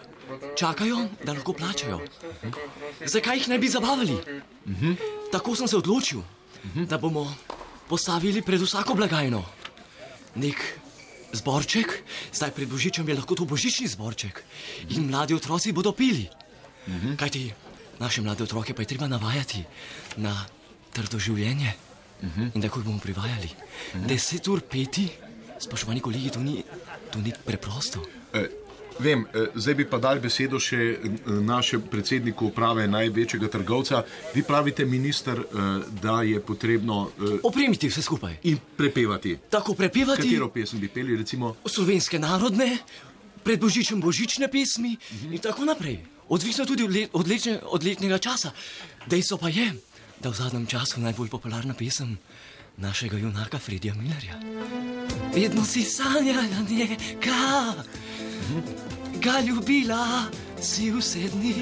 čakajo, 0.56 1.08
da 1.24 1.32
lahko 1.32 1.52
plačajo. 1.52 2.00
Zakaj 3.04 3.42
jih 3.42 3.48
ne 3.48 3.58
bi 3.58 3.68
zabavali? 3.68 4.16
Tako 5.32 5.56
sem 5.56 5.68
se 5.68 5.76
odločil, 5.76 6.22
da 6.88 6.98
bomo 6.98 7.26
postavili 7.88 8.42
pred 8.42 8.62
vsako 8.62 8.94
blagajno 8.94 9.42
nek 10.36 10.56
zborček, 11.32 11.92
zdaj 12.32 12.52
pred 12.56 12.68
božičem 12.68 13.08
je 13.08 13.16
lahko 13.16 13.36
to 13.36 13.44
božični 13.44 13.88
zborček 13.88 14.44
in 14.92 15.10
mladi 15.10 15.34
otroci 15.34 15.72
bodo 15.72 15.92
pili. 15.92 16.28
Kajti 17.16 17.52
naše 18.02 18.22
mlade 18.22 18.42
otroke 18.42 18.74
pa 18.74 18.82
je 18.82 18.90
treba 18.94 19.08
navajati 19.08 19.62
na 20.16 20.34
trdo 20.92 21.18
življenje 21.18 21.72
in 22.54 22.62
tako 22.62 22.80
jih 22.80 22.86
bomo 22.86 22.98
privajali. 23.02 23.48
Deset 24.06 24.48
ur 24.48 24.60
peti, 24.70 25.08
spoštovani 25.58 26.00
kolegi, 26.00 26.30
to 26.30 26.40
ni, 26.40 26.62
to 27.10 27.18
ni 27.18 27.32
preprosto. 27.44 28.02
E, 28.34 28.44
vem, 29.02 29.24
e, 29.26 29.46
zdaj 29.54 29.74
bi 29.74 29.86
pa 29.90 29.98
dal 29.98 30.20
besedo 30.22 30.60
še 30.62 30.78
e, 30.78 31.10
našemu 31.42 31.90
predsedniku 31.90 32.52
uprave 32.52 32.86
največjega 32.86 33.50
trgovca. 33.50 34.04
Vi 34.34 34.44
pravite, 34.46 34.86
minister, 34.86 35.42
e, 35.42 35.66
da 36.02 36.20
je 36.22 36.38
potrebno 36.40 37.08
e, 37.18 37.40
Opremiti 37.42 37.90
vse 37.90 38.02
skupaj. 38.06 38.38
in 38.42 38.58
prepevati. 38.76 39.36
Tako 39.50 39.74
prepevati 39.74 40.28
Katero 40.28 40.50
pesem 40.54 40.80
bi 40.80 40.88
peli, 40.88 41.16
recimo? 41.16 41.56
slovenske 41.66 42.22
narodne, 42.22 42.76
pred 43.42 43.58
božičem 43.58 44.00
božične 44.00 44.46
pesmi 44.48 44.94
in 45.30 45.38
tako 45.42 45.66
naprej. 45.66 46.11
Odvisno 46.28 46.64
tudi 46.64 46.84
od, 46.84 46.90
le, 46.90 47.08
od, 47.12 47.28
letne, 47.28 47.58
od 47.62 47.84
letnega 47.84 48.18
časa. 48.18 48.52
Dejstvo 49.06 49.36
pa 49.38 49.48
je, 49.48 49.72
da 50.20 50.30
v 50.30 50.34
zadnjem 50.34 50.66
času 50.66 51.00
najbolj 51.00 51.28
popularna 51.28 51.74
pesem 51.74 52.18
našega 52.76 53.18
junaka 53.18 53.58
Fredija 53.58 53.94
Millerja. 53.94 54.38
Vedno 55.34 55.64
si 55.64 55.82
sanjala 55.82 56.42
njega, 56.70 56.96
ga 59.20 59.40
ljubila 59.40 60.30
si 60.60 60.90
vse 60.90 61.28
dni. 61.32 61.54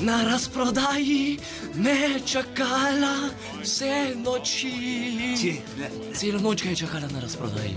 Na 0.00 0.24
razprodaji 0.24 1.38
me 1.74 2.20
čakala 2.26 3.30
vse 3.62 4.14
noči. 4.16 4.72
Či, 5.40 5.52
ne. 5.78 5.90
Celo 6.14 6.40
noč 6.40 6.62
ga 6.62 6.70
je 6.70 6.76
čakala 6.76 7.08
na 7.08 7.20
razprodaji. 7.20 7.76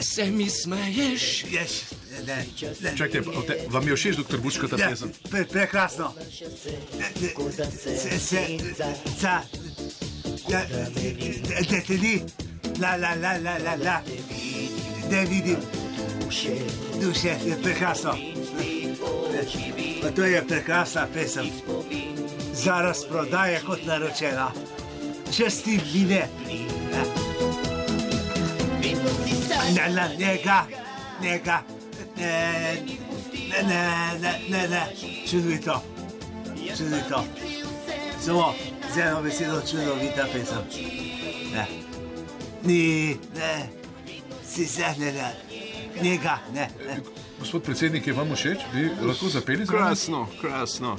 Se 0.00 0.30
mi 0.30 0.50
smeješ? 0.50 1.44
Ješ, 1.44 1.72
ne, 2.26 2.46
ne. 2.80 2.96
Čakajte, 2.96 3.22
te- 3.46 3.58
vam 3.68 3.88
je 3.88 3.96
všeč, 3.96 4.16
doktor 4.16 4.40
Bučko, 4.40 4.68
ta 4.68 4.76
Ja, 4.78 4.88
pesem? 4.88 5.12
pre, 5.30 5.44
prekrasno. 5.44 6.14
Ne, 6.98 7.06
ne, 7.20 7.28
Se, 7.98 8.18
se, 8.18 8.58
ca, 9.20 9.42
ja, 10.48 10.60
da 11.70 11.80
te 11.86 11.94
ni, 11.94 12.20
la, 12.80 12.96
la, 12.96 13.14
la, 13.14 13.32
la, 13.38 13.58
la, 13.58 13.74
la, 13.74 14.02
da 15.10 15.20
vidim. 15.28 15.56
Duše, 17.00 17.30
je 17.46 17.56
prekrasno. 17.62 18.14
Pa 20.02 20.10
to 20.10 20.24
je 20.24 20.42
prekrasna 20.48 21.06
pesem. 21.14 21.46
Za 22.54 22.80
razprodaje 22.82 23.60
kot 23.66 23.86
naročena. 23.86 24.52
Česti 25.36 25.80
mine. 25.94 26.28
Ne, 29.74 29.88
ne, 29.90 30.16
njega, 30.18 30.66
njega. 31.22 31.62
Ne, 32.16 32.82
ne, 33.48 33.62
ne, 33.62 34.18
ne, 34.20 34.40
ne, 34.48 34.68
ne. 34.68 34.86
čudovito. 35.30 35.82
Čudovito. 36.76 37.24
Samo 38.20 38.54
z 38.94 38.98
eno 38.98 39.22
besedo 39.22 39.62
čudovita 39.70 40.26
pesem. 40.32 40.64
Ne. 41.52 41.66
Ni, 42.64 43.16
ne, 43.34 43.68
si 44.46 44.66
se 44.66 44.82
ne, 44.98 45.12
ne, 45.12 45.34
njega, 46.02 46.38
ne, 46.54 46.68
ne. 46.86 47.00
Gospod 47.38 47.62
predsednik, 47.62 48.06
je 48.06 48.12
vam 48.12 48.34
všeč? 48.34 48.58
Bi 48.72 48.90
lahko 49.06 49.28
zapeli 49.28 49.64
za? 49.64 49.72
Krasno, 49.72 50.26
krasno. 50.40 50.98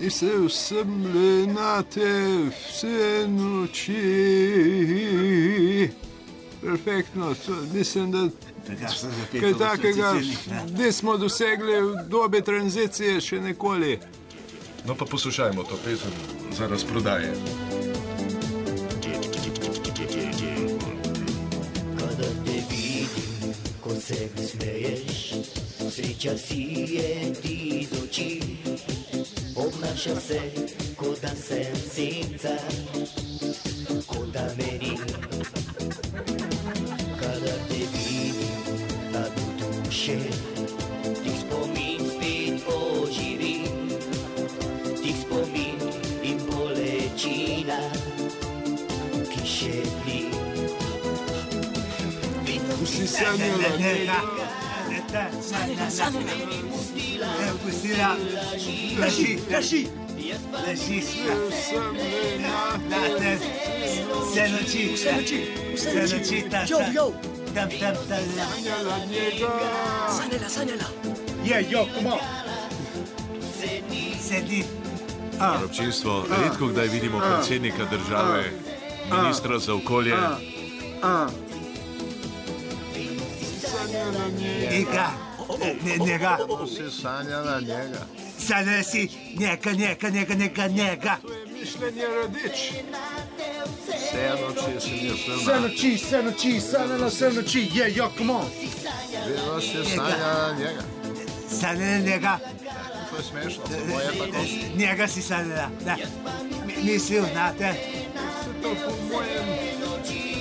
I 0.00 0.10
se 0.10 0.26
vsem 0.46 1.04
le 1.14 1.46
na 1.46 1.82
te 1.82 2.28
vse 2.48 3.26
noči. 3.28 4.00
Perfektno, 6.62 7.34
mislim, 7.74 8.12
da 8.12 8.28
kaj 9.40 9.54
takega 9.58 10.14
nismo 10.78 11.16
dosegli 11.16 11.80
v 11.80 11.94
dobi 12.08 12.42
tranzicije 12.42 13.20
še 13.20 13.40
nikoli. 13.40 13.98
No 14.86 14.94
pa 14.94 15.04
poslušajmo 15.04 15.62
to 15.62 15.78
pesem 15.84 16.12
za 16.52 16.66
razprodaje. 16.66 17.34
Kada 21.98 22.28
te 22.44 22.56
vidim, 22.70 23.54
ko 23.80 23.94
se 23.94 24.28
mi 24.36 24.46
smeješ, 24.46 25.34
sreča 25.90 26.38
si 26.38 26.62
je 26.96 27.32
ti 27.42 27.56
iz 27.80 27.92
oči. 28.02 28.40
Obnaša 29.56 30.20
se, 30.20 30.40
kot 30.96 31.20
da 31.22 31.28
sem 31.36 31.76
senca, 31.76 32.56
kot 34.06 34.32
da 34.32 34.48
meni. 34.56 34.79
Duše, 40.00 40.18
ti 41.24 41.30
spomin 41.40 42.00
spet 42.10 42.62
oživi. 42.66 43.64
Ti 45.02 45.14
spomin 45.20 45.76
in 46.22 46.38
bolečina, 46.46 47.80
ki 49.32 49.42
še 49.46 49.82
ni. 50.06 50.30
Vsi 52.82 53.06
sanjala 53.06 53.76
njega. 53.78 54.20
Pustila, 57.64 58.16
leži, 59.00 59.38
leži, 59.50 59.86
leži, 60.66 61.00
Vsem 61.50 61.92
le 61.96 62.38
na 62.40 62.78
na 62.88 63.00
te, 63.18 63.32
vse 64.30 64.44
noči, 64.52 64.82
vse 64.94 65.12
noči, 65.12 65.40
vse 65.74 67.39
noči, 67.54 67.78
ta, 67.78 67.92
ta, 67.92 67.96
tam, 67.96 67.96
tam, 67.96 68.08
tam, 68.08 68.50
sanjala 68.50 68.96
njega. 69.06 70.86
je, 71.44 71.66
jo, 71.70 71.86
komo, 71.94 72.18
sedi, 74.20 74.64
Občinstvo, 75.64 76.24
redko 76.42 76.66
kdaj 76.66 76.86
vidimo 76.86 77.18
predsednika 77.20 77.84
države, 77.84 78.50
ministra 79.22 79.58
za 79.58 79.74
okolje. 79.74 80.16
njega, 84.70 85.10
ne, 85.84 86.06
njega, 86.06 86.38
Si 86.68 87.00
sanjala 87.02 87.60
njega. 87.60 88.06
sanjala 88.38 88.82
si, 88.82 89.08
njega, 89.38 89.72
njega, 89.72 90.08
njega, 90.08 90.34
njega, 90.34 90.66
njega, 90.66 91.16
Mišljenje 91.60 92.06
radič. 92.06 92.72
Vse 94.10 94.30
noči 94.38 94.80
sem 94.80 95.06
jaz 95.06 95.18
Vse 95.18 95.44
sama. 95.44 95.60
noči, 95.60 95.90
vse 95.92 96.22
noči, 96.22 96.60
sanjala 96.62 97.06
vse 97.06 97.30
noči, 97.30 97.68
je, 97.72 97.92
jo, 97.94 98.10
komo. 98.18 98.50
Vedno 99.26 99.60
si 99.60 99.84
sanjala 99.86 100.54
njega. 100.54 100.82
sanjala 101.50 101.98
njega, 102.00 102.38
To 103.10 103.16
je 103.16 103.22
smešno, 103.22 103.62
samo 103.66 104.00
je 104.00 104.06
tako. 104.10 104.44
njega 104.76 105.08
si 105.08 105.22
sanjala, 105.22 105.70
da, 105.80 105.96
Mi- 106.66 106.82
mislil 106.84 107.24
na 107.34 107.52
te, 107.52 107.74
To 108.62 108.68
po 108.76 108.92
mojem, 109.08 109.46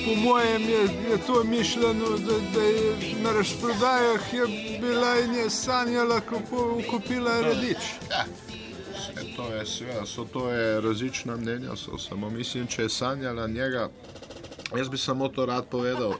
po 0.06 0.16
mojem 0.18 0.62
je, 0.64 0.82
je 1.08 1.18
to 1.28 1.44
mišljeno, 1.46 2.10
da, 2.10 2.34
da 2.54 2.62
je 2.64 2.90
na 3.22 3.32
razprodajah 3.32 4.34
je 4.34 4.46
bila 4.80 5.20
in 5.20 5.34
je 5.36 5.50
sanjala, 5.52 6.20
kako 6.22 6.58
kupila 6.90 7.42
radič. 7.42 7.78
Ja. 8.10 8.26
To 9.40 9.54
je, 9.56 9.66
seveda, 9.66 10.06
so 10.06 10.26
to 10.26 10.50
je 10.52 10.82
različna 10.82 11.36
mnenja, 11.36 11.76
so 11.76 11.98
samo 11.98 12.30
mislim, 12.30 12.68
če 12.68 12.82
je 12.82 12.90
sanjala 12.90 13.48
njega, 13.48 13.90
jaz 14.78 14.90
bi 14.90 14.98
samo 14.98 15.28
to 15.28 15.46
rad 15.46 15.68
povedal. 15.72 16.14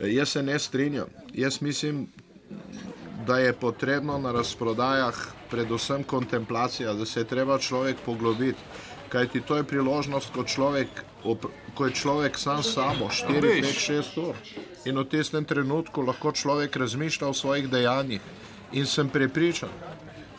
Jaz 0.00 0.28
se 0.28 0.42
ne 0.42 0.58
strinjam. 0.58 1.06
Jaz 1.32 1.60
mislim, 1.60 2.06
da 3.26 3.38
je 3.38 3.52
potrebno 3.52 4.18
na 4.18 4.32
razprodajah 4.32 5.14
predvsem 5.50 6.04
kontemplacija, 6.04 6.92
da 6.92 7.06
se 7.06 7.20
je 7.20 7.24
treba 7.24 7.58
človek 7.58 7.96
poglobiti. 8.06 8.58
Kajti 9.08 9.40
to 9.40 9.56
je 9.56 9.64
priložnost, 9.64 10.32
ko, 10.34 10.44
človek, 10.44 10.88
ko 11.74 11.86
je 11.86 11.94
človek 11.94 12.38
sam 12.38 12.62
s 12.62 12.74
sabo, 12.74 13.08
4, 13.08 13.40
5, 13.62 13.64
6 13.64 14.18
ur. 14.28 14.34
In 14.84 14.98
v 14.98 15.04
tistem 15.04 15.44
trenutku 15.44 16.02
lahko 16.02 16.32
človek 16.32 16.76
razmišlja 16.76 17.28
o 17.28 17.34
svojih 17.34 17.68
dejanjih. 17.70 18.20
In 18.72 18.86
sem 18.86 19.08
prepričan, 19.08 19.70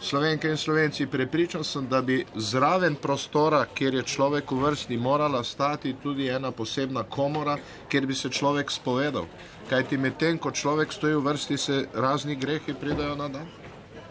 Slovenke 0.06 0.50
in 0.50 0.58
Slovenci, 0.58 1.08
prepričan 1.08 1.64
sem, 1.64 1.88
da 1.90 2.02
bi 2.02 2.26
zraven 2.36 2.96
prostora, 2.96 3.66
kjer 3.74 3.94
je 3.94 4.04
človek 4.04 4.52
v 4.52 4.60
vrsti, 4.62 4.98
morala 4.98 5.44
stati 5.44 5.96
tudi 6.04 6.28
ena 6.30 6.52
posebna 6.52 7.04
komora, 7.04 7.58
kjer 7.90 8.06
bi 8.06 8.14
se 8.14 8.30
človek 8.30 8.72
spovedal. 8.72 9.26
Kajti 9.70 9.98
medtem, 9.98 10.38
ko 10.38 10.52
človek 10.52 10.94
stoji 10.94 11.16
v 11.16 11.24
vrsti, 11.26 11.58
se 11.58 11.88
razni 11.94 12.36
grehi 12.36 12.76
pridajo 12.82 13.16
na 13.16 13.28
dan. 13.28 13.48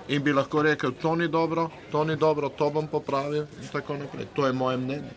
In 0.08 0.22
bi 0.22 0.32
lahko 0.32 0.62
rekel, 0.62 0.96
to 1.00 1.14
ni 1.14 1.28
dobro, 1.28 1.68
to 1.92 2.04
ni 2.04 2.16
dobro, 2.16 2.48
to 2.48 2.70
bom 2.70 2.88
popravil 2.90 3.46
in 3.62 3.68
tako 3.72 3.96
naprej. 3.96 4.26
To 4.34 4.46
je 4.46 4.52
moje 4.52 4.76
mnenje. 4.76 5.14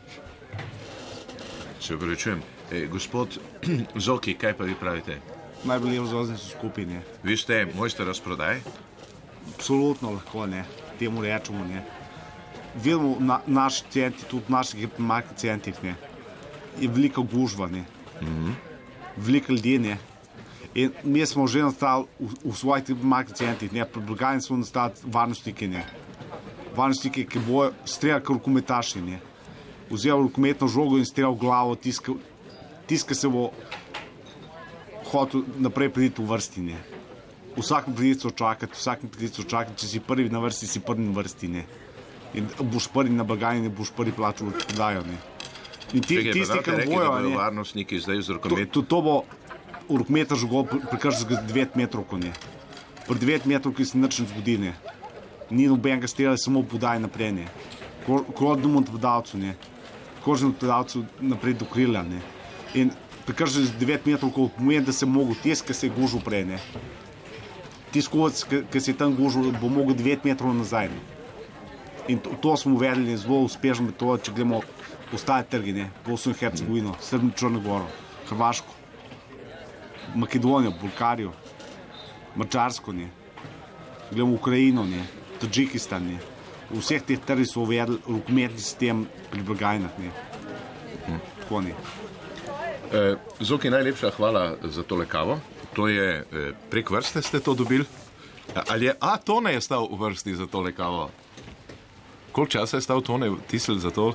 Se 1.79 1.95
upravičujem. 1.95 2.41
E, 2.71 2.85
gospod 2.87 3.39
Zoki, 4.05 4.37
kaj 4.37 4.57
pa 4.57 4.63
vi 4.63 4.75
pravite? 4.75 5.17
najbolj 5.63 5.99
vzvozni 5.99 6.37
so 6.37 6.57
skupine. 6.57 7.01
Vi 7.23 7.37
ste 7.37 7.67
mojster 7.75 8.07
razprodaj? 8.07 8.61
Absolutno 9.55 10.12
lahko 10.12 10.45
ne, 10.45 10.65
temu 10.99 11.21
rečemo 11.21 11.65
ne. 11.65 11.83
Vidimo 12.83 13.15
na 13.19 13.39
naši 13.47 13.83
centri, 13.89 14.27
tudi 14.29 14.45
v 14.47 14.53
naših 14.53 14.79
hipermarket 14.79 15.38
centrih, 15.38 15.83
ne. 15.83 15.95
je 16.79 16.88
velika 16.88 17.21
gužva, 17.21 17.67
ne. 17.67 17.86
Mm 18.21 18.25
-hmm. 18.25 18.53
veliko 19.17 19.53
ljudi. 19.53 19.79
Ne. 19.79 19.97
In 20.75 20.91
mi 21.03 21.25
smo 21.25 21.47
že 21.47 21.62
nastali 21.62 22.05
v, 22.19 22.51
v 22.51 22.55
svojih 22.55 22.86
hipermarket 22.86 23.36
centrih, 23.36 23.73
ne. 23.73 23.86
pri 23.86 24.01
blagajni 24.01 24.41
smo 24.41 24.57
nastali 24.57 24.93
varnostniki, 25.03 25.67
ne. 25.67 25.86
varnostniki, 26.75 27.25
ki 27.25 27.39
bojo 27.39 27.71
streljali 27.86 28.23
kot 28.23 28.38
rokometaši. 28.38 29.01
ne. 29.01 29.19
Vzel 29.89 30.21
rokometno 30.21 30.67
žogo 30.67 30.97
in 30.97 31.05
streljal 31.05 31.36
glavo, 31.36 31.75
tiska, 31.75 32.12
tiska 32.88 33.15
se 33.15 33.27
bo 33.27 33.51
hotel 35.12 35.41
naprej 35.57 35.89
priti 35.89 36.21
v 36.21 36.25
vrsti. 36.25 36.62
Ne. 36.62 36.96
V 37.58 37.65
vsakem 37.65 37.93
poklicu 37.93 38.30
čakati, 38.30 38.70
v 38.74 38.78
vsakem 38.78 39.10
poklicu 39.10 39.43
čakati, 39.43 39.82
če 39.82 39.88
si 39.88 40.00
prvi 40.00 40.30
na 40.30 40.39
vrsti, 40.39 40.67
si 40.70 40.80
prvi 40.80 41.02
na 41.02 41.13
vrsti. 41.15 41.48
Ne. 41.50 41.63
In 42.38 42.46
boš 42.62 42.86
prvi 42.93 43.10
na 43.10 43.26
blagajni, 43.26 43.65
ne 43.65 43.70
boš 43.74 43.89
prvi 43.98 44.13
plačal 44.13 44.52
prodajo. 44.54 45.02
Ne. 45.10 45.17
In 45.93 46.04
ti, 46.06 46.20
tisti, 46.22 46.60
ki 46.62 46.72
bojo, 46.86 47.08
da 47.08 47.10
bodo 47.17 47.30
ne, 47.30 47.36
varnostniki 47.36 47.98
zdaj 48.00 48.22
z 48.22 48.28
to, 48.28 48.34
rokometom. 48.38 48.72
to, 48.74 48.82
to 48.84 48.98
bo 49.02 49.15
v 49.89 49.98
rokometa 50.04 50.36
žogo 50.36 50.65
prekršil 50.67 51.32
z 51.32 51.41
9 51.48 51.80
metrov. 51.80 52.06
Ne. 52.20 52.30
Pri 53.08 53.17
9 53.17 53.48
metrov, 53.48 53.74
ki 53.74 53.88
se 53.88 53.98
nič 53.98 54.20
ne 54.20 54.28
zgodi, 54.28 54.58
ne. 54.62 54.72
ni 55.50 55.65
nobenega 55.65 56.06
strela, 56.08 56.36
samo 56.38 56.62
podaj 56.62 57.00
naprej. 57.00 57.32
ne. 57.32 57.46
Ko- 58.06 58.28
Kodnemu 58.36 58.84
podavcu, 58.84 59.39
ne. 59.39 59.56
kožnemu 60.22 60.54
podavcu 60.60 61.08
naprej 61.24 61.56
do 61.56 61.65
krila. 61.65 62.04
Ne. 62.04 62.20
In 62.76 62.91
prekršil 63.26 63.65
z 63.65 63.74
9 63.80 64.06
metrov, 64.06 64.30
ko 64.30 64.52
pomeni, 64.52 64.84
da 64.86 64.91
se 64.91 65.08
je 65.08 65.10
mogel 65.10 65.39
tisk, 65.41 65.65
ki 65.65 65.74
se 65.74 65.88
je 65.88 65.96
gužil 65.96 66.20
prej. 66.20 66.46
Ne. 66.46 66.60
Tiskovec, 67.97 68.43
ki 68.45 68.63
ki 68.69 68.79
se 68.81 68.91
je 68.93 68.97
tam 68.97 69.15
gužil, 69.17 69.49
bo 69.57 69.69
mogel 69.73 69.97
9 69.97 70.25
metrov 70.27 70.53
nazaj. 70.53 70.91
In 72.07 72.19
to, 72.21 72.38
to 72.41 72.53
smo 72.57 72.77
uvedli 72.77 73.17
zelo 73.17 73.41
uspešno 73.49 73.89
metodo, 73.89 74.19
če 74.21 74.31
gremo 74.38 74.62
ostale 75.13 75.43
trge, 75.49 75.73
ne, 75.73 75.89
Bosno 76.05 76.31
in 76.31 76.38
Hercegovino, 76.38 76.93
Srbijo, 77.01 77.33
Črno 77.36 77.60
Goro, 77.60 77.88
Hrvaško. 78.29 78.75
Makedonijo, 80.15 80.71
Bolgarijo, 80.81 81.33
Mačarsko, 82.36 82.93
ne. 82.93 83.10
gremo 84.12 84.31
v 84.31 84.36
Ukrajino, 84.36 84.86
ne. 84.86 85.03
Tadžikistan. 85.41 86.07
Ne. 86.07 86.21
V 86.69 86.79
vseh 86.79 87.01
teh 87.03 87.19
trgih 87.19 87.49
so 87.49 87.65
uvedli 87.65 87.97
rokometni 88.07 88.62
sistem 88.62 89.05
pri 89.31 89.41
blagajnah. 89.41 89.99
Ne. 89.99 90.13
Tako 91.41 91.62
ne. 91.65 91.75
E, 92.93 93.15
Zoki, 93.39 93.69
najlepša 93.69 94.15
hvala 94.15 94.55
za 94.63 94.83
tole 94.83 95.05
kavo. 95.05 95.39
To 95.77 95.85
je 95.87 96.07
e, 96.23 96.25
prek 96.67 96.89
vrste 96.89 97.21
ste 97.21 97.37
to 97.37 97.53
dobili. 97.53 97.85
Ali 98.65 98.85
je, 98.85 98.95
a 98.97 99.17
Tone 99.17 99.53
je 99.53 99.61
stal 99.61 99.85
v 99.85 99.99
vrsti 99.99 100.33
za 100.33 100.47
tole 100.47 100.71
kavo? 100.71 101.11
Koliko 102.31 102.51
časa 102.51 102.77
je 102.77 102.81
stal 102.81 103.01
Tone 103.01 103.29
tisel 103.45 103.77
za 103.77 103.91
to? 103.91 104.13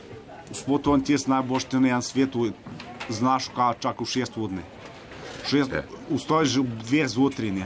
Gospod, 0.49 0.87
on 0.87 1.01
ti 1.01 1.13
je 1.13 1.23
najboljši 1.25 1.67
na 1.75 1.89
enem 1.89 2.03
svetu, 2.03 2.51
znaš, 3.09 3.49
kaj 3.49 3.79
čaka 3.79 4.03
v 4.03 4.09
šest 4.09 4.37
vodne. 4.37 4.63
Šest, 5.45 5.71
Ja. 5.71 5.83
Vstoj 6.09 6.45
že 6.45 6.61
ob 6.61 6.71
dveh 6.83 7.07
zjutraj, 7.07 7.63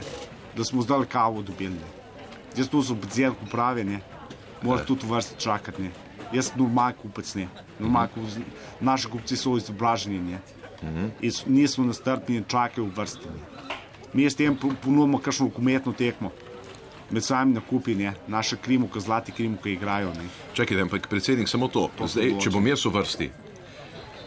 da 0.53 0.65
smo 0.65 0.83
zdaj 0.83 1.05
kavo 1.07 1.43
dobili. 1.43 1.75
Ne. 1.75 1.89
Jaz 2.53 2.69
tu 2.69 2.83
sem 2.83 2.97
bdzel, 2.97 3.33
ko 3.33 3.45
pravi, 3.47 3.85
ne. 3.85 4.01
Moraš 4.63 4.81
Ja. 4.81 4.87
tudi 4.87 5.05
v 5.05 5.11
vrsti 5.11 5.35
čakati. 5.39 5.83
Ne. 5.83 5.91
Jaz 6.33 6.47
sem 6.47 6.59
normalen 6.59 6.95
kupec, 6.95 7.35
ne. 7.35 7.49
Normal, 7.79 8.09
kupec, 8.09 8.39
naši 8.81 9.09
kupci 9.09 9.37
so 9.37 9.57
izobraženi, 9.57 10.19
ne. 10.21 10.39
In 11.21 11.33
s- 11.33 11.47
nismo 11.47 11.85
nastrpni 11.85 12.37
in 12.37 12.45
čakajo 12.45 12.85
v 12.85 12.93
vrsti. 12.93 13.25
Ne. 13.27 13.56
Mi 14.13 14.25
s 14.31 14.35
tem 14.37 14.57
po- 14.57 14.73
ponudimo 14.85 15.19
kakšno 15.19 15.51
kometno 15.51 15.93
tekmo. 15.93 16.31
Med 17.11 17.25
samimi 17.25 17.55
nakupi, 17.55 17.95
ne. 17.95 18.15
naše 18.29 18.57
krimovke, 18.57 19.01
zlati 19.01 19.33
krimovke 19.33 19.73
igrajo. 19.73 20.11
Ne. 20.15 20.29
Čakaj, 20.55 20.81
ampak 20.81 21.09
predsednik, 21.09 21.49
samo 21.49 21.69
to. 21.69 21.91
To 21.99 22.07
Zdaj, 22.07 22.39
če 22.41 22.51
bom 22.51 22.67
jaz 22.67 22.85
v 22.85 22.91
vrsti 22.91 23.31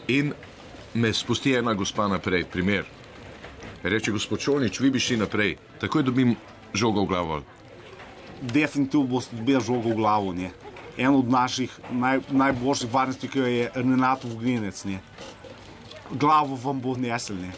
in 0.07 0.33
me 0.93 1.13
spusti 1.13 1.53
ena 1.53 1.73
gospa 1.73 2.07
naprej, 2.07 2.45
primer. 2.51 2.85
Reče 3.83 4.11
gospod 4.11 4.39
Čolnič, 4.39 4.79
vi 4.79 4.89
bi 4.89 4.99
šli 4.99 5.17
naprej, 5.17 5.57
takoj 5.79 6.03
dobim 6.03 6.35
žogo 6.73 7.03
v 7.03 7.07
glavo. 7.07 7.41
definitivno 8.41 9.07
boste 9.07 9.35
dobili 9.35 9.61
žogo 9.61 9.89
v 9.89 9.95
glavo. 9.95 10.33
Ne. 10.33 10.51
En 10.97 11.15
od 11.15 11.29
naših 11.29 11.71
naj, 11.91 12.19
najboljših 12.31 12.93
varnostnikov 12.93 13.47
je 13.47 13.71
Renato 13.75 14.27
Vogrinec. 14.27 14.85
Glavo 16.11 16.55
vam 16.55 16.79
bo 16.79 16.95
nesel. 16.95 17.35
Ne. 17.37 17.51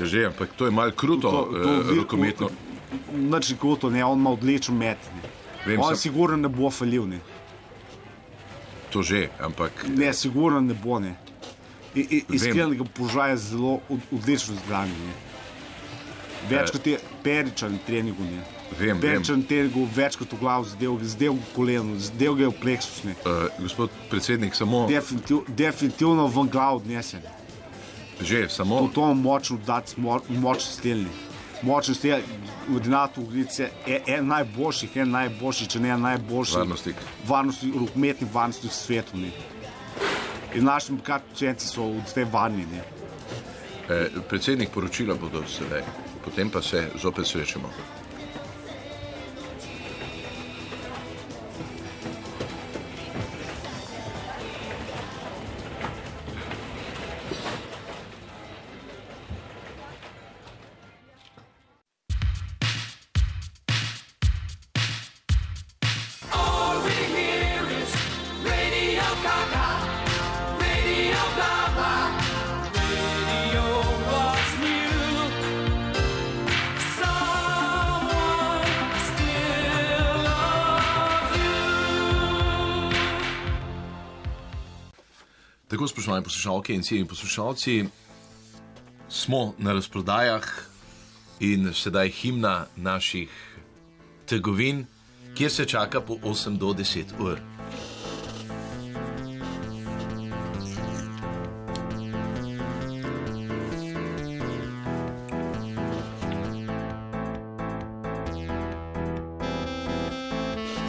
Ja, 0.00 0.06
že, 0.06 0.26
ampak 0.26 0.52
to 0.56 0.64
je 0.64 0.70
malo 0.70 0.92
kruto, 0.92 1.20
To- 1.22 1.44
to 1.52 1.70
eh, 1.70 1.82
vi- 1.84 1.98
rokometno. 1.98 2.48
Nič 3.12 3.54
kot 3.54 3.82
ne, 3.84 4.04
on 4.04 4.18
ima 4.18 4.30
odličen 4.30 4.74
met. 4.74 4.98
Ne. 5.14 5.22
Vem, 5.66 5.80
on 5.80 5.88
sem- 5.88 5.96
sigurno 6.02 6.36
ne 6.36 6.48
bo 6.48 6.70
falil. 6.70 7.06
Ne, 7.06 7.20
To 8.90 9.02
že, 9.02 9.28
ampak 9.38 9.86
ne 9.88 10.12
sigurno 10.12 10.60
ne 10.60 10.74
bo. 10.74 10.98
Ne. 10.98 11.16
I- 11.94 12.00
i- 12.00 12.24
Vem. 12.24 12.36
Iskrenega 12.36 12.84
položaja 12.86 13.30
je 13.30 13.36
zelo 13.38 13.80
od, 13.88 14.00
odlično 14.10 14.54
zbran. 14.56 14.88
Večkrat 16.48 16.86
je 16.86 16.98
peričan 17.22 17.78
treningu. 17.86 18.22
Ne. 18.22 18.40
Vem, 18.72 18.88
vem. 18.90 19.00
Peričan 19.00 19.42
treningu 19.42 19.88
večkrat 19.94 20.32
v 20.32 20.38
glavu, 20.38 20.64
zdel, 20.64 20.98
zdel 21.02 21.32
v 21.32 21.54
koleno, 21.54 21.98
zdel 21.98 22.34
ga 22.34 22.42
je 22.42 22.48
v 22.48 22.60
pleksus. 22.60 23.04
Ne. 23.04 23.14
Uh, 23.20 23.30
gospod 23.58 23.90
predsednik, 24.10 24.54
samo 24.54 24.86
Definitiv, 24.86 25.36
definitivno 25.48 26.26
v 26.26 26.48
glavu 26.48 26.76
odnesen. 26.76 27.20
že, 28.20 28.42
To, 28.42 28.54
samo 28.54 28.88
to 28.94 29.08
je 29.08 29.14
močno 29.14 29.58
dati, 29.66 29.94
mo- 29.96 30.22
močno 30.28 30.70
stelni. 30.72 31.10
Močno 31.62 31.94
stelni, 31.94 32.22
ordinat 32.68 33.18
Ugrice 33.18 33.70
je 33.86 34.02
en 34.06 34.26
najboljših, 34.26 34.96
en 34.96 35.10
najboljših, 35.10 35.68
če 35.68 35.80
ne 35.80 35.96
najboljši. 35.98 36.56
varnostnik. 36.56 36.96
Varnosti, 37.26 37.72
rokometni 37.78 38.26
varnostnik 38.32 38.72
svetu. 38.72 39.16
Ne. 39.16 39.30
In 40.54 40.64
naši 40.64 40.92
pacijenti 41.06 41.64
so 41.64 41.86
v 41.86 42.12
tej 42.14 42.24
varni. 42.24 42.66
Ne. 42.66 42.82
Eh, 43.88 44.08
predsednik 44.28 44.70
poročila 44.70 45.14
bodo 45.14 45.42
sedaj, 45.48 45.82
potem 46.24 46.50
pa 46.50 46.62
se 46.62 46.90
zopet 47.02 47.26
srečamo. 47.26 47.70
Tako, 85.82 85.88
spoštovani 85.88 86.24
poslušalke 86.24 86.74
in 86.74 86.82
cijeni 86.82 87.08
poslušalci, 87.08 87.84
smo 89.08 89.54
na 89.58 89.72
razprodajah 89.72 90.44
in 91.40 91.72
sedaj 91.74 92.08
himna 92.08 92.66
naših 92.76 93.30
trgovin, 94.26 94.86
kjer 95.34 95.50
se 95.52 95.64
čaka 95.64 96.00
po 96.00 96.14
8 96.14 96.58
do 96.58 96.66
10 96.66 97.04
ur. 97.18 97.38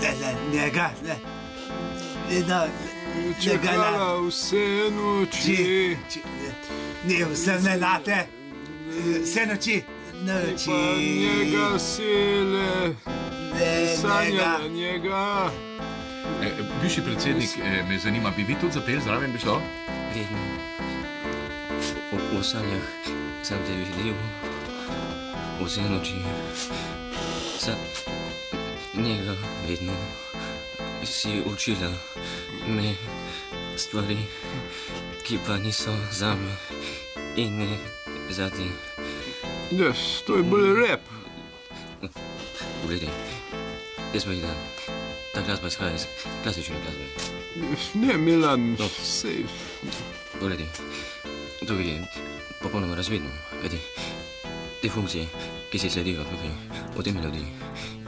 Ne, 0.02 0.12
ne, 0.22 0.36
njega, 0.54 0.92
ne. 1.06 1.16
Ne, 2.30 2.42
da, 2.48 2.68
njega, 2.68 2.68
ne. 2.68 2.84
Čakala 3.44 4.13
vse 4.28 4.90
noči. 4.92 5.42
Či, 5.42 5.98
či, 6.10 6.20
ne, 7.08 7.26
vse 7.26 7.60
ne 7.64 7.78
late, 7.78 8.28
vse 9.22 9.46
noči, 9.46 9.84
noči. 10.24 10.70
Njega 10.70 11.80
sile, 11.80 12.96
ne, 13.54 13.98
sanja 14.02 14.60
njega. 14.70 14.70
njega. 14.70 15.52
E, 16.44 16.52
bivši 16.82 17.02
predsednik, 17.02 17.50
e, 17.58 17.84
me 17.90 18.00
zanima, 18.00 18.32
bi 18.38 18.44
vi 18.44 18.56
tudi 18.62 18.74
zapel 18.74 19.00
zraven 19.00 19.32
bi 19.32 19.40
šlo? 19.40 19.62
Vedno. 20.16 20.38
V, 22.12 22.40
v 22.40 22.44
sanjah 22.44 22.88
sem 23.44 23.58
te 23.68 23.74
videl, 23.74 24.14
vse 25.62 25.82
noči. 25.82 26.20
Sa 27.60 27.76
njega 28.94 29.36
vedno 29.68 29.94
si 31.06 31.42
učila 31.46 31.92
me 32.68 32.96
stvari, 33.78 34.18
ki 35.24 35.40
pa 35.48 35.58
niso 35.58 35.96
za 36.12 36.36
me 36.36 36.54
in 37.36 37.58
ne 37.58 37.78
za 38.30 38.50
ti. 38.50 38.68
Ja, 39.72 39.94
to 40.28 40.36
je 40.36 40.44
bolj 40.44 40.74
rep. 40.88 41.02
Poglej, 42.82 43.10
jaz 44.14 44.26
pa 44.26 44.32
da 44.32 44.54
ta 45.34 45.42
glasba 45.42 45.68
izhaja 45.68 45.96
iz 45.96 46.06
klasične 46.44 46.76
glasbe. 46.84 47.06
Ne, 47.94 48.18
Milan, 48.18 48.76
No. 48.80 48.88
sej. 49.04 49.46
Poglej, 50.40 50.68
to 51.68 51.74
je 51.74 52.06
popolnoma 52.62 52.96
razvidno. 52.96 53.30
Kajti 53.62 53.78
te 54.82 54.90
funkcije, 54.90 55.26
ki 55.72 55.80
si 55.80 55.90
sledijo 55.90 56.24
tukaj, 56.24 56.52
v 56.98 57.04
tej 57.04 57.14
melodiji, 57.14 57.48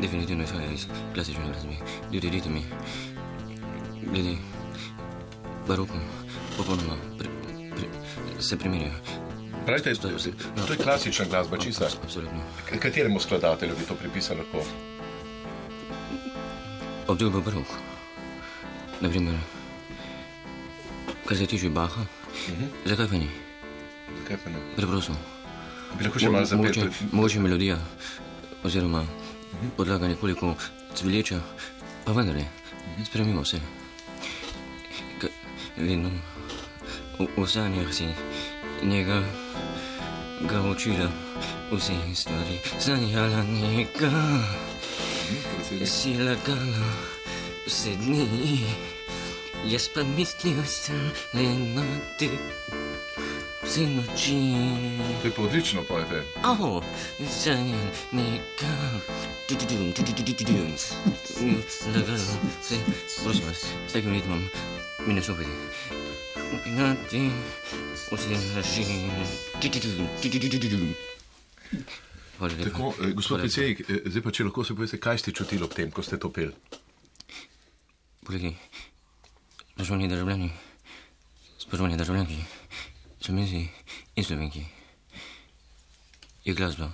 definitivno 0.01 0.43
izhajajo 0.43 0.71
iz 0.71 0.85
klasične 1.13 1.43
glasbe. 1.47 1.75
Ljudje, 2.11 2.29
ritmi, 2.29 2.65
glede 4.11 4.35
barokom, 5.67 6.01
popolnoma 6.57 6.97
pri, 7.17 7.29
pri, 7.75 7.87
se 8.39 8.57
primerjajo. 8.57 8.93
Pravite, 9.65 9.95
to, 9.95 10.09
to 10.67 10.73
je 10.73 10.77
klasična 10.77 11.25
glasba, 11.25 11.57
čista. 11.57 11.87
Absolutno. 12.03 12.39
Kateremu 12.79 13.19
skladatelju 13.19 13.75
bi 13.79 13.85
to 13.85 13.95
pripisali 13.95 14.39
lahko? 14.39 14.61
Obdobje 17.07 17.41
barok. 17.41 17.67
Naprimer, 19.01 19.33
kar 21.25 21.37
se 21.37 21.45
tiče 21.45 21.69
Baha, 21.69 22.05
zakaj 22.85 23.07
pa 23.07 23.15
ni? 23.15 23.29
Zakaj 24.21 24.37
pa 24.43 24.49
ne? 24.49 24.61
Preprosto. 24.75 25.13
Bi 25.97 26.05
lahko 26.05 26.19
še 26.19 26.29
malo 26.29 26.45
zapel? 26.45 26.91
mogoče 27.11 27.39
melodija, 27.39 27.79
oziroma 28.63 29.03
podlaga 29.77 30.07
nekoliko 30.07 30.53
cvileča, 30.95 31.39
pa 32.05 32.13
vendar 32.13 32.35
ne, 32.35 32.45
spremimo 33.05 33.45
se. 33.45 33.59
K, 35.75 35.81
vedno 35.81 36.09
v, 37.19 37.27
v 37.35 37.47
sanjah 37.47 37.91
si 37.91 38.07
njega 38.83 39.23
ga 40.47 40.61
učila 40.61 41.11
vse 41.71 41.93
stvari, 42.15 42.59
sanjala 42.79 43.43
njega, 43.43 44.11
si 45.85 46.13
lagala 46.13 46.91
vse 47.67 47.95
dni, 47.95 48.63
jaz 49.65 49.89
pa 49.91 50.03
mislil 50.03 50.63
sem 50.63 51.11
le 51.33 51.43
na 51.75 51.83
te. 52.19 52.29
vse 53.65 53.81
noči. 53.81 54.39
To 55.21 55.27
je 55.27 55.31
pa 55.35 55.41
odlično, 55.41 55.83
pojete. 55.83 56.23
Oh, 56.43 56.83
sanje 57.29 57.75
nekam. 58.11 59.01
Tududum, 59.47 59.91
tududududum. 59.91 60.71
Lagano, 61.95 62.35
vse, 62.61 62.75
prosim 63.23 63.43
vas, 63.47 63.65
s 63.87 63.93
takim 63.93 64.13
ritmom 64.13 64.49
mi 65.07 65.13
ne 65.13 65.21
stopite. 65.21 65.49
Upinati, 66.53 67.31
vse 68.11 68.29
naši. 68.55 68.83
Tududum, 69.61 70.07
tududududum. 70.21 70.93
Hvala 72.37 72.53
lepa. 72.53 72.69
Tako, 72.69 72.93
eh, 73.01 73.13
gospod 73.13 73.39
predsednik, 73.39 73.79
eh, 73.89 74.01
zdaj 74.05 74.21
pa 74.21 74.31
če 74.31 74.43
lahko 74.43 74.63
se 74.63 74.75
poveste, 74.75 74.99
kaj 74.99 75.17
ste 75.17 75.31
čutili 75.31 75.63
ob 75.63 75.73
tem, 75.73 75.91
ko 75.91 76.03
ste 76.03 76.17
to 76.17 76.29
peli? 76.29 76.51
Kolegi, 78.25 78.55
spoštovani 79.75 80.07
državljani, 80.07 80.49
spoštovani 81.59 81.97
državljanki, 81.97 82.37
slovenci 83.21 83.67
in 84.15 84.23
slovenki, 84.23 84.65
je 86.45 86.53
glasba, 86.53 86.89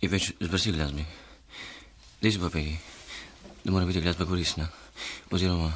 je 0.00 0.08
več 0.08 0.32
zvrsti 0.40 0.72
glasbe. 0.72 1.06
Zdaj 2.20 2.32
se 2.32 2.40
pa 2.40 2.50
pegi, 2.50 2.76
da 3.64 3.72
mora 3.72 3.86
biti 3.86 4.00
glasba 4.00 4.26
koristna 4.26 4.68
oziroma 5.30 5.72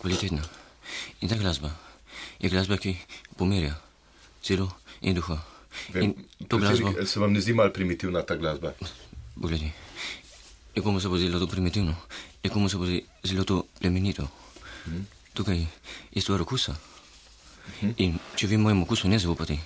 kvalitetna. 0.00 0.59
In 1.20 1.28
ta 1.28 1.36
glasba 1.36 1.70
je 2.40 2.48
glasba, 2.48 2.76
ki 2.76 2.96
pomirja 3.36 3.74
celo 4.42 4.70
in 5.00 5.14
duha. 5.14 5.38
In 5.94 6.14
to 6.48 6.58
glasbo, 6.58 6.92
se 7.06 7.20
vam 7.20 7.32
ne 7.32 7.40
zdi 7.40 7.52
malo 7.54 7.70
primitivna 7.72 8.22
ta 8.22 8.36
glasba? 8.36 8.72
pogledi, 9.40 9.72
nekomu 10.76 11.00
se 11.00 11.08
bo 11.08 11.16
zdelo 11.16 11.38
to 11.38 11.46
primitivno, 11.46 11.94
nekomu 12.44 12.68
se 12.68 12.76
bo 12.76 12.84
zdelo 13.24 13.44
to 13.44 13.64
plemenito. 13.80 14.28
Tukaj 15.34 15.66
je 16.12 16.20
stvar 16.22 16.42
okusa. 16.42 16.74
In 17.96 18.18
če 18.36 18.46
vi 18.46 18.56
mojemu 18.56 18.82
okusu 18.84 19.08
ne 19.08 19.18
zaupate, 19.18 19.56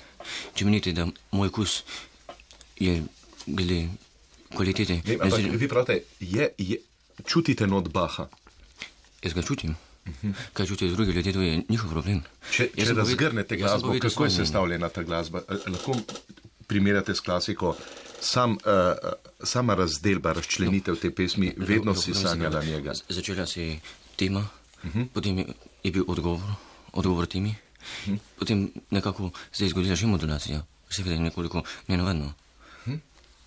če 0.55 0.65
menite, 0.65 0.93
da 0.93 1.07
moj 1.33 1.49
okus 1.49 1.83
je 2.79 3.03
glede 3.47 3.89
kvalitete, 4.55 5.01
ne 5.05 5.15
ampak 5.15 5.41
zelo- 5.41 5.57
vi 5.57 5.69
pravite, 5.69 6.05
je, 6.21 6.51
je, 6.59 6.77
čutite 7.27 7.67
not 7.67 7.89
Baha. 7.89 8.29
jaz 9.23 9.33
ga 9.35 9.43
čutim. 9.43 9.75
Kaj 10.53 10.67
čutijo 10.67 10.91
drugi 10.91 11.13
ljudje, 11.13 11.33
to 11.33 11.41
je 11.41 11.63
njihov 11.69 11.91
problem. 11.91 12.23
Če, 12.51 12.69
Jaz 12.77 12.89
če 12.89 12.95
razgrnete 12.95 13.57
glasbo, 13.57 13.89
povedal 13.89 14.11
kako 14.11 14.25
je 14.25 14.31
sestavljena 14.33 14.89
ta 14.89 15.03
glasba? 15.03 15.43
Eh, 15.49 15.65
Lahko 15.67 15.97
primerjate 16.67 17.15
s 17.15 17.21
klasiko, 17.21 17.77
sam, 18.21 18.53
uh, 18.53 18.59
sama 19.43 19.75
razdelba, 19.75 20.33
razčlenitev 20.33 20.97
te 20.97 21.11
pesmi, 21.11 21.53
vedno 21.57 21.93
Dobro, 21.93 21.95
si 21.95 22.13
povem 22.13 22.29
sanjala 22.29 22.65
njega. 22.65 22.93
Začela 23.09 23.47
se 23.47 23.63
je 23.63 23.81
tema, 24.17 24.47
potem 25.13 25.39
je, 25.39 25.47
je 25.83 25.91
bil 25.91 26.05
odgovor, 26.07 26.53
odgovor 26.93 27.27
temi, 27.27 27.55
potem 28.37 28.65
nekako 28.91 29.31
se 29.53 29.65
je 29.65 29.71
zgodila 29.71 29.97
še 29.97 30.07
modulacija, 30.07 30.61
seveda 30.89 31.15
je 31.15 31.21
nekoliko 31.23 31.63
nenavadno. 31.89 32.33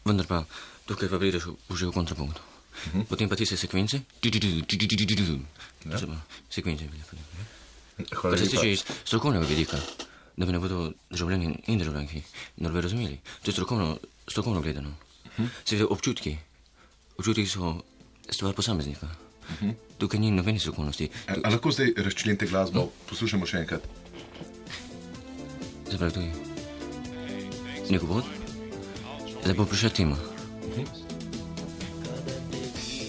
Vendar 0.06 0.26
pa 0.26 0.44
tukaj 0.86 1.10
pa 1.10 1.18
prideš 1.18 1.46
v- 1.46 1.76
že 1.76 1.86
v 1.86 1.92
kontrapunkt. 1.92 2.38
Potem 3.10 3.30
pa 3.30 3.36
tiste 3.36 3.58
sekvence, 3.58 4.02
sekvence 6.50 6.86
bile. 6.86 7.04
potem, 7.04 7.26
ne. 7.38 7.46
Hvala 8.14 8.36
Kar 8.36 8.46
se 8.46 8.52
tiče 8.52 8.72
iz 8.72 8.84
strokovnega 9.06 9.46
vidika, 9.46 9.78
da 10.38 10.46
bi 10.46 10.52
ne 10.52 10.60
bodo 10.60 10.92
državljani 11.10 11.56
in 11.68 11.80
državljanki 11.80 12.22
narobe 12.58 12.82
razumeli. 12.82 13.20
To 13.42 13.50
je 13.50 13.54
strokovno, 13.54 13.98
strokovno 14.28 14.62
gledano. 14.62 14.94
Seveda 15.66 15.88
občutki. 15.90 16.38
Občutki 17.18 17.46
so 17.46 17.82
stvar 18.30 18.54
posameznika. 18.54 19.08
Tukaj 19.98 20.20
ni 20.20 20.32
nobene 20.32 20.60
strokovnosti. 20.60 21.10
A, 21.28 21.40
a 21.44 21.50
lahko 21.50 21.72
zdaj 21.72 21.94
razčlenite 21.98 22.48
glasbo, 22.48 22.90
poslušamo 23.10 23.46
še 23.46 23.64
enkrat. 23.64 23.88
Zapravi 25.92 26.14
to 26.14 26.22
je 26.22 26.32
nek 27.90 28.04
uvod, 28.04 28.28
zdaj 29.44 29.56
bo 29.56 29.66
prišla 29.66 29.90
tema. 29.90 30.20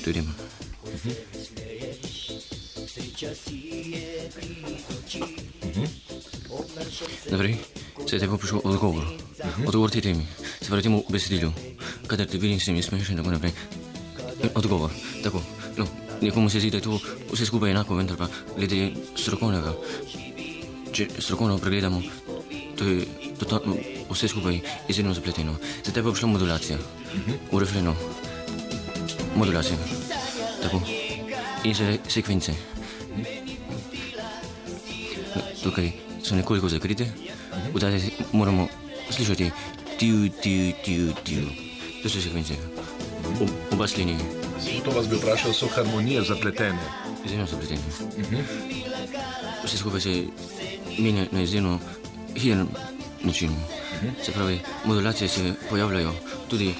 To 0.08 0.10
je 0.10 0.24
tema. 0.24 0.32
Naprej, 7.28 7.60
sedaj 8.08 8.28
bo 8.32 8.40
prišel 8.40 8.64
odgovor. 8.64 9.04
Odgovor 9.68 9.92
te 9.92 10.00
temi. 10.00 10.24
Se 10.64 10.72
pravi 10.72 10.88
temu 10.88 11.04
besedilu. 11.12 11.52
Kadar 12.08 12.24
te 12.24 12.40
vidim, 12.40 12.56
se 12.56 12.72
mi 12.72 12.80
smeješ 12.80 13.12
in 13.12 13.20
tako 13.20 13.36
naprej. 13.36 13.52
Odgovor. 14.56 14.88
Tako. 15.20 15.44
No, 15.76 15.84
nekomu 16.24 16.48
se 16.48 16.56
zdi, 16.56 16.72
da 16.72 16.80
je 16.80 16.88
to 16.88 16.96
vse 17.28 17.44
skupaj 17.44 17.76
enako, 17.76 18.00
vendar 18.00 18.16
pa 18.16 18.32
glede 18.56 18.96
strokovnega. 19.12 19.76
Če 20.88 21.20
strokovno 21.20 21.58
pregledamo, 21.60 22.00
to 22.80 22.84
je 22.88 23.04
to, 23.44 23.60
vse 24.08 24.32
skupaj 24.32 24.56
izjemno 24.88 25.12
zapleteno. 25.12 25.60
Zdaj 25.84 26.00
pa 26.00 26.00
je 26.00 26.16
prišla 26.16 26.32
modulacija. 26.32 26.80
V 27.52 27.60
refrenu. 27.60 27.92
Modulacija. 29.36 29.76
Tako. 30.62 30.80
In 31.64 31.74
se 31.74 31.98
sekvence. 32.08 32.52
Tukaj 35.62 35.90
so 36.22 36.34
nekoliko 36.34 36.68
zakrite, 36.68 37.06
vdaj 37.74 38.00
moramo 38.32 38.68
slišati 39.10 39.50
tiu, 39.98 40.28
tiu, 40.32 40.72
tiu, 40.84 41.12
tiu. 41.24 41.46
To 42.02 42.08
so 42.08 42.20
sekvence. 42.20 42.54
Ob- 43.40 43.72
Oba 43.72 43.86
slinji, 43.86 44.16
To 44.84 44.90
vas 44.90 45.06
bi 45.08 45.16
vprašal, 45.16 45.52
so 45.52 45.66
harmonije 45.68 46.22
zapletene. 46.22 46.78
izjemno 47.24 47.46
zapleteni. 47.46 47.80
Vse 49.64 49.76
skupaj 49.76 50.00
se 50.00 50.24
menja 50.98 51.26
na 51.30 51.40
izjemno 51.42 51.78
hiter 52.36 52.64
način. 53.22 53.50
Se 54.22 54.32
pravi, 54.32 54.60
modulacije 54.84 55.28
se 55.28 55.54
pojavljajo 55.70 56.12
tudi 56.48 56.74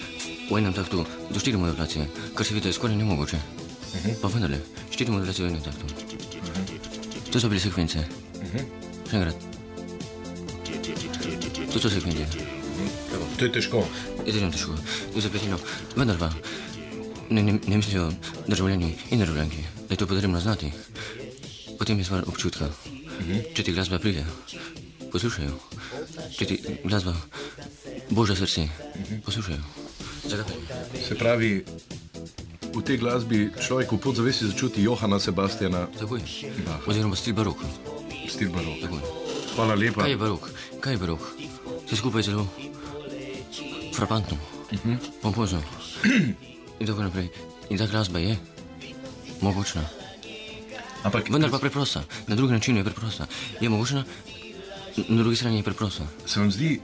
v 0.48 0.56
enem 0.58 0.72
taktu, 0.72 1.04
do 1.30 1.38
štiri 1.40 1.56
modulacije, 1.60 2.08
kar 2.34 2.46
se 2.46 2.54
vidi 2.54 2.72
skoraj 2.72 2.96
nemogoče. 2.96 3.38
Pa 4.22 4.28
vendarle, 4.28 4.60
štiri 4.90 5.12
modulacije 5.12 5.46
v 5.46 5.50
enem 5.52 5.62
taktu. 5.62 5.84
To 7.32 7.40
so 7.40 7.48
bile 7.48 7.60
sekvence. 7.60 8.04
Še 9.08 9.16
enkrat. 9.20 9.36
To 11.72 11.76
so 11.76 11.90
sekvence. 11.92 12.24
To 13.38 13.44
je 13.44 13.52
težko. 13.52 13.84
Izjemno 14.26 14.50
težko, 14.50 14.74
to 15.12 15.20
je 15.20 15.24
zapleteno. 15.26 15.58
Vendar 15.96 16.16
pa 16.18 16.32
ne, 17.30 17.42
ne, 17.42 17.58
ne 17.60 17.76
mislijo 17.76 18.08
državljani 18.48 18.94
in 19.10 19.20
državljanki, 19.20 19.62
da 19.88 19.94
je 19.94 19.96
to 19.96 20.06
potrebno 20.06 20.40
znati. 20.40 20.72
Potem 21.78 21.98
je 21.98 22.04
stvar 22.04 22.24
občutka. 22.26 22.70
Če 23.54 23.62
ti 23.62 23.72
glasba 23.72 23.98
pride, 23.98 24.24
poslušajo. 25.12 25.58
Če 26.38 26.48
ti 26.48 26.58
glasba 26.84 27.14
božja 28.10 28.36
srce, 28.38 28.68
poslušajo. 29.26 29.87
Se 30.28 31.14
pravi, 31.14 31.64
v 32.74 32.80
tej 32.84 33.00
glasbi 33.00 33.48
človek 33.56 33.96
v 33.96 33.98
podzavesti 33.98 34.52
začuti 34.52 34.84
Johana 34.84 35.16
Sebastiana 35.16 35.88
Takoj. 35.96 36.20
Baha. 36.68 36.84
Oziroma 36.84 37.16
stil 37.16 37.32
barok. 37.32 37.58
stil 38.28 38.52
barok. 38.52 38.76
Takoj. 38.84 39.02
Hvala 39.56 39.74
lepa. 39.74 40.04
Kaj 40.04 40.12
je 40.12 40.20
barok? 40.20 40.44
Kaj 40.84 40.92
je 40.92 40.98
barok? 41.00 41.22
Vse 41.88 41.96
skupaj 41.96 42.20
je 42.20 42.26
zelo 42.28 42.44
frapantno, 43.98 44.36
pompozno. 45.18 45.58
In 46.78 46.86
tako 46.86 47.02
naprej. 47.02 47.32
In 47.72 47.78
ta 47.80 47.90
glasba 47.90 48.22
je 48.22 48.36
mogočna. 49.42 49.82
Ampak 51.02 51.32
Vendar 51.32 51.50
pa 51.50 51.58
preprosta. 51.58 52.04
Na 52.30 52.36
drugi 52.38 52.52
način 52.52 52.76
je 52.76 52.84
preprosta. 52.84 53.26
Je 53.60 53.68
mogočna, 53.68 54.04
na 55.08 55.18
drugi 55.18 55.36
strani 55.36 55.56
je 55.56 55.66
preprosta. 55.66 56.06
se 56.26 56.40
vam 56.40 56.52
zdi 56.52 56.80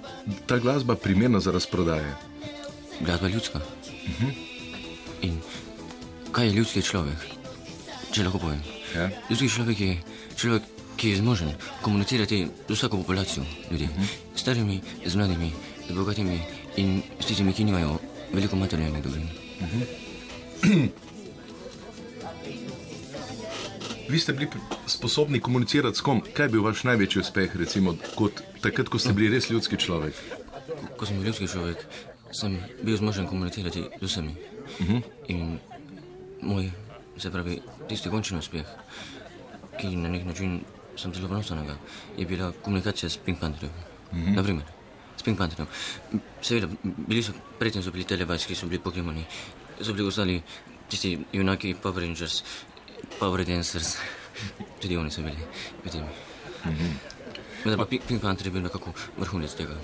ta 0.47 0.59
glasba 0.59 0.97
primerna 0.97 1.41
za 1.41 1.53
razprodaje? 1.53 2.34
Glasba 3.01 3.29
ljudska. 3.29 3.61
In 5.23 5.41
kaj 6.33 6.47
je 6.47 6.53
ljudski 6.53 6.83
človek? 6.83 7.19
Če 8.13 8.25
lahko 8.25 8.39
povem. 8.39 8.61
Ja. 8.95 9.09
Ljudski 9.31 9.49
človek 9.49 9.81
je 9.81 9.97
človek, 10.37 10.63
ki 10.97 11.11
je 11.11 11.17
zmožen 11.17 11.51
komunicirati 11.83 12.47
z 12.69 12.75
vsako 12.75 12.97
populacijo 13.03 13.45
ljudi. 13.71 13.89
S 14.35 14.41
starimi, 14.41 14.81
z 15.07 15.17
mladimi, 15.17 15.53
z 15.89 15.93
bogatimi 15.93 16.41
in 16.77 17.03
s 17.21 17.27
tistimi, 17.27 17.53
ki 17.53 17.65
nimajo 17.65 17.99
veliko 18.33 18.57
materialnih 18.57 19.03
dobrin. 19.03 19.29
Vi 24.09 24.21
ste 24.21 24.33
bili 24.33 24.49
sposobni 24.87 25.41
komunicirati 25.41 25.99
s 25.99 26.01
kom? 26.01 26.21
Kaj 26.35 26.45
je 26.45 26.49
bil 26.49 26.63
vaš 26.63 26.85
največji 26.85 27.21
uspeh, 27.21 27.57
recimo, 27.57 27.97
kot 28.15 28.43
takrat, 28.61 28.89
ko 28.89 28.99
ste 28.99 29.13
bili 29.13 29.33
res 29.33 29.51
ljudski 29.51 29.77
človek? 29.81 30.15
Ko 30.97 31.07
sem 31.07 31.17
bil 31.19 31.27
ljudski 31.33 31.49
človek, 31.49 31.87
sem 32.35 32.59
bil 32.83 32.97
zmožen 32.99 33.27
komunicirati 33.31 33.87
z 34.01 34.07
vsemi. 34.07 34.35
Uh 34.81 34.87
-huh. 34.87 35.03
In 35.29 35.59
moj, 36.43 36.71
se 37.19 37.31
pravi, 37.31 37.63
tisti 37.89 38.11
končni 38.11 38.39
uspeh, 38.39 38.67
ki 39.79 39.97
na 39.97 40.09
nek 40.09 40.25
način 40.25 40.61
sem 40.97 41.15
zelo 41.15 41.29
ponosen 41.29 41.59
na 41.59 41.65
ga, 41.65 41.77
je 42.19 42.27
bila 42.27 42.53
komunikacija 42.53 43.11
s 43.11 43.17
Pink 43.17 43.41
Pantherjem. 43.41 43.73
Uh 44.13 44.19
-huh. 44.19 44.35
Naprimer, 44.35 44.65
s 45.17 45.23
Pink 45.23 45.39
Pantherjem. 45.39 45.67
Seveda, 46.43 46.69
bili 46.83 47.23
so, 47.23 47.33
predtem 47.59 47.83
so 47.83 47.91
bili 47.91 48.05
televajski, 48.05 48.55
so 48.55 48.67
bili 48.67 48.83
Pokemoni, 48.83 49.25
so 49.81 49.93
bili 49.93 50.09
ostali 50.09 50.43
tisti 50.89 51.19
junaki, 51.33 51.75
Power 51.83 52.03
Rangers, 52.03 52.45
Power 53.19 53.45
Dancers, 53.45 53.97
tudi 54.81 54.97
oni 54.97 55.11
so 55.11 55.23
bili 55.23 55.39
v 55.85 55.91
tem. 55.91 56.05
Vendar 57.65 57.79
pa 57.79 57.87
Pink 58.09 58.23
Panther 58.23 58.47
je 58.47 58.53
bil 58.53 58.63
nekako 58.63 58.93
vrhunec 59.19 59.55
tega. 59.55 59.75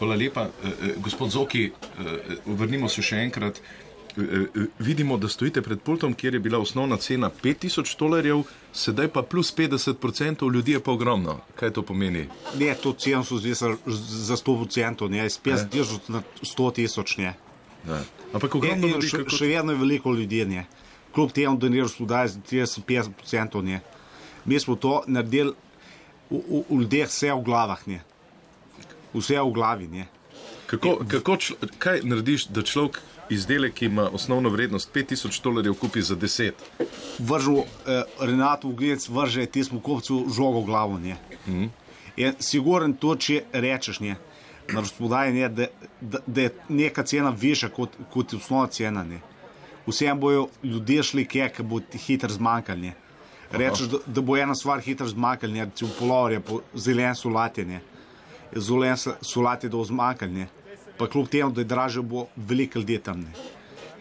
Hvala 0.00 0.16
lepa. 0.16 0.48
Eh, 0.64 0.94
Gospod 0.98 1.30
Zoki, 1.30 1.66
eh, 1.66 2.04
vrnimo 2.46 2.88
se 2.88 3.02
še 3.02 3.16
enkrat. 3.18 3.60
Eh, 4.10 4.22
eh, 4.54 4.66
Vidimo, 4.80 5.16
da 5.16 5.28
stojite 5.28 5.62
pred 5.62 5.80
pultom, 5.80 6.14
kjer 6.14 6.34
je 6.34 6.40
bila 6.40 6.58
osnovna 6.58 6.96
cena 6.96 7.30
5000 7.32 7.96
dolarjev, 7.96 8.42
sedaj 8.74 9.08
pa 9.08 9.22
plus 9.22 9.52
50% 9.52 10.50
ljudi 10.50 10.72
je 10.72 10.80
pa 10.80 10.92
ogromno. 10.92 11.40
Kaj 11.54 11.70
to 11.70 11.82
pomeni? 11.82 12.26
Ne, 12.56 12.74
to 12.74 12.92
ceno 12.94 13.24
so 13.24 13.36
zdaj 13.36 13.54
za- 13.54 13.76
za 13.86 14.36
100%, 14.36 15.08
ne, 15.08 15.26
iz 15.26 15.38
50 15.38 15.68
tisoč 15.70 16.08
na 16.08 16.22
100 16.42 16.70
tisoč, 16.72 17.16
ne. 17.16 17.34
Ja. 17.86 18.00
Ampak 18.32 18.54
ogromno 18.54 18.86
ljudi, 18.88 19.08
še, 19.08 19.16
kako... 19.18 19.30
še 19.30 19.46
vedno 19.46 19.72
je 19.72 19.78
veliko 19.78 20.12
ljudi, 20.12 20.44
ne. 20.44 20.66
Kljub 21.12 21.32
temu, 21.32 21.56
da 21.56 21.68
ne 21.68 21.80
razprodaja 21.80 22.28
za 22.28 22.40
30-50%, 22.42 23.62
ne. 23.62 23.80
Mi 24.44 24.60
smo 24.60 24.76
to 24.76 25.02
naredili 25.06 25.52
v, 26.30 26.36
v, 26.40 26.64
v 26.70 26.80
ljudeh 26.80 27.08
vse 27.08 27.32
v 27.32 27.42
glavah, 27.42 27.86
ne. 27.86 28.00
Vse 29.14 29.40
v 29.40 29.52
glavi, 29.52 29.88
ne. 29.88 30.06
Kako, 30.66 31.00
kako 31.08 31.36
čl, 31.36 31.54
kaj 31.78 32.04
narediš, 32.06 32.46
da 32.46 32.62
človek 32.62 33.00
izdelek, 33.30 33.74
ki 33.74 33.86
ima 33.86 34.08
osnovno 34.12 34.48
vrednost 34.48 34.92
5000 34.94 35.42
dolarjev, 35.42 35.74
kupi 35.74 36.02
za 36.02 36.16
10? 36.16 36.52
Vržu 37.18 37.56
eh, 37.58 38.02
Renato 38.20 38.68
Ugljenc 38.68 39.08
vrže 39.08 39.46
tistemu 39.46 39.80
kupcu 39.80 40.24
žogo 40.36 40.60
v 40.60 40.64
glavo, 40.64 40.98
ne. 40.98 41.16
Mhm. 41.46 41.66
Je 42.16 42.32
siguren 42.38 42.92
to, 42.92 43.16
če 43.16 43.42
rečeš, 43.52 44.00
ne. 44.00 44.16
Na 44.72 44.80
razprodaji, 44.80 45.32
ne, 45.32 45.48
da, 45.48 45.66
da, 46.00 46.18
da 46.26 46.40
je 46.40 46.54
neka 46.68 47.02
cena 47.02 47.30
višja 47.30 47.68
kot, 47.74 47.96
kot 48.12 48.34
osnovna 48.34 48.66
cena, 48.66 49.04
ne. 49.04 49.20
Vsem 49.86 50.20
bojo 50.20 50.48
ljudje 50.62 51.02
šli 51.02 51.24
kje, 51.26 51.52
bo 51.62 51.80
hitro 52.06 52.30
zmanjkalo, 52.30 52.78
ne. 52.78 52.94
Rečeš, 53.50 53.88
da, 53.90 53.98
da 54.06 54.20
bo 54.20 54.36
ena 54.36 54.54
stvar 54.54 54.80
hitro 54.80 55.08
zmanjkala, 55.08 55.64
recimo 55.64 55.90
polovje, 55.98 56.40
po 56.40 56.60
zelen 56.74 57.14
solate, 57.14 57.64
ne. 58.52 58.60
Zelen 58.60 58.96
solate 59.20 59.68
do 59.68 59.84
ne. 60.30 60.48
Pa 61.00 61.06
kljub 61.08 61.28
temu, 61.28 61.50
da 61.50 61.60
je 61.60 61.64
draže, 61.64 62.02
bo 62.02 62.26
veliko 62.36 62.78
ljudi 62.78 62.98
tam, 62.98 63.20
ne. 63.20 63.32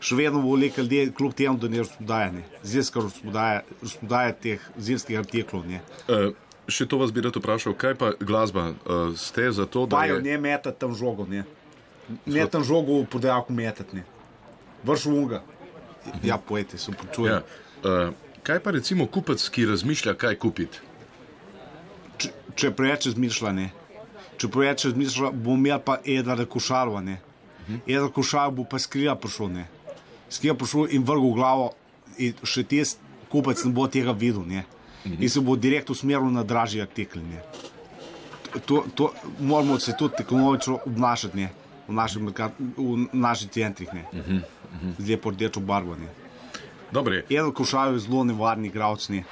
Še 0.03 0.15
vedno 0.15 0.41
bo 0.41 0.51
veliko 0.51 0.81
ljudi, 0.81 1.11
kljub 1.15 1.33
temu, 1.33 1.57
da 1.57 1.69
ne 1.71 1.77
razprodaja, 1.77 2.31
ne. 2.31 2.43
Zimska 2.63 2.99
razprodaja, 2.99 3.61
razprodaja 3.81 4.33
teh 4.33 4.65
zimskih 4.77 5.19
artiklov, 5.19 5.63
ne. 5.67 5.79
Uh, 6.11 6.33
še 6.67 6.89
to 6.91 6.99
vas 6.99 7.13
bi 7.15 7.23
rad 7.23 7.39
vprašal, 7.39 7.77
kaj 7.79 7.95
pa 7.95 8.11
glasba? 8.19 8.73
Uh, 8.83 9.15
ste 9.15 9.47
za 9.55 9.63
to, 9.63 9.85
da 9.87 10.01
Dajo 10.01 10.19
je... 10.19 10.25
ne 10.27 10.37
metati 10.43 10.79
tam 10.79 10.95
žogo, 10.95 11.23
ne. 11.23 11.45
Ne 12.25 12.49
tam 12.51 12.67
žogo 12.67 12.99
v 12.99 13.07
podajalku 13.15 13.55
metati, 13.55 14.01
ne. 14.01 14.03
Vrš 14.83 15.07
unga. 15.13 15.43
Ja, 16.23 16.35
pojete, 16.37 16.77
se 16.77 16.91
počujem. 16.91 17.39
Ja. 17.39 17.43
Uh, 17.79 18.11
kaj 18.43 18.59
pa 18.59 18.75
recimo 18.75 19.07
kupec, 19.07 19.43
ki 19.55 19.69
razmišlja, 19.71 20.19
kaj 20.19 20.35
kupiti? 20.35 20.83
Če, 22.19 22.35
če 22.59 22.75
preveč 22.75 23.07
razmišlja, 23.07 23.55
ne. 23.55 23.71
Če 24.39 24.47
preveč 24.47 24.85
razmišlja, 24.87 25.31
bo 25.35 25.57
imel 25.59 25.81
pa 25.83 25.97
Edvarda 26.05 26.45
Košarova, 26.47 27.01
ne. 27.03 27.17
Edvard 27.85 28.13
Košarov 28.15 28.55
bo 28.55 28.63
pa 28.63 28.79
skrila 28.79 29.15
prišel, 29.19 29.51
ne. 29.51 29.65
Skrila 30.31 30.55
prišel 30.57 30.93
in 30.95 31.03
vrgel 31.03 31.33
glavo 31.35 31.71
in 32.17 32.33
še 32.43 32.63
tist 32.63 33.01
kupec 33.29 33.61
ne 33.65 33.71
bo 33.75 33.87
tega 33.87 34.15
videl, 34.15 34.45
ne. 34.47 34.63
In 35.05 35.29
se 35.29 35.41
bo 35.41 35.55
direkt 35.55 35.89
usmeril 35.89 36.31
na 36.31 36.43
dražji 36.43 36.81
artikel, 36.81 37.21
ne. 37.23 37.43
To, 38.65 38.85
to 38.95 39.11
moramo 39.39 39.77
se 39.79 39.93
tudi 39.97 40.17
tehnologično 40.17 40.79
obnašati, 40.85 41.37
ne. 41.37 41.51
V, 41.87 41.93
našem, 41.93 42.25
merkat- 42.29 42.57
v 42.77 43.07
naših 43.13 43.51
centrih, 43.51 43.91
ne. 43.93 44.05
Z 44.97 45.09
lepo 45.09 45.29
rdečo 45.29 45.59
barvo, 45.59 45.95
ne. 45.95 46.09
Dobre, 46.91 47.23
Edel 47.29 47.51
Košarov 47.53 47.99
je 47.99 48.05
zelo 48.07 48.23
nevarni 48.23 48.71
igralec, 48.71 49.09
ne. 49.09 49.23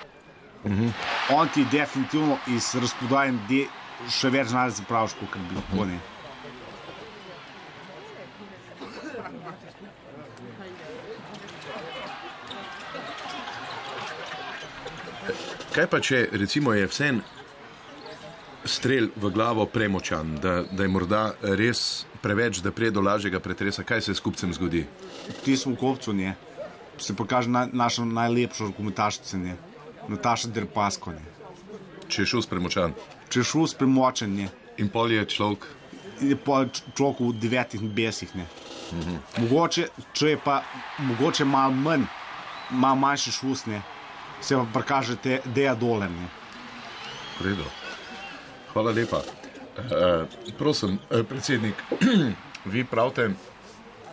On 1.34 1.50
ti 1.54 1.66
definitivno 1.72 2.38
iz 2.48 2.76
razprodaje 2.76 3.34
de 3.50 3.66
še 4.06 4.30
več 4.30 4.52
znanja 4.54 4.78
zapraviš, 4.78 5.18
kot 5.20 5.42
bi 5.50 5.58
lahko 5.58 5.90
ne. 5.90 5.98
kaj 15.78 15.86
pa 15.92 16.00
če 16.02 16.24
recimo 16.34 16.72
je 16.74 16.88
vsem 16.90 17.20
strel 18.66 19.12
v 19.14 19.30
glavo 19.30 19.68
premočan, 19.70 20.32
da, 20.42 20.64
da 20.66 20.88
je 20.88 20.90
morda 20.90 21.20
res 21.60 22.08
preveč, 22.24 22.64
da 22.66 22.72
prije 22.74 22.96
do 22.96 23.04
lažjega 23.06 23.38
pretresa, 23.40 23.86
kaj 23.86 24.02
se 24.08 24.16
s 24.18 24.24
kupcem 24.26 24.56
zgodi? 24.58 24.88
Ti 25.46 25.54
smo 25.54 25.76
v 25.76 25.80
kopcu, 25.84 26.16
ne. 26.18 26.34
Se 26.98 27.14
pokaže 27.14 27.54
na, 27.54 27.68
naša 27.70 28.08
najlepša 28.10 28.72
rokometašica, 28.72 29.38
ne. 29.38 29.54
Nataša 30.10 30.50
Derpasko, 30.56 31.14
ne. 31.14 31.22
Če 32.10 32.26
je 32.26 32.32
šel 32.34 32.42
s 32.42 32.50
premočan 32.50 32.98
Če 33.30 33.40
je 33.40 33.44
šel 33.44 33.68
s 33.68 33.74
premočen, 33.74 34.36
ne. 34.36 34.50
in 34.78 34.90
pol 34.90 35.12
je 35.12 35.26
človek, 35.26 35.66
Je 36.22 36.34
pa 36.36 36.66
č- 36.66 36.82
človek 36.98 37.20
v 37.20 37.34
devetih 37.38 37.82
besih, 37.94 38.30
ne. 38.36 38.46
Mogoče, 39.38 39.88
če 40.14 40.30
je 40.30 40.38
pa 40.38 40.64
mogoče 40.98 41.46
malo 41.46 41.72
manj, 41.72 42.06
malo 42.72 42.96
manjši 42.96 43.32
šus, 43.32 43.66
ne. 43.68 43.82
Se 44.42 44.56
pa 44.56 44.66
prikaže 44.74 45.16
te 45.16 45.42
deja 45.46 45.76
dole, 45.76 46.08
ne. 46.10 46.30
v 47.40 47.46
redu. 47.46 47.66
Hvala 48.74 48.92
lepa. 48.92 49.22
Uh, 49.78 50.26
prosim, 50.58 50.98
uh, 51.12 51.22
predsednik, 51.22 51.76
vi 52.74 52.84
pravite, 52.84 53.30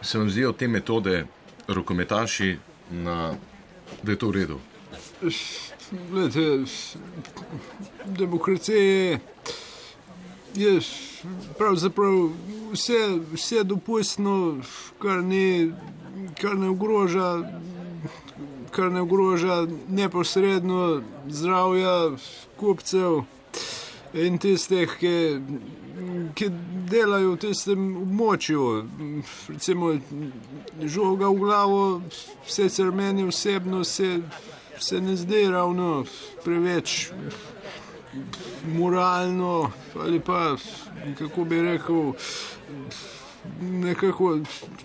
se 0.03 0.19
vam 0.19 0.29
zdijo 0.31 0.53
te 0.53 0.69
metode 0.69 1.25
rokometaši, 1.69 2.59
na, 2.91 3.33
da 4.03 4.13
je 4.13 4.19
to 4.19 4.29
v 4.29 4.33
redu. 4.33 4.61
Glede, 6.11 6.65
demokracija 8.07 8.79
je, 8.79 9.21
je 10.55 10.81
pravzaprav 11.59 12.29
vse, 12.73 13.19
vse 13.33 13.65
dopustno, 13.65 14.59
kar 14.99 15.23
ne, 15.23 15.71
kar 16.41 16.59
ne 16.59 16.69
ogroža. 16.69 17.51
Kar 18.71 18.93
ne 18.93 19.01
ogroža 19.01 19.67
neposredno 19.89 21.03
zdravja 21.29 22.11
kupcev 22.57 23.21
in 24.15 24.39
tistih, 24.39 24.97
ki, 24.99 25.15
ki 26.35 26.49
delajo 26.91 27.37
v 27.37 27.39
tistem 27.45 27.85
območju. 28.03 28.65
Recimo, 29.49 29.93
žoga 30.83 31.31
v 31.31 31.39
glavo, 31.39 31.85
sicer 32.47 32.91
meni 32.91 33.29
osebno 33.31 33.85
se, 33.85 34.17
se 34.85 35.01
ne 35.01 35.17
zdi 35.17 35.45
ravno 35.47 36.05
preveč 36.45 37.09
moralno 38.69 39.71
ali 39.97 40.21
pa, 40.21 40.57
kako 41.19 41.45
bi 41.45 41.63
rekel, 41.63 42.13
nekako 43.63 44.39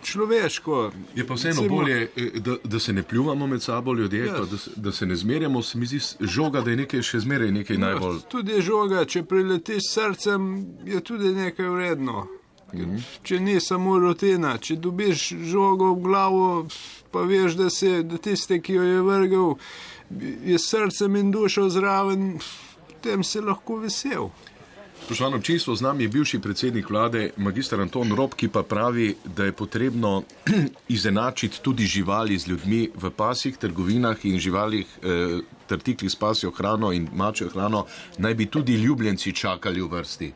človeško. 0.03 0.91
Je 1.15 1.27
pa 1.27 1.33
vseeno 1.33 1.55
Recimo- 1.55 1.75
bolje, 1.75 2.09
eh, 2.15 2.39
da, 2.39 2.55
da 2.63 2.79
se 2.79 2.93
ne 2.93 3.03
pljuvamo 3.03 3.47
med 3.47 3.61
sabo 3.61 3.93
ljudje, 3.93 4.25
Ja. 4.25 4.33
pa 4.33 4.45
da, 4.45 4.57
se- 4.57 4.71
da 4.75 4.91
se 4.91 5.05
ne 5.05 5.15
zmerjamo. 5.15 5.61
Se 5.61 5.77
mi 5.77 5.85
zdi 5.85 5.99
žoga, 6.21 6.61
da 6.61 6.69
je 6.69 6.77
nekaj 6.77 7.01
še 7.01 7.19
zmeraj 7.19 7.51
nekaj 7.51 7.77
najbolj. 7.77 8.17
Tudi 8.27 8.61
žoga, 8.61 9.05
če 9.05 9.23
priletiš 9.23 9.81
s 9.81 9.93
srcem, 9.93 10.49
je 10.85 10.99
tudi 11.01 11.31
nekaj 11.31 11.65
vredno. 11.67 12.27
Če 13.23 13.39
ni 13.39 13.59
samo 13.59 13.99
rutina, 13.99 14.57
če 14.57 14.75
dobiš 14.77 15.29
žogo 15.43 15.93
v 15.93 16.01
glavo, 16.01 16.67
pa 17.11 17.23
veš, 17.25 17.57
da, 17.59 17.69
se, 17.69 18.03
da 18.03 18.17
tiste, 18.17 18.59
ki 18.61 18.73
jo 18.73 18.83
je 18.83 19.01
vrgel, 19.01 19.55
je 20.45 20.59
srcem 20.59 21.15
in 21.15 21.31
dušo 21.31 21.69
zraven, 21.69 22.39
potem 22.87 23.23
si 23.23 23.41
lahko 23.41 23.79
vesel. 23.83 24.29
Spoštovano 24.99 25.37
občinstvo, 25.37 25.75
z 25.75 25.81
nami 25.81 26.03
je 26.03 26.09
bivši 26.09 26.39
predsednik 26.39 26.89
vlade, 26.89 27.31
magistr 27.37 27.79
Anton 27.81 28.11
Rob, 28.15 28.35
ki 28.35 28.49
pa 28.51 28.63
pravi, 28.63 29.15
da 29.25 29.45
je 29.45 29.51
potrebno 29.51 30.23
izenačiti 30.97 31.61
tudi 31.61 31.85
živali 31.85 32.37
z 32.37 32.47
ljudmi 32.47 32.89
v 32.95 33.09
pasih, 33.09 33.57
trgovinah 33.57 34.25
in 34.25 34.39
živalih, 34.39 34.85
eh, 35.03 35.39
trtiklih 35.67 36.11
s 36.11 36.15
pasjo 36.15 36.51
hrano 36.51 36.91
in 36.91 37.07
mačjo 37.13 37.49
hrano, 37.49 37.85
naj 38.17 38.33
bi 38.33 38.45
tudi 38.45 38.75
ljubljenci 38.75 39.33
čakali 39.33 39.81
v 39.81 39.87
vrsti. 39.87 40.31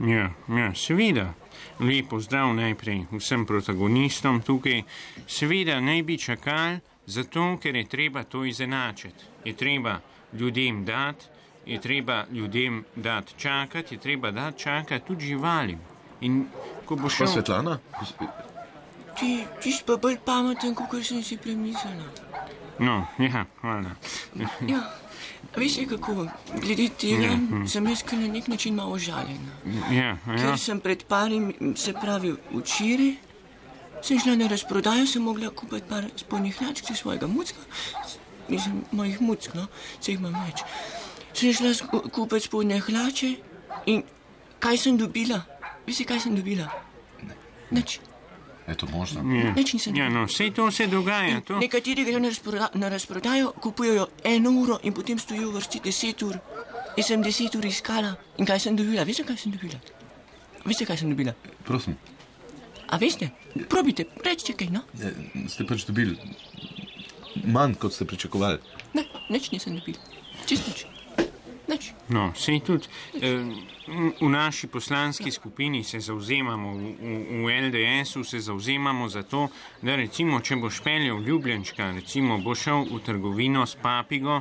Ja, 0.00 0.32
ja, 0.48 0.74
seveda. 0.74 1.32
Lepo 1.80 2.20
zdrav 2.20 2.54
najprej 2.54 3.04
vsem 3.12 3.46
protagonistom 3.46 4.40
tukaj. 4.42 4.82
Seveda 5.26 5.80
naj 5.80 6.02
bi 6.02 6.18
čakali, 6.18 6.80
zato 7.06 7.58
ker 7.62 7.76
je 7.76 7.84
treba 7.88 8.24
to 8.24 8.44
izenačiti. 8.44 9.24
Je 9.44 9.52
treba 9.56 10.00
ljudem 10.32 10.84
dati, 10.84 11.26
je 11.66 11.80
treba 11.80 12.24
ljudem 12.32 12.84
dati 12.96 13.34
čakati, 13.36 13.94
je 13.94 14.00
treba 14.00 14.30
dati 14.30 14.58
čakati 14.58 15.06
tudi 15.06 15.26
živalim. 15.26 15.78
In 16.20 16.46
ko 16.84 16.96
bo 16.96 17.02
Pa 17.02 17.14
šel. 17.14 17.26
Svetlana? 17.26 17.78
Ti, 19.18 19.44
ti 19.62 19.72
si 19.72 19.84
pa 19.86 19.96
bolj 19.96 20.16
pameten, 20.24 20.74
kot 20.74 21.04
sem 21.04 21.22
si 21.22 21.36
premislila. 21.36 22.04
No, 22.78 23.06
ja, 23.18 23.44
hvala. 23.60 23.90
Ja, 24.68 24.80
veš, 25.56 25.76
kako, 25.88 26.26
glede 26.62 26.88
tega 26.98 27.36
sem 27.68 27.86
jaz 27.86 28.02
na 28.12 28.28
nek 28.32 28.48
način 28.48 28.74
malo 28.74 28.98
žaljena. 28.98 29.52
Ja, 29.90 29.96
ja. 29.96 30.16
Ker 30.26 30.58
sem 30.58 30.80
pred 30.80 31.04
parim, 31.08 31.52
se 31.76 31.92
pravi 31.92 32.34
včeraj, 32.54 33.14
sem 34.02 34.20
šla 34.20 34.36
na 34.36 34.48
razprodajo, 34.48 35.06
sem 35.06 35.22
mogla 35.22 35.50
kupiti 35.50 35.88
par 35.88 36.08
spodnjih 36.16 36.58
hlačk 36.58 36.88
za 36.88 36.94
svojega 36.94 37.26
mucka, 37.26 37.60
mislim, 38.48 38.84
mojih 38.92 39.20
muck, 39.20 39.54
no, 39.54 39.66
se 40.00 40.12
jih 40.12 40.20
imam 40.20 40.34
več. 40.46 40.64
sem 41.34 41.52
šla 41.52 41.72
kupiti 42.12 42.46
spodnje 42.46 42.80
hlače 42.80 43.34
in 43.86 44.02
kaj 44.58 44.78
sem 44.78 44.96
dobila? 44.96 45.42
Veste, 45.86 46.04
kaj 46.04 46.20
sem 46.20 46.36
dobila? 46.36 46.68
Nič. 47.70 48.00
Je 48.66 48.74
to 48.74 48.86
možno? 48.88 49.20
Ja, 49.32 49.52
Nič 49.52 49.72
nisem 49.72 49.94
ja 49.94 50.04
dobila. 50.04 50.20
no, 50.20 50.26
vse 50.26 50.50
to 50.50 50.70
se 50.70 50.86
dogaja. 50.86 51.40
To. 51.40 51.58
Nekateri 51.58 52.04
grejo 52.04 52.18
na, 52.18 52.28
razproda 52.28 52.68
na 52.74 52.88
razprodajo, 52.88 53.52
kupujejo 53.52 54.06
eno 54.24 54.50
uro 54.52 54.78
in 54.82 54.92
potem 54.92 55.18
stojijo 55.18 55.50
v 55.50 55.54
vrsti 55.54 55.80
deset 55.80 56.22
ur. 56.22 56.38
Jaz 56.96 57.06
sem 57.06 57.22
deset 57.22 57.54
ur 57.54 57.64
iskala 57.64 58.16
in 58.36 58.46
kaj 58.46 58.60
sem 58.60 58.76
dobila? 58.76 59.04
Veste, 59.04 59.22
kaj 59.22 59.36
sem 59.36 59.52
dobila? 59.52 59.78
Veste, 60.64 60.84
kaj 60.84 60.96
sem 60.96 61.10
dobila? 61.10 61.32
Prosim, 61.64 61.96
A 62.86 62.96
veste? 62.96 63.30
Probite, 63.68 64.04
recite 64.24 64.52
kaj, 64.54 64.68
no? 64.70 64.82
eh, 64.96 65.14
ste 65.48 65.66
pač 65.66 65.84
dobili 65.84 66.14
manj, 67.44 67.74
kot 67.74 67.92
ste 67.92 68.04
pričakovali. 68.04 68.58
Ne, 68.94 69.02
nič 69.28 69.50
nisem 69.50 69.74
dobila. 69.74 69.98
Čist 70.46 70.66
nič. 70.66 70.86
Nič. 71.66 71.90
No, 72.08 72.30
sej 72.38 72.60
tudi 72.62 72.86
eh, 73.18 73.42
v 74.20 74.28
naši 74.30 74.66
poslanski 74.66 75.30
skupini 75.30 75.82
se 75.84 75.98
zauzemamo, 76.00 76.74
v, 76.74 76.82
v, 77.00 77.42
v 77.42 77.46
LDS-u 77.66 78.24
se 78.24 78.40
zauzemamo 78.40 79.08
za 79.08 79.22
to, 79.22 79.48
da 79.82 79.96
recimo, 79.96 80.40
če 80.40 80.56
boš 80.56 80.80
peljal 80.82 81.18
ljubljenčka, 81.22 81.90
recimo 81.90 82.38
bo 82.38 82.54
šel 82.54 82.86
v 82.86 83.02
trgovino 83.02 83.66
s 83.66 83.74
papigo 83.82 84.40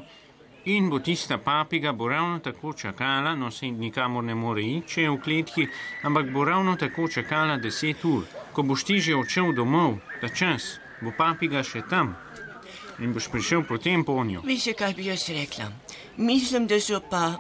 in 0.66 0.90
bo 0.90 1.00
tista 1.00 1.38
papiga 1.38 1.94
bo 1.94 2.10
ravno 2.10 2.40
tako 2.40 2.74
čakala, 2.74 3.36
no 3.36 3.52
se 3.52 3.72
nikamor 3.72 4.24
ne 4.24 4.36
more 4.36 4.62
iti, 4.62 4.88
če 4.88 5.02
je 5.02 5.10
v 5.10 5.22
kletki, 5.22 5.68
ampak 6.04 6.30
bo 6.34 6.46
ravno 6.46 6.76
tako 6.76 7.08
čakala 7.08 7.58
10 7.58 8.06
ur. 8.06 8.26
Ko 8.54 8.64
boš 8.64 8.86
ti 8.86 9.02
že 9.02 9.16
odšel 9.16 9.54
domov, 9.54 9.98
ta 10.22 10.30
čas, 10.30 10.80
bo 11.02 11.14
papiga 11.18 11.64
še 11.64 11.82
tam 11.90 12.16
in 13.00 13.14
boš 13.14 13.28
prišel 13.32 13.64
po 13.68 13.78
njo. 14.24 14.42
Veste, 14.46 14.74
kaj 14.74 14.94
bi 14.94 15.06
jaz 15.06 15.30
rekla? 15.30 15.72
Mislim, 16.18 16.68
da 16.68 16.80
so 16.80 17.02
pa 17.10 17.34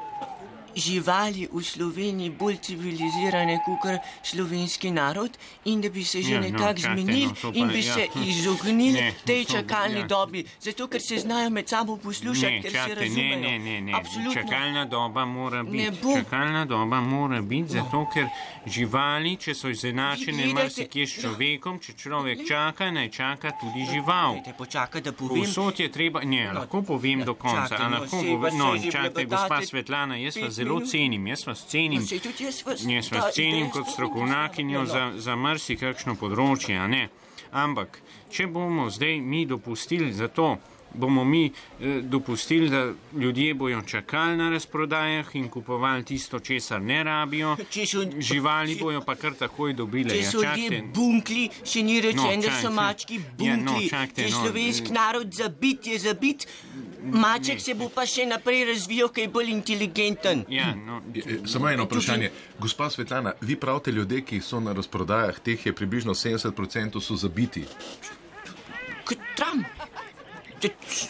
živali 0.75 1.47
v 1.47 1.63
Sloveniji 1.63 2.29
bolj 2.31 2.57
civilizirane 2.57 3.59
kot 3.59 3.87
slovenski 4.23 4.91
narod 4.91 5.31
in 5.65 5.81
da 5.81 5.89
bi 5.89 6.03
se 6.03 6.21
že 6.21 6.31
Ja, 6.31 6.41
no, 6.41 6.47
nekako 6.47 6.79
zmenili 6.79 7.25
no, 7.25 7.33
to 7.33 7.51
pa- 7.51 7.57
in 7.57 7.67
bi 7.67 7.79
ja. 7.79 7.93
se 7.93 8.07
izognili 8.17 8.99
Ne, 9.01 9.13
tej 9.25 9.45
čakalni 9.45 9.99
ja. 9.99 10.07
dobi, 10.07 10.45
zato 10.59 10.87
ker 10.87 11.01
se 11.01 11.17
znajo 11.17 11.49
med 11.49 11.69
sabo 11.69 11.97
poslušati, 11.97 12.53
Ne, 12.53 12.61
ker 12.61 12.71
se 12.71 12.77
čakajte, 12.77 12.95
ne, 12.95 13.05
razumejo. 13.05 13.39
ne, 13.41 13.59
ne, 13.59 13.81
ne. 13.81 13.93
Absolutno. 13.93 14.33
Čakalna 14.33 14.85
doba 14.85 15.25
mora 15.25 15.63
Ne 15.63 15.91
biti. 15.91 16.13
Čakalna 16.15 16.65
doba 16.65 17.01
mora 17.01 17.41
biti, 17.41 17.69
zato 17.69 18.05
ker 18.07 18.25
živali, 18.67 19.37
če 19.37 19.53
so 19.53 19.69
izenačene 19.69 20.45
marsikje 20.47 21.07
s 21.07 21.13
človekom, 21.15 21.79
če 21.79 21.93
človek 21.95 22.47
čaka, 22.47 22.91
naj 22.91 23.09
čaka 23.11 23.51
tudi 23.53 23.85
žival. 23.85 24.33
Dajte 24.35 24.53
počakaj, 24.53 25.01
da 25.01 25.11
povem. 25.13 25.37
Povsod 25.37 25.79
je 25.79 25.89
treba, 25.89 26.23
ne, 26.25 26.51
lahko 26.51 26.81
povem 26.83 27.21
do 27.21 27.33
konca, 27.35 27.67
čakaj, 27.69 27.85
no, 27.85 27.97
lahko 27.97 28.17
povem, 28.19 28.57
no, 28.57 28.67
čakajte, 28.81 29.25
gospa 29.25 29.61
Svetlana, 29.61 30.15
jaz 30.17 30.37
vas 30.37 30.53
zelo 30.55 30.64
minut. 30.73 30.89
cenim, 30.89 31.27
jaz 31.27 31.47
vas 31.47 31.65
cenim. 31.65 32.01
No, 32.01 32.07
jaz 32.39 32.65
vas- 32.65 32.83
Jaz 32.83 33.11
vas 33.11 33.33
cenim 33.33 33.69
kot 33.69 33.87
strokovnjakinjo 33.87 34.85
za, 34.85 35.11
za 35.15 35.35
marsikakšno 35.35 36.15
področje. 36.15 37.09
Ampak, 37.53 37.99
če 38.29 38.47
bomo 38.47 38.89
zdaj 38.89 39.21
mi 39.21 39.45
dopustili 39.45 40.13
za 40.13 40.27
to, 40.27 40.57
bomo 40.95 41.23
mi 41.25 41.45
eh, 41.45 42.01
dopustili, 42.03 42.69
da 42.69 42.81
ljudje 43.15 43.53
bojo 43.55 43.81
čakali 43.83 44.37
na 44.37 44.49
razprodajah 44.49 45.35
in 45.35 45.49
kupovali 45.49 46.03
tisto, 46.05 46.39
česar 46.41 46.81
ne 46.81 47.03
rabijo, 47.03 47.55
Če 47.69 47.81
so- 47.83 48.21
živali 48.21 48.75
bojo 48.75 49.01
pa 49.01 49.15
kar 49.15 49.33
takoj 49.35 49.73
dobile. 49.73 50.09
Če 50.09 50.17
Ja, 50.17 50.31
so 50.31 50.37
ljudje 50.37 50.65
čakajte. 50.65 50.91
bunkli, 50.93 51.43
še 51.65 51.83
ni 51.83 52.01
rečeno, 52.01 52.23
da 52.35 52.41
čakaj, 52.43 52.61
so 52.61 52.71
mački 52.71 53.15
Ja, 53.15 53.21
no, 53.21 53.35
bunkli. 53.37 53.89
čakajte, 53.89 54.15
Če 54.15 54.21
je 54.23 54.31
no, 54.31 54.37
slovenski 54.39 54.87
eh, 54.87 54.93
narod 54.93 55.33
zabit, 55.33 55.87
je 55.87 55.99
zabit. 55.99 56.47
Maček 57.05 57.61
se 57.61 57.73
bo 57.75 57.89
pa 57.89 58.01
še 58.03 58.25
naprej 58.25 58.65
razvijal, 58.65 59.09
ker 59.09 59.23
je 59.23 59.29
bolj 59.29 59.51
inteligenten. 59.51 60.45
Ja, 60.49 60.73
no, 60.75 61.01
Samo 61.45 61.69
eno 61.69 61.85
vprašanje. 61.85 62.31
Gospa 62.59 62.89
Svetlana, 62.89 63.33
vi 63.41 63.55
pravite, 63.57 63.91
ljudje, 63.91 64.21
ki 64.23 64.41
so 64.41 64.59
na 64.59 64.73
razprodajah, 64.73 65.37
teh 65.39 65.65
je 65.65 65.73
približno 65.73 66.13
70% 66.15 66.49
so 66.99 67.15
zabiti. 67.15 67.65
Kot 69.05 69.17
Trump. 69.35 69.65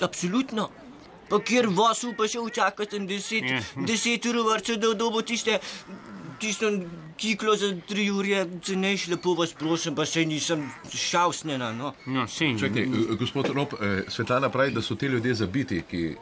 Absolutno. 0.01 0.69
Pa 1.29 1.39
kjer 1.41 1.67
vas 1.73 2.03
upa 2.05 2.27
še 2.29 2.39
včakati 2.39 2.99
deset, 3.09 3.43
Ja. 3.49 3.61
deset 3.87 4.25
ur 4.25 4.35
vrče, 4.45 4.75
da 4.77 4.93
dobo 4.93 5.21
tiste, 5.21 5.59
tisto 6.39 6.69
kiklo 7.17 7.55
za 7.55 7.71
tri 7.87 8.11
ure, 8.11 8.45
cenejš, 8.61 9.07
lepo 9.07 9.33
vas 9.33 9.53
prosim, 9.53 9.95
pa 9.95 10.05
še 10.05 10.25
nisem 10.25 10.67
šavsnjena. 10.93 11.71
No. 11.73 11.93
no, 12.05 12.27
sej, 12.27 12.53
eh, 12.61 12.87
gospod 13.19 13.49
Rob, 13.55 13.73
eh, 13.81 14.03
Svetlana 14.07 14.49
pravi, 14.49 14.71
da 14.75 14.81
so 14.81 14.95
ti 14.95 15.05
ljudje 15.07 15.33
zabiti, 15.33 15.81
ki 15.89 16.15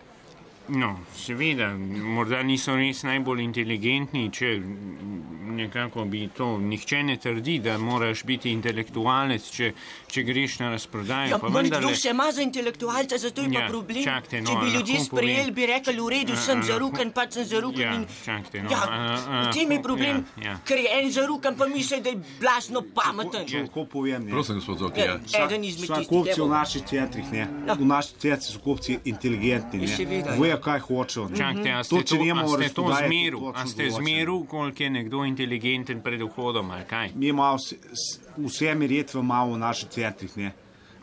No, 0.68 0.96
seveda, 1.16 1.74
morda 1.76 2.40
niso 2.42 2.76
res 2.76 3.04
najbolj 3.04 3.42
inteligentni, 3.42 4.30
če 4.32 4.54
nekako 5.54 6.06
bi 6.06 6.30
to. 6.30 6.58
Nihče 6.60 7.04
ne 7.04 7.18
trdi, 7.18 7.60
da 7.60 7.78
moraš 7.78 8.24
biti 8.24 8.50
intelektualec, 8.50 9.50
če, 9.52 9.74
če 10.08 10.24
greš 10.24 10.60
na 10.60 10.70
razprodajo. 10.70 11.30
Ja, 11.30 11.38
pa 11.38 11.48
vendarle- 11.50 11.80
kdo 11.82 11.96
se 11.96 12.10
ima 12.10 12.32
za 12.32 12.42
intelektualca, 12.42 13.18
zato 13.18 13.42
je 13.42 13.50
Ja, 13.52 13.60
pa 13.60 13.68
problem. 13.68 14.04
čakajte, 14.04 14.42
no, 14.42 14.50
Če 14.50 14.56
bi 14.58 14.72
ljudje 14.72 15.00
sprejeli, 15.02 15.52
bi 15.52 15.66
rekli, 15.66 16.00
v 16.00 16.10
redu, 16.10 16.36
sem 16.38 16.64
zarukan, 16.64 17.12
pač 17.12 17.34
sem 17.34 17.46
zarukan. 17.46 17.82
Ja, 17.82 17.94
in- 17.94 18.08
čakajte, 18.26 18.64
no, 18.64 18.70
ja, 18.72 18.80
a, 18.80 18.98
a, 19.28 19.44
v 19.44 19.54
tem 19.54 19.72
je 19.72 19.82
problem, 19.82 20.26
ja, 20.38 20.44
ja. 20.46 20.56
ker 20.66 20.78
je 20.78 20.90
en 20.94 21.12
zarukan, 21.12 21.56
pa 21.56 21.68
misli, 21.68 22.02
da 22.02 22.10
je 22.10 22.24
blasno 22.40 22.82
pameten. 22.84 23.46
Če 23.46 23.60
lahko 23.60 23.86
povem, 23.86 24.24
ne. 24.24 24.32
Prosim, 24.32 24.56
gospod 24.56 24.80
Zoki, 24.80 25.00
Ja, 25.02 25.20
ja. 25.28 25.46
Eden 25.46 25.64
izmed 25.64 25.90
tistih, 25.90 26.08
kupci 26.08 26.40
v 26.40 26.48
naših 26.50 26.84
centrih, 26.84 27.32
ne. 27.32 27.46
Ja. 27.68 27.74
V 27.76 27.86
naših 27.86 28.16
centrih 28.18 28.48
so 28.48 28.60
kupci 28.60 29.00
inteligentni, 29.06 29.84
Ja, 29.84 29.96
seveda, 29.98 30.32
ne. 30.32 30.48
ja. 30.48 30.54
Kaj 30.64 30.80
hočejo. 30.82 31.28
ne. 31.28 31.36
Čakajte, 31.36 31.70
a 31.70 31.80
To, 31.80 32.00
ste 32.00 32.04
to, 32.08 32.16
nimamo 32.18 32.46
a 32.46 32.58
ste 32.58 32.70
to 32.70 32.74
to 32.74 32.88
a 33.54 33.66
ste 33.66 33.84
zmeru, 33.92 34.46
koliko 34.46 34.80
je 34.80 34.90
nekdo 34.92 35.26
inteligenten 35.26 36.00
pred 36.00 36.22
vhodom, 36.22 36.72
ali 36.72 36.86
kaj? 36.86 37.12
Mi 37.16 37.28
imamo 37.28 37.58
vse- 37.58 37.80
vse 38.38 38.76
meritve 38.76 39.20
imamo 39.20 39.54
v 39.54 39.60
naših 39.60 39.90
centrih, 39.90 40.38
ne. 40.38 40.52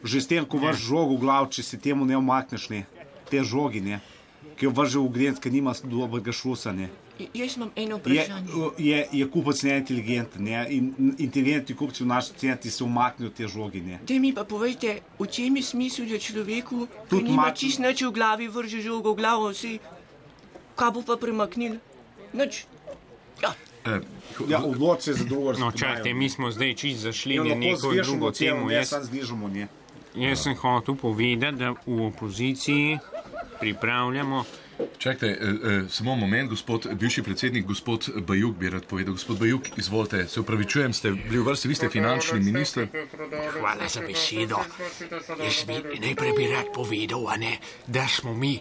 Že 0.01 0.17
s 0.19 0.27
tem, 0.27 0.45
ko 0.45 0.57
vrš 0.59 0.81
žogo 0.83 1.15
v 1.15 1.21
glav, 1.21 1.49
če 1.49 1.63
se 1.63 1.77
temu 1.79 2.05
ne 2.05 2.17
omakneš, 2.17 2.71
ne. 2.71 2.87
Te 3.27 3.45
žogi, 3.45 3.81
ne. 3.81 4.01
Ki 4.57 4.65
jo 4.65 4.73
vrže 4.73 4.99
v 4.99 5.09
grenc, 5.11 5.37
ki 5.37 5.51
nima 5.51 5.75
dobrega 5.85 6.33
šusa, 6.33 6.73
ne. 6.73 6.89
Jaz 7.33 7.57
imam 7.57 7.71
eno 7.77 7.97
Je, 7.97 8.01
vprašanje. 8.01 8.49
je, 8.79 8.99
je 9.13 9.29
kupec 9.29 9.63
neinteligenten, 9.63 10.45
ne. 10.45 10.67
In 10.71 10.85
inteligentni 11.19 11.75
kupci 11.75 12.03
v 12.03 12.09
naših 12.09 12.37
centrih 12.37 12.73
se 12.73 12.85
umaknejo 12.85 13.31
te 13.31 13.47
žogi, 13.47 13.81
ne. 13.83 13.99
Daj 14.03 14.19
mi 14.19 14.33
pa 14.33 14.45
povejte, 14.45 14.91
v 15.17 15.27
čem 15.29 15.57
je 15.57 15.63
smisel, 15.65 16.07
da 16.07 16.19
človeku, 16.19 16.87
ki 17.09 17.23
mač- 17.31 17.59
čist 17.59 17.79
nič 17.79 18.03
v 18.03 18.13
glavi, 18.13 18.49
vrže 18.49 18.81
žogo 18.81 19.11
v 19.11 19.17
glavo, 19.17 19.53
si, 19.53 19.79
kaj 20.75 20.91
bo 20.91 21.03
pa 21.03 21.17
premaknil? 21.17 21.77
Nič. 22.33 22.65
Ja, 23.41 23.55
Eh, 23.83 24.01
Ja, 24.47 24.61
odloči 24.61 25.03
se 25.03 25.13
za 25.15 25.25
drugo 25.25 25.43
No, 25.45 25.51
razprodajo. 25.51 25.73
čakajte, 25.73 26.15
mi 26.15 26.29
smo 26.29 26.51
zdaj 26.51 26.75
čist 26.75 27.01
zašli 27.01 27.35
Ja, 27.35 27.45
na 27.45 27.55
neko 27.57 27.93
drugo 27.95 28.31
temo. 28.31 28.67
ne, 28.67 28.75
Jaz, 28.75 28.93
znižamo, 29.03 29.49
ne. 29.49 29.69
jaz 30.15 30.39
sem 30.39 30.55
hotel 30.55 30.95
povedati, 30.97 31.57
da 31.57 31.73
v 31.81 32.05
opoziciji 32.05 32.99
pripravljamo 33.61 34.45
Čakajte, 34.99 35.27
eh, 35.27 35.49
eh, 35.85 35.89
samo 35.89 36.17
moment, 36.17 36.51
gospod 36.51 36.87
bivši 36.93 37.23
predsednik, 37.23 37.67
gospod 37.67 38.09
Bajuk 38.27 38.57
bi 38.57 38.71
rad 38.71 38.85
povedal. 38.85 39.15
Gospod 39.15 39.39
Bajuk, 39.39 39.79
izvolite, 39.79 40.29
se 40.29 40.41
upravičujem, 40.41 40.93
ste 40.93 41.11
bili 41.11 41.39
v 41.39 41.47
vrsti, 41.47 41.69
vi 41.69 41.75
ste 41.75 41.89
finančni 41.89 42.41
minister. 42.41 42.89
Hvala 43.61 43.89
za 43.89 44.01
besedo. 44.01 44.59
Jaz 45.45 45.65
bi 45.67 45.99
najprej 46.01 46.33
bi 46.37 46.47
rad 46.53 46.73
povedal, 46.75 47.25
ne, 47.39 47.59
da 47.87 48.09
smo 48.09 48.35
mi 48.35 48.61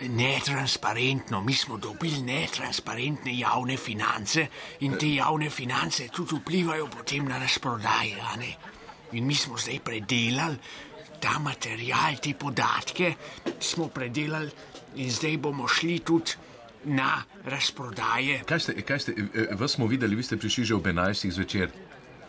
netransparentno, 0.00 1.40
mi 1.40 1.54
smo 1.54 1.76
dobili 1.76 2.22
netransparentne 2.22 3.38
javne 3.38 3.76
finance 3.76 4.46
in 4.80 4.98
te 4.98 5.14
javne 5.14 5.50
finance 5.50 6.08
tudi 6.08 6.36
vplivajo 6.36 6.86
potem 6.86 7.24
na 7.24 7.38
razprodaje. 7.38 8.16
In 9.12 9.26
mi 9.26 9.34
smo 9.34 9.58
zdaj 9.58 9.80
predelali 9.84 10.56
ta 11.20 11.38
material, 11.38 12.16
te 12.22 12.34
podatke 12.34 13.14
smo 13.60 13.88
predelali 13.88 14.50
in 14.96 15.10
zdaj 15.10 15.36
bomo 15.36 15.68
šli 15.68 15.98
tudi 15.98 16.32
na 16.84 17.22
razprodaje. 17.44 18.42
Kaj 18.46 18.60
ste, 18.60 18.82
kaj 18.82 18.98
ste, 18.98 19.12
eh, 19.12 19.54
vas 19.54 19.72
smo 19.72 19.86
videli, 19.86 20.16
vi 20.16 20.22
ste 20.22 20.36
prišli 20.36 20.64
že 20.64 20.74
ob 20.74 20.86
11. 20.86 21.30
zvečer. 21.30 21.70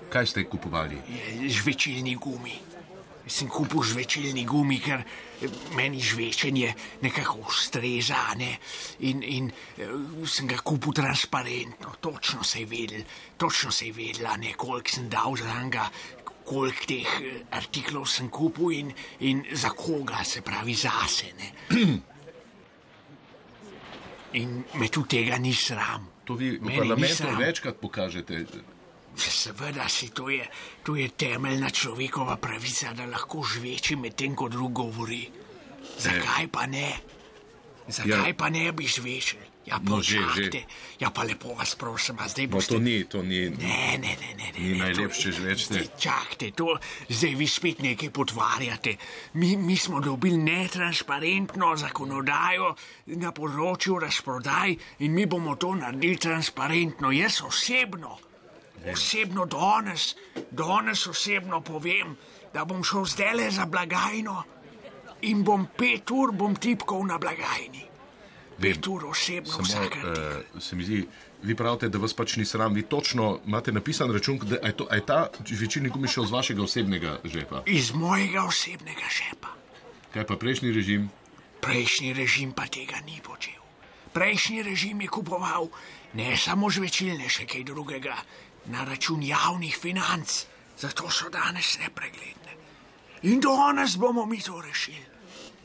Kaj 0.10 0.26
ste 0.26 0.44
kupovali? 0.44 0.98
žvečilni 1.48 2.16
gumi. 2.16 2.56
Sem 3.28 3.50
kupil 3.52 3.84
žvečilni 3.84 4.46
gumi, 4.48 4.80
ker 4.80 5.04
eh, 5.04 5.52
meni 5.76 6.00
žvečenje 6.00 6.74
nekako 7.02 7.44
ustreza. 7.48 8.34
Ne? 8.40 8.58
In, 9.00 9.24
in 9.24 9.52
eh, 9.78 9.92
sem 10.26 10.48
ga 10.48 10.58
kupil 10.64 10.94
transparentno, 10.94 12.00
točno 12.00 12.44
se 12.44 12.64
je 12.64 12.66
vedel, 12.66 13.04
točno 13.38 13.72
se 13.72 13.88
je 13.88 13.94
vedela, 13.94 14.38
ne, 14.38 14.54
koliko 14.54 14.90
sem 14.90 15.10
dal 15.10 15.36
za 15.36 15.64
njega, 15.64 15.90
koliko 16.48 16.88
teh 16.88 17.08
eh, 17.20 17.42
artiklov 17.52 18.08
sem 18.08 18.30
kupil 18.30 18.72
in, 18.72 18.94
in 19.20 19.44
za 19.52 19.70
koga, 19.70 20.24
se 20.24 20.42
pravi 20.42 20.74
zase. 20.74 21.34
In 24.34 24.64
me 24.76 24.90
tudi 24.90 25.18
tega 25.18 25.38
ni 25.38 25.54
sram. 25.54 26.08
To 26.28 26.36
vi 26.36 26.58
v 26.58 26.62
Meni 26.62 26.82
ni 26.82 26.88
parlamentu 26.90 27.40
večkrat 27.40 27.78
pokažete. 27.80 28.46
Seveda 29.18 29.88
si 29.90 30.10
to 30.14 30.30
je, 30.30 30.46
to 30.84 30.96
je 30.96 31.08
temeljna 31.10 31.70
človekova 31.70 32.36
pravica, 32.38 32.94
da 32.94 33.06
lahko 33.06 33.42
žveči 33.44 33.96
medtem, 33.96 34.36
ko 34.36 34.50
drug 34.50 34.74
govori. 34.74 35.24
Zakaj 35.98 36.48
pa 36.52 36.68
ne? 36.68 36.92
Zakaj 37.88 38.36
pa 38.38 38.50
ne 38.50 38.72
bi 38.72 38.86
zvečer? 38.86 39.57
Ja, 39.68 39.80
No, 39.80 40.00
že, 40.00 40.16
počakajte. 40.18 40.62
Ja, 40.98 41.12
pa 41.12 41.24
lepo 41.24 41.52
vas 41.52 41.76
prosim, 41.76 42.16
zdaj 42.18 42.46
No, 42.46 42.52
boste. 42.54 42.74
to 42.74 42.80
ni, 42.80 43.04
to 43.04 43.20
ni, 43.22 43.50
Ne, 43.52 43.98
ne, 43.98 44.16
ne, 44.16 44.30
ne. 44.34 44.48
ne 44.48 44.60
ni 44.60 44.70
ne, 44.70 44.78
najlepše 44.80 45.24
to- 45.26 45.36
žvečne. 45.36 45.76
Zdaj, 45.76 45.88
Čakajte, 46.00 46.52
to 46.52 46.78
zdaj 47.10 47.36
vi 47.36 47.48
spet 47.48 47.80
nekaj 47.82 48.10
potvarjate. 48.10 48.96
Mi, 49.34 49.58
mi 49.58 49.76
smo 49.76 50.00
dobili 50.00 50.38
netransparentno 50.40 51.76
zakonodajo 51.76 52.76
na 53.08 53.32
področju 53.32 54.00
razprodaj 54.00 54.76
in 55.00 55.12
mi 55.12 55.26
bomo 55.26 55.56
to 55.56 55.76
naredili 55.76 56.16
transparentno. 56.18 57.12
Jaz 57.12 57.42
osebno, 57.42 58.16
osebno 58.86 59.46
danes, 59.46 60.16
danes 60.50 61.08
osebno 61.08 61.60
povem, 61.62 62.16
da 62.54 62.64
bom 62.64 62.80
šel 62.82 63.04
zdaj 63.06 63.34
le 63.36 63.52
za 63.52 63.66
blagajno 63.66 64.44
in 65.24 65.44
bom 65.44 65.68
pet 65.68 66.08
ur 66.10 66.32
bom 66.32 66.56
tipkal 66.56 67.04
na 67.04 67.18
blagajni. 67.18 67.84
Pet 68.62 68.88
ur 68.88 69.06
osebno 69.06 69.52
Samo, 69.52 69.64
vsakrat. 69.64 70.18
uh, 70.56 70.62
se 70.62 70.76
mi 70.76 70.84
zdi, 70.84 71.08
vi 71.44 71.56
pravite, 71.56 71.90
da 71.90 71.98
vas 71.98 72.14
pač 72.14 72.36
ni 72.38 72.46
sram, 72.46 72.74
vi 72.74 72.82
točno 72.84 73.40
imate 73.46 73.72
napisan 73.72 74.12
račun, 74.14 74.40
da 74.44 74.58
a 74.64 74.68
je, 74.68 74.78
to, 74.78 74.88
je 74.94 75.06
ta 75.06 75.30
večini 75.60 75.90
gumi 75.90 76.08
šel 76.08 76.26
z 76.26 76.32
vašega 76.32 76.64
osebnega 76.64 77.20
žepa. 77.24 77.62
Iz 77.66 77.94
mojega 77.94 78.44
osebnega 78.44 79.06
žepa. 79.10 79.54
Kaj 80.14 80.26
pa 80.26 80.36
prejšnji 80.36 80.72
režim? 80.72 81.10
Prejšnji 81.62 82.14
režim 82.14 82.52
pa 82.52 82.66
tega 82.66 82.98
ni 83.06 83.22
počel. 83.24 83.62
Prejšnji 84.14 84.64
režim 84.64 85.02
je 85.02 85.08
kupoval 85.08 85.70
ne 86.14 86.38
samo 86.38 86.70
žvečilne, 86.70 87.30
še 87.30 87.46
kaj 87.46 87.64
drugega, 87.64 88.16
na 88.66 88.84
račun 88.84 89.24
javnih 89.24 89.78
financ, 89.78 90.46
zato 90.80 91.10
so 91.10 91.30
danes 91.30 91.78
nepregledne. 91.80 92.58
In 93.24 93.40
danes 93.40 93.98
bomo 93.98 94.26
mi 94.26 94.42
to 94.42 94.62
rešili. 94.62 95.06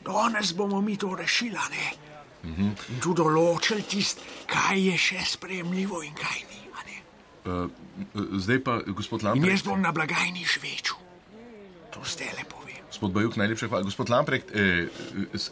Danes 0.05 0.53
bomo 0.53 0.81
mi 0.81 0.97
to 0.97 1.15
rešili, 1.15 1.57
ne? 1.71 2.12
Mhm. 2.43 2.73
In 2.91 2.99
tu 2.99 3.13
določili 3.13 3.83
tist, 3.87 4.19
kaj 4.47 4.79
je 4.91 4.97
še 4.97 5.23
sprejemljivo 5.37 6.03
in 6.03 6.13
kaj 6.13 6.43
ni. 6.49 6.63
Uh, 7.43 7.67
zdaj 8.39 8.59
pa, 8.63 8.79
gospod 8.87 9.19
In 9.19 9.27
Lamprecht, 9.27 9.51
jaz 9.51 9.63
bom 9.67 9.81
na 9.81 9.91
blagajni 9.91 10.45
žvečil. 10.47 10.95
To 11.91 11.99
zdaj 12.07 12.31
le 12.39 12.45
povem. 12.47 12.63
gospod 12.87 13.11
Bajuk, 13.11 13.35
najlepša 13.35 13.67
hvala. 13.67 13.83
Gospod 13.83 14.09
Lamprecht, 14.09 14.47
eh, 14.55 14.87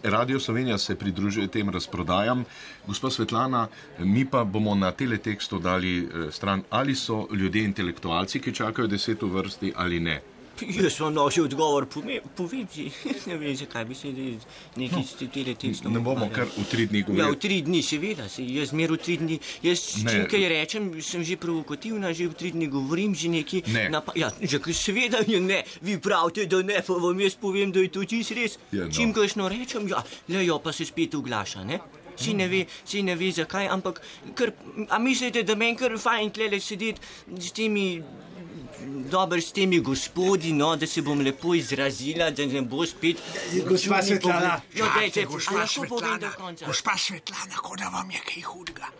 Radio 0.03 0.39
Slovenija 0.39 0.77
se 0.77 0.95
pridružuje 0.95 1.47
tem 1.47 1.69
razprodajam. 1.69 2.45
Gospa 2.87 3.09
Svetlana, 3.09 3.67
mi 3.99 4.25
pa 4.25 4.43
bomo 4.43 4.75
na 4.75 4.91
teletekstu 4.91 5.59
dali 5.59 5.99
eh, 5.99 6.31
stran, 6.31 6.63
ali 6.69 6.95
so 6.95 7.27
ljudje 7.31 7.63
intelektualci, 7.63 8.39
ki 8.39 8.53
čakajo 8.53 8.87
deset 8.87 9.21
v 9.21 9.27
vrsti 9.27 9.73
ali 9.75 9.99
ne. 9.99 10.21
Jaz 10.77 10.99
vam 10.99 11.13
nočem 11.13 11.43
odgovor 11.43 11.85
pove- 11.85 12.21
povedati. 12.35 12.91
Ne 13.25 13.37
vem, 13.37 13.55
zakaj 13.55 13.85
bi 13.85 13.95
se 13.95 14.11
nekaj 14.75 15.03
s 15.03 15.15
tele 15.25 15.55
tekstom. 15.55 15.93
Ne 15.93 15.99
bomo 15.99 16.29
kar 16.29 16.45
v 16.47 16.65
tri 16.65 16.85
dni 16.85 16.99
Ja, 16.99 17.03
v 17.03 17.07
govorili. 17.07 17.37
tri 17.37 17.61
dni, 17.61 17.81
seveda, 17.81 18.29
se, 18.29 18.43
jaz 18.43 18.69
zmer 18.69 18.91
v 18.91 18.97
tri 18.97 19.17
dni, 19.17 19.39
jaz 19.61 19.79
Ne. 19.97 20.11
čim 20.11 20.27
kaj 20.27 20.43
rečem, 20.47 21.01
sem 21.01 21.23
že 21.23 21.35
provokativna, 21.35 22.13
že 22.13 22.27
v 22.27 22.33
tri 22.33 22.51
dni 22.51 22.67
govorim, 22.67 23.15
že 23.15 23.29
nekaj. 23.29 23.63
Ne. 23.67 23.89
Napa- 23.89 24.13
ja, 24.13 24.29
že 24.39 24.59
seveda 24.71 25.23
je 25.25 25.39
ne, 25.51 25.63
vi 25.81 25.97
pravite, 25.97 26.45
da 26.45 26.61
ne, 26.61 26.77
pa 26.77 26.93
vam 26.95 27.19
jaz 27.19 27.35
povem, 27.35 27.71
da 27.71 27.79
je 27.79 27.89
to 27.89 28.03
čist 28.03 28.31
res. 28.31 28.59
Ja, 28.71 28.85
no. 28.85 28.91
Čim 28.91 29.11
kajšno 29.11 29.49
rečem, 29.49 29.87
ja, 29.87 30.03
lejo 30.27 30.59
pa 30.59 30.71
se 30.71 30.85
spet 30.85 31.15
oglaša, 31.15 31.63
ne? 31.63 31.79
Si 32.13 32.33
ne, 32.33 32.45
ve, 32.45 32.65
si 32.85 33.01
ne 33.01 33.15
ve 33.15 33.31
zakaj, 33.31 33.65
ampak 33.67 33.97
kar, 34.35 34.51
a 34.89 34.99
mislite, 34.99 35.41
da 35.41 35.55
meni 35.55 35.73
kar 35.73 35.95
fajn 35.97 36.29
tlele 36.29 36.59
sedeti 36.59 37.01
s 37.33 37.49
temi, 37.51 38.03
dobro 39.11 39.41
s 39.41 39.51
temi 39.51 39.79
gospodi, 39.79 40.53
no, 40.53 40.75
da 40.75 40.87
se 40.87 41.01
bom 41.01 41.21
lepo 41.21 41.55
izrazila, 41.55 42.29
da 42.31 42.45
ne 42.45 42.61
bo 42.61 42.85
spet. 42.85 43.17
Gospa 43.67 44.01
Svetlana. 44.01 44.61
Jo, 44.73 44.85
a 44.85 45.25
gospa 45.25 45.67
Svetlana, 45.67 46.31
gospa 46.65 46.97
Svetlana, 46.97 47.55
kot 47.55 47.79
da 47.79 47.89
vam 47.89 48.11
je 48.11 48.19
kaj 48.25 48.43
hudega. 48.43 48.91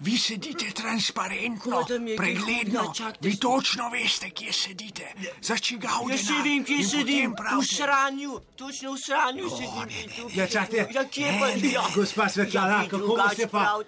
Vi 0.00 0.18
sedite 0.18 0.70
transparentno, 0.74 1.84
je 2.06 2.16
pregledno, 2.16 2.92
čakajte, 2.96 3.18
vi 3.20 3.36
točno 3.36 3.88
veste, 3.88 4.30
kje 4.30 4.52
sedite, 4.52 5.12
za 5.42 5.56
čigav 5.56 6.10
Jaz 6.10 6.20
se 6.20 6.32
vem, 6.44 6.64
kje 6.64 6.84
sedim, 6.88 7.34
v 7.60 7.64
sranju, 7.76 8.40
točno 8.56 8.92
v 8.92 8.98
sranju 8.98 9.48
sedim. 9.50 10.28
Ja, 10.34 10.46
čakajte. 10.46 10.92
Ja, 10.94 11.04
kje 11.04 11.36
pa 11.40 11.46
Ne, 11.46 11.56
ne, 11.56 11.72
ja. 11.72 11.84
Gospa 11.94 12.28
Svetlana, 12.28 12.82
Ja, 12.82 12.88
kako 12.88 13.16
boste 13.16 13.46
pa, 13.46 13.78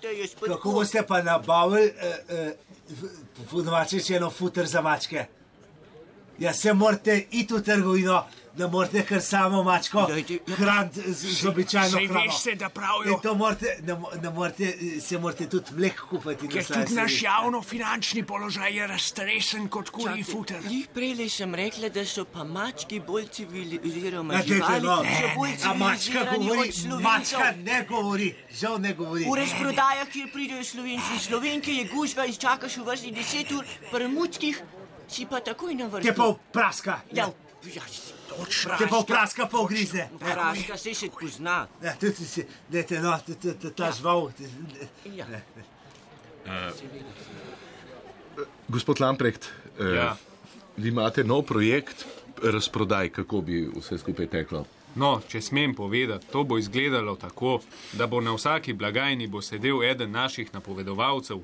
pa 0.40 0.46
kako 0.46 0.72
boste 0.72 1.02
pa 1.02 1.22
nabavili, 1.22 1.86
uh, 1.86 3.00
uh, 3.00 3.50
po 3.50 3.62
domače 3.62 4.00
eno 4.16 4.30
futer 4.30 4.66
za 4.66 4.80
mačke? 4.80 5.26
Ja, 6.38 6.52
se 6.52 6.72
morate 6.72 7.26
iti 7.30 7.54
v 7.54 7.62
trgovino, 7.62 8.24
da 8.54 8.68
morate 8.68 9.02
kar 9.02 9.22
samo 9.22 9.62
mačko 9.62 9.98
ja. 10.00 10.38
hraniti 10.56 11.12
z, 11.12 11.30
z 11.32 11.46
običajno 11.46 11.98
hrano. 11.98 12.20
veste, 12.22 12.54
da 12.54 12.68
pravijo- 12.68 13.12
In 13.12 13.20
to 13.22 13.34
morate, 13.34 13.66
ne, 13.82 13.96
ne 14.22 14.30
morate, 14.30 14.68
se 15.00 15.18
morate 15.18 15.46
tudi 15.46 15.70
mlek 15.72 16.00
kupiti. 16.00 16.48
Ker 16.48 16.64
tudi 16.64 16.94
naš 16.94 17.22
javno-finančni 17.22 18.22
položaj 18.22 18.72
je 18.72 18.86
raztresen 18.86 19.68
kot 19.68 19.90
kuli 19.90 20.24
futer. 20.24 20.60
Jih 20.64 20.88
prej 20.88 21.28
sem 21.28 21.54
rekla, 21.54 21.88
da 21.88 22.04
so 22.04 22.24
pa 22.24 22.44
mački 22.44 23.00
bolj 23.00 23.26
civilizirani, 23.28 24.34
Ja, 24.34 24.78
no. 24.80 24.96
so 24.96 25.28
bolj 25.36 25.52
A 25.64 25.74
mačka 25.74 26.24
govori, 26.36 26.70
mačka 27.02 27.54
ne 27.62 27.84
govori, 27.88 28.34
žal 28.52 28.80
ne 28.80 28.94
govori. 28.94 29.24
V 29.24 29.36
razprodajah, 29.36 30.08
kjer 30.08 30.32
pridejo 30.32 30.64
slovenci 30.64 31.12
in 31.14 31.20
slovenke, 31.20 31.72
je 31.72 31.84
gužva 31.84 32.26
in 32.26 32.34
čakaš 32.34 32.76
v 32.76 32.84
vrsti 32.84 33.12
10 33.12 33.52
ur, 33.52 33.64
pri 33.92 34.08
mučkih 34.08 34.62
si 35.08 35.26
pa 35.26 35.40
takoj 35.40 35.74
na 35.74 35.86
vrsti. 35.86 36.08
Te 36.08 36.14
pa 36.14 36.26
praska. 36.52 37.00
Ja, 37.12 37.28
ja, 37.66 37.82
Te 38.78 38.86
pa 38.86 39.02
praska 39.02 39.46
pa 39.46 39.58
ugrizne. 39.58 40.08
praska 40.20 40.76
se 40.76 40.94
se 40.94 41.08
pozna. 41.10 41.66
Ja, 41.82 41.94
tudi 41.94 42.24
si, 42.26 42.44
dajte, 42.68 43.00
no, 43.00 43.18
t- 43.18 43.34
t- 43.34 43.54
t- 43.54 43.70
ta 43.72 43.90
žival. 43.90 44.30
t- 44.32 44.48
Ja. 45.06 45.26
Gospod 48.68 49.00
Lamprecht, 49.00 49.46
eh, 49.78 49.84
Ja. 49.86 50.16
vi 50.76 50.88
imate 50.88 51.24
nov 51.24 51.42
projekt 51.42 52.04
razprodaj, 52.44 53.08
kako 53.10 53.40
bi 53.40 53.70
vse 53.76 53.98
skupaj 53.98 54.26
teklo. 54.28 54.64
No, 54.94 55.20
če 55.28 55.40
smem 55.42 55.74
povedati, 55.74 56.26
to 56.26 56.44
bo 56.44 56.58
izgledalo 56.58 57.16
tako, 57.16 57.60
da 57.92 58.06
bo 58.06 58.20
na 58.20 58.32
vsaki 58.32 58.72
blagajni 58.72 59.26
bo 59.26 59.42
sedel 59.42 59.82
eden 59.84 60.10
naših 60.10 60.54
napovedovalcev. 60.54 61.38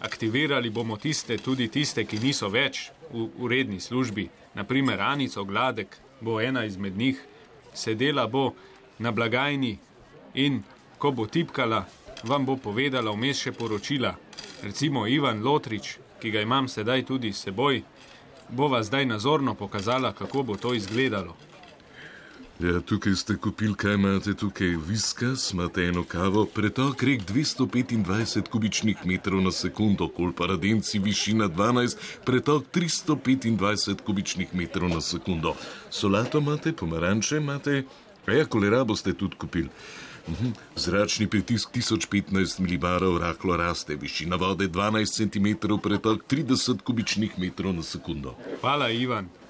Aktivirali 0.00 0.70
bomo 0.70 0.96
tiste, 0.96 1.36
tudi 1.38 1.68
tiste, 1.68 2.04
ki 2.04 2.18
niso 2.18 2.48
več 2.48 2.90
v 3.14 3.28
uredni 3.38 3.80
službi. 3.80 4.28
Naprimer, 4.54 5.00
Anico 5.00 5.44
Gladek 5.44 5.96
bo 6.20 6.40
ena 6.40 6.64
izmed 6.64 6.96
njih, 6.96 7.20
sedela 7.74 8.26
bo 8.26 8.52
na 8.98 9.12
blagajni 9.12 9.78
in 10.34 10.62
ko 10.98 11.10
bo 11.10 11.26
tipkala, 11.26 11.84
vam 12.24 12.46
bo 12.46 12.56
povedala 12.56 13.12
vmes 13.14 13.38
še 13.38 13.52
poročila. 13.52 14.14
Recimo 14.62 15.06
Ivan 15.06 15.42
Lotrič, 15.42 15.98
ki 16.20 16.30
ga 16.30 16.40
imam 16.40 16.68
sedaj 16.68 17.04
tudi 17.04 17.32
s 17.32 17.44
seboj, 17.46 17.82
bo 18.48 18.68
vas 18.68 18.86
zdaj 18.86 19.06
nazorno 19.06 19.54
pokazala, 19.54 20.12
kako 20.12 20.42
bo 20.42 20.56
to 20.56 20.74
izgledalo. 20.74 21.36
Ja, 22.64 22.80
tukaj 22.80 23.12
ste 23.14 23.34
kupili, 23.36 23.74
kaj 23.76 23.94
imate 23.94 24.32
tukaj, 24.34 24.76
viskas, 24.88 25.50
imate 25.52 25.82
eno 25.84 26.04
kavo, 26.08 26.46
pretok 26.46 27.02
rek 27.02 27.26
225 27.28 28.48
kubičnih 28.48 29.02
metrov 29.04 29.42
na 29.44 29.52
sekundo, 29.52 30.08
kol 30.08 30.32
paradenci 30.32 30.98
višina 30.98 31.48
12, 31.48 31.98
pretok 32.24 32.64
325 32.72 34.00
kubičnih 34.06 34.54
metrov 34.54 34.88
na 34.88 35.00
sekundo. 35.00 35.52
Solato 35.90 36.40
imate, 36.40 36.72
pomaranče 36.72 37.36
imate, 37.36 37.82
ja, 38.32 38.46
kolera 38.48 38.84
boste 38.84 39.12
tudi 39.12 39.36
kupili. 39.36 39.68
Mhm. 40.28 40.56
Zračni 40.76 41.28
pritisk 41.28 41.68
1015 41.76 42.60
milibarov 42.60 43.18
rahlo 43.18 43.56
raste, 43.56 43.96
višina 43.96 44.36
vode 44.36 44.68
12 44.68 45.12
cm, 45.20 45.78
pretok 45.82 46.24
30 46.30 46.80
kubičnih 46.80 47.38
metrov 47.38 47.76
na 47.76 47.82
sekundo. 47.82 48.38
Hvala, 48.60 48.90
Ivan. 48.90 49.43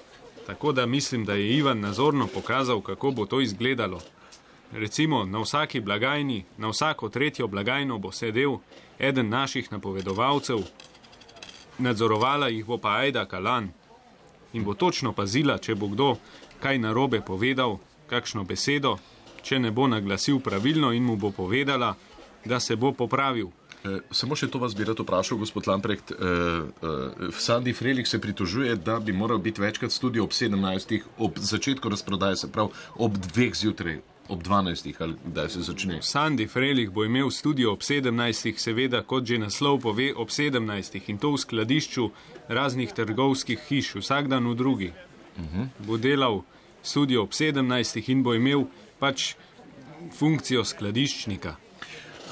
Tako 0.45 0.71
da 0.71 0.85
mislim, 0.85 1.25
da 1.25 1.33
je 1.33 1.57
Ivan 1.57 1.79
nazorno 1.79 2.27
pokazal, 2.27 2.81
kako 2.81 3.11
bo 3.11 3.25
to 3.25 3.41
izgledalo. 3.41 3.99
Recimo, 4.71 5.25
na 5.25 5.39
vsaki 5.39 5.79
blagajni, 5.79 6.45
na 6.57 6.69
vsako 6.69 7.09
tretjo 7.09 7.47
blagajno 7.47 7.97
bo 7.97 8.11
sedel 8.11 8.57
eden 8.99 9.29
naših 9.29 9.71
napovedovalcev, 9.71 10.57
nadzorovala 11.77 12.47
jih 12.47 12.65
bo 12.65 12.77
pa 12.77 12.89
Aida 12.89 13.25
Kalan 13.25 13.69
in 14.53 14.63
bo 14.63 14.73
točno 14.73 15.13
pazila, 15.13 15.57
če 15.57 15.75
bo 15.75 15.87
kdo 15.87 16.15
kaj 16.59 16.77
narobe 16.79 17.21
povedal, 17.21 17.77
kakšno 18.07 18.43
besedo, 18.43 18.97
če 19.43 19.59
ne 19.59 19.71
bo 19.71 19.87
naglasil 19.87 20.39
pravilno 20.39 20.91
in 20.93 21.03
mu 21.03 21.15
bo 21.15 21.31
povedala, 21.31 21.95
da 22.45 22.59
se 22.59 22.75
bo 22.75 22.91
popravil. 22.91 23.49
Eh, 23.85 23.99
Samo 24.11 24.35
še 24.35 24.49
to 24.49 24.59
vas 24.61 24.73
bi 24.75 24.85
rad 24.87 24.99
vprašal, 24.99 25.37
gospod 25.37 25.67
Lamprecht. 25.69 26.11
Eh, 26.11 26.15
eh, 26.17 27.29
Sandy 27.37 27.73
Frelik 27.73 28.07
se 28.07 28.21
pritožuje, 28.21 28.75
da 28.75 28.99
bi 28.99 29.13
moral 29.13 29.37
biti 29.37 29.61
večkrat 29.61 29.91
v 29.91 29.95
studiu 29.95 30.23
ob 30.23 30.33
17. 30.33 31.03
ob 31.17 31.37
začetku 31.37 31.89
razprodaje, 31.89 32.35
se 32.35 32.51
pravi 32.51 32.69
ob 32.95 33.17
2. 33.17 33.53
zjutraj, 33.53 34.01
ob 34.29 34.43
12. 34.43 35.01
ali 35.01 35.15
kdaj 35.25 35.49
se 35.49 35.61
začne. 35.61 35.99
Sandy 36.01 36.47
Frelih 36.47 36.89
bo 36.89 37.05
imel 37.05 37.29
studio 37.29 37.73
ob 37.73 37.83
17. 37.83 38.57
seveda, 38.57 39.03
kot 39.03 39.25
že 39.25 39.37
naslov 39.37 39.81
pove, 39.81 40.13
ob 40.15 40.29
17. 40.29 41.09
in 41.09 41.17
to 41.17 41.31
v 41.31 41.37
skladišču 41.37 42.09
raznih 42.47 42.93
trgovskih 42.93 43.59
hiš, 43.69 43.95
vsak 44.01 44.27
dan 44.27 44.47
v 44.47 44.55
drugi. 44.55 44.93
Uh 45.37 45.43
-huh. 45.43 45.67
Bo 45.85 45.97
delal 45.97 46.41
studio 46.83 47.21
ob 47.21 47.33
17. 47.33 48.09
in 48.09 48.23
bo 48.23 48.33
imel 48.33 48.65
pač 48.99 49.35
funkcijo 50.11 50.63
skladiščnika. 50.63 51.64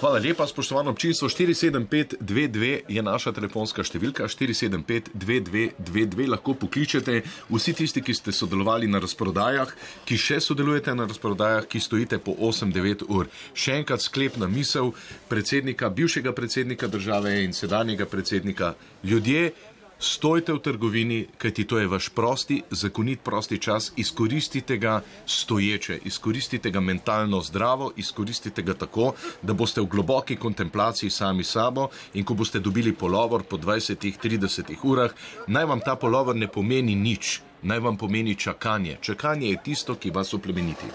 Hvala 0.03 0.19
lepa, 0.19 0.43
spoštovano 0.47 0.91
občinstvo. 0.91 1.31
475-22 1.31 2.91
je 2.91 2.99
naša 2.99 3.31
telefonska 3.31 3.87
številka, 3.87 4.27
475-2222 4.27 6.27
lahko 6.27 6.59
pokličete. 6.59 7.23
Vsi 7.47 7.71
tisti, 7.71 8.03
ki 8.03 8.11
ste 8.11 8.35
sodelovali 8.35 8.83
na 8.91 8.99
razprodajah, 8.99 9.71
ki 10.03 10.19
še 10.19 10.43
sodelujete 10.43 10.91
na 10.91 11.07
razprodajah, 11.07 11.63
ki 11.71 11.79
stojite 11.79 12.19
po 12.19 12.35
8-9 12.35 13.07
ur. 13.07 13.31
Še 13.55 13.79
enkrat 13.79 14.03
sklepna 14.03 14.51
misel 14.51 14.91
predsednika, 15.31 15.87
bivšega 15.87 16.35
predsednika 16.35 16.91
države 16.91 17.39
in 17.47 17.55
sedanjega 17.55 18.03
predsednika. 18.03 18.75
Ljudje, 19.07 19.55
Stojte 20.03 20.51
v 20.51 20.59
trgovini, 20.59 21.17
kajti 21.39 21.63
to 21.63 21.77
je 21.79 21.87
vaš 21.87 22.09
prosti, 22.09 22.57
zakonit 22.71 23.21
prosti 23.23 23.55
čas, 23.57 23.93
izkoristite 23.95 24.77
ga 24.77 25.01
stoječe, 25.25 25.99
izkoristite 26.03 26.71
ga 26.71 26.79
mentalno 26.79 27.39
zdravo, 27.41 27.91
izkoristite 27.95 28.61
ga 28.61 28.73
tako, 28.73 29.13
da 29.41 29.53
boste 29.53 29.81
v 29.81 29.85
globoki 29.85 30.35
kontemplaciji 30.35 31.09
sami 31.09 31.43
sabo 31.43 31.87
in 32.13 32.25
ko 32.25 32.33
boste 32.33 32.59
dobili 32.59 32.91
polovor 32.93 33.43
po 33.43 33.57
20-30 33.57 34.75
urah, 34.83 35.15
naj 35.47 35.65
vam 35.65 35.79
ta 35.79 35.95
polovor 35.95 36.35
ne 36.35 36.51
pomeni 36.51 36.95
nič, 36.95 37.39
naj 37.61 37.79
vam 37.79 37.97
pomeni 37.97 38.35
čakanje. 38.35 38.97
Čakanje 39.01 39.49
je 39.49 39.63
tisto, 39.63 39.95
ki 39.95 40.11
vas 40.11 40.33
oplemeniti. 40.33 40.91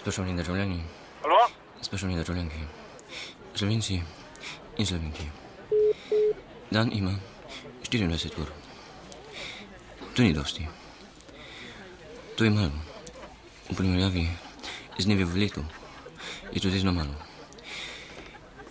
Spoštovani 0.00 0.36
državljani, 0.36 0.82
Halo? 1.22 1.46
spoštovani 1.82 2.18
državljanki, 2.18 2.60
slovenci 3.54 4.02
in 4.78 4.86
slovenki. 4.86 5.43
Dan 6.74 6.90
ima 6.92 7.14
24 7.86 8.40
ur. 8.42 8.50
To 10.14 10.22
ni 10.22 10.34
dosti. 10.34 10.66
To 12.34 12.44
je 12.44 12.50
malo. 12.50 12.74
V 13.70 13.76
primerjavi 13.78 14.26
z 14.98 15.06
dnevi 15.06 15.22
v 15.22 15.38
letu 15.38 15.62
je 16.50 16.58
to 16.58 16.66
zelo 16.74 16.90
malo. 16.90 17.14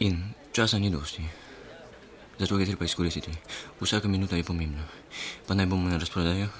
In 0.03 0.35
časa 0.51 0.83
ni 0.83 0.91
dosti. 0.91 1.23
Zato 2.39 2.59
ga 2.59 2.67
je 2.67 2.75
treba 2.75 2.83
izkoristiti. 2.83 3.31
Vsaka 3.79 4.11
minuta 4.11 4.35
je 4.35 4.43
pomembna. 4.43 4.83
Pa 5.47 5.55
naj 5.55 5.71
bomo 5.71 5.87
na 5.87 5.95
razprodaju, 5.95 6.51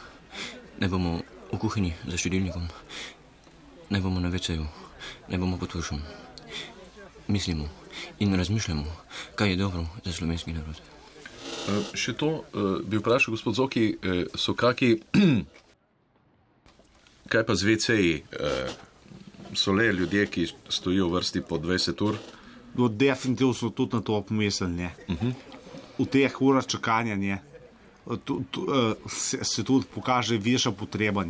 naj 0.80 0.88
bomo 0.88 1.28
v 1.52 1.60
kuhinji 1.60 1.92
za 2.08 2.16
štedilnikom, 2.16 2.72
naj 3.92 4.00
bomo 4.00 4.24
na 4.24 4.32
veceju, 4.32 4.64
naj 5.28 5.38
bomo 5.44 5.60
pod 5.60 5.76
tušom. 5.76 6.00
Mislimo 7.28 7.68
in 8.24 8.32
razmišljamo, 8.32 8.88
kaj 9.36 9.50
je 9.50 9.60
dobro 9.60 9.84
za 10.08 10.16
slovenski 10.16 10.56
narod. 10.56 10.93
Uh, 11.64 11.80
še 11.96 12.12
to 12.20 12.28
uh, 12.28 12.44
bi 12.84 13.00
vprašal, 13.00 13.38
gospod 13.38 13.56
Zoki, 13.56 13.94
uh, 13.96 14.26
so 14.36 14.52
kaki, 14.52 14.98
kaj 17.32 17.44
pa 17.48 17.56
z 17.56 17.70
VC-ji? 17.70 18.18
Uh, 18.36 18.74
so 19.56 19.72
le 19.72 19.94
ljudje, 19.94 20.26
ki 20.28 20.48
stojijo 20.70 21.08
v 21.08 21.18
vrsti 21.18 21.42
po 21.48 21.58
20 21.58 22.04
ur? 22.04 22.20
No, 22.76 22.90
definitivno 22.90 23.54
so 23.54 23.70
tudi 23.70 23.96
na 23.96 24.02
to 24.02 24.22
pomislili. 24.22 24.90
Uh 25.08 25.16
-huh. 25.16 25.34
V 26.00 26.06
teh 26.06 26.42
urah 26.42 26.68
čakanja 26.68 27.16
ne. 27.16 27.42
Uh, 28.06 28.20
se, 29.08 29.44
se 29.44 29.64
tudi 29.64 29.86
pokaže 29.96 30.38
višja 30.38 30.72
potreba. 30.72 31.22
Uh 31.22 31.28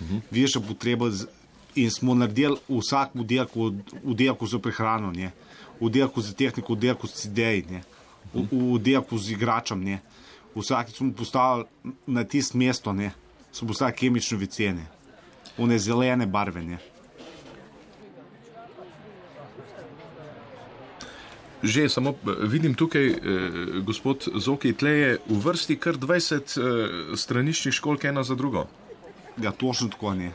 -huh. 0.00 0.68
Potreba 0.68 1.10
z, 1.10 1.26
in 1.74 1.90
smo 1.90 2.14
naredili 2.14 2.56
vsak 2.68 3.16
oddelku, 3.16 3.72
oddelku 4.04 4.46
za 4.46 4.58
prehrano, 4.58 5.10
v 5.10 5.30
oddelku 5.80 6.20
za 6.20 6.32
tehniko, 6.32 6.72
v 6.72 6.76
oddelku 6.76 7.06
za 7.06 7.28
ideje, 7.28 7.64
ne. 7.70 7.82
V, 8.34 8.46
v 8.50 8.74
oddelku 8.74 9.18
z 9.18 9.36
igračem. 9.36 9.84
Ne. 9.84 10.00
Vsaki 10.54 10.92
smo 10.92 11.12
postavili 11.12 11.64
na 12.06 12.24
tisto 12.24 12.58
mesto, 12.58 12.92
ne. 12.92 13.12
so 13.52 13.66
postavili 13.66 13.96
kemične 13.96 14.38
vicene, 14.38 14.86
one 15.58 15.78
zelene 15.78 16.26
barve. 16.26 16.62
Ne. 16.62 16.78
Že 21.62 21.88
samo 21.88 22.10
eh, 22.10 22.46
vidim 22.48 22.74
tukaj, 22.74 23.06
eh, 23.06 23.18
gospod 23.86 24.28
Zoki, 24.34 24.72
tle 24.72 24.90
je 24.90 25.18
v 25.28 25.38
vrsti 25.44 25.76
kar 25.76 25.96
20 25.96 26.56
eh, 26.58 27.16
straniščnih 27.16 27.74
školk, 27.74 28.04
ena 28.04 28.24
za 28.24 28.34
drugo. 28.34 28.66
Ja, 29.40 29.52
točno 29.52 29.88
tako 29.88 30.14
ne. 30.14 30.32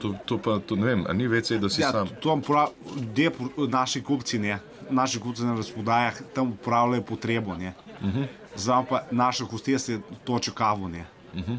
To, 0.00 0.14
to 0.24 0.38
pa 0.38 0.58
to 0.58 0.76
ne 0.76 0.86
vem, 0.86 1.04
ni 1.14 1.26
vece, 1.28 1.58
da 1.58 1.68
si 1.68 1.82
ja, 1.82 1.90
sam. 1.92 2.08
To 2.20 2.28
vam 2.28 2.42
prav, 2.42 2.72
de, 3.14 3.30
naši 3.68 4.00
kupci, 4.02 4.38
ne, 4.38 4.58
naši 4.90 5.20
kupci 5.20 5.44
na 5.44 5.54
razpodajah 5.54 6.22
tam 6.34 6.52
upravljajo 6.52 7.02
potrebo. 7.02 7.54
Ne. 7.54 7.72
Uh 8.00 8.08
-huh. 8.08 8.26
Zdaj 8.56 8.84
pa 8.88 9.02
naše 9.10 9.44
hostese 9.44 10.00
točo 10.24 10.52
kavo. 10.52 10.88
Ne. 10.88 11.04
Uh 11.34 11.40
-huh. 11.40 11.58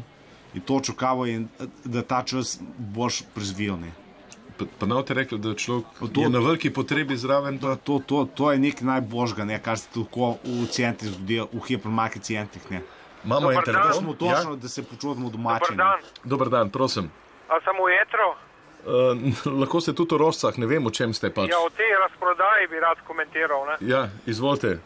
In 0.54 0.60
točo 0.60 0.92
kavo 0.92 1.26
je, 1.26 1.46
da 1.84 2.02
ta 2.02 2.22
čas 2.22 2.60
boš 2.78 3.22
prezvil. 3.34 3.76
Ne. 3.76 3.92
Pa, 4.58 4.64
pa 4.78 4.86
ne 4.86 4.94
boste 4.94 5.14
rekli, 5.14 5.38
da 5.38 5.54
človek 5.54 5.84
to, 6.14 6.20
je 6.20 6.28
na 6.28 6.38
veliki 6.38 6.72
potrebi 6.72 7.16
zraven. 7.16 7.58
Pa... 7.58 7.76
To, 7.76 7.98
to, 8.06 8.24
to 8.34 8.52
je 8.52 8.58
nekaj 8.58 8.86
najboljšega, 8.86 9.44
ne, 9.44 9.58
kar 9.62 9.78
se 9.78 9.88
tako 9.94 10.36
v 10.44 10.66
centrih 10.66 11.10
zgodi, 11.10 11.40
v 11.52 11.60
hipermarket 11.68 12.22
centrih. 12.22 12.70
Ne. 12.70 12.82
Imamo 13.24 13.52
en 13.52 13.56
Da 13.56 13.62
telefon. 13.62 13.92
smo 13.92 14.12
točno, 14.12 14.50
ja? 14.50 14.56
da 14.56 14.68
se 14.68 14.82
počutimo 14.82 15.30
domači. 15.30 15.64
Dobar 15.70 15.76
dan. 15.76 15.98
Dobar 16.24 16.48
dan, 16.48 16.70
prosim. 16.70 17.10
A 17.48 17.60
sem 17.64 17.76
v 17.76 17.90
jetru? 17.90 18.51
Uh, 18.82 19.14
lahko 19.60 19.80
ste 19.80 19.94
tudi 19.94 20.14
o 20.14 20.18
rožcah, 20.18 20.56
ne 20.58 20.66
vem, 20.66 20.86
o 20.86 20.90
čem 20.90 21.14
ste 21.14 21.30
pač. 21.30 21.50
Ja, 21.50 21.60
o 21.62 21.70
tej 21.70 21.92
razprodaji 22.02 22.66
bi 22.70 22.80
rad 22.82 22.98
komentiral. 23.06 23.66
Ne? 23.70 23.76
Ja, 23.86 24.08
izvolite. 24.26 24.78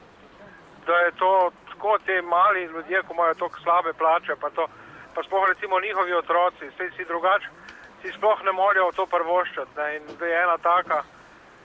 Da 0.87 0.97
je 1.07 1.13
to 1.19 1.51
tako 1.71 1.99
ti 1.99 2.21
mali 2.23 2.65
ljudje, 2.65 3.03
ko 3.03 3.15
imajo 3.15 3.35
tako 3.35 3.61
slabe 3.63 3.93
plače, 3.93 4.37
pa, 4.41 4.51
to, 4.51 4.67
pa 5.15 5.23
sploh 5.23 5.49
recimo 5.49 5.81
njihovi 5.81 6.13
otroci, 6.15 6.69
vse 6.69 6.91
si 6.97 7.05
drugače, 7.05 7.49
si 8.03 8.13
sploh 8.13 8.45
ne 8.45 8.53
morejo 8.53 8.93
to 8.97 9.07
prvoščati. 9.07 9.73
Ne? 9.77 9.97
In 9.97 10.03
da 10.19 10.27
je 10.27 10.43
ena 10.43 10.59
taka 10.59 11.03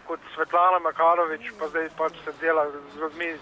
kot 0.07 0.19
Svetlana 0.36 0.79
Makarovič, 0.79 1.51
pa 1.59 1.67
zdaj 1.67 1.89
pač 1.97 2.15
se 2.23 2.32
dela 2.41 2.65
z 2.71 2.99
ljudmi 2.99 3.36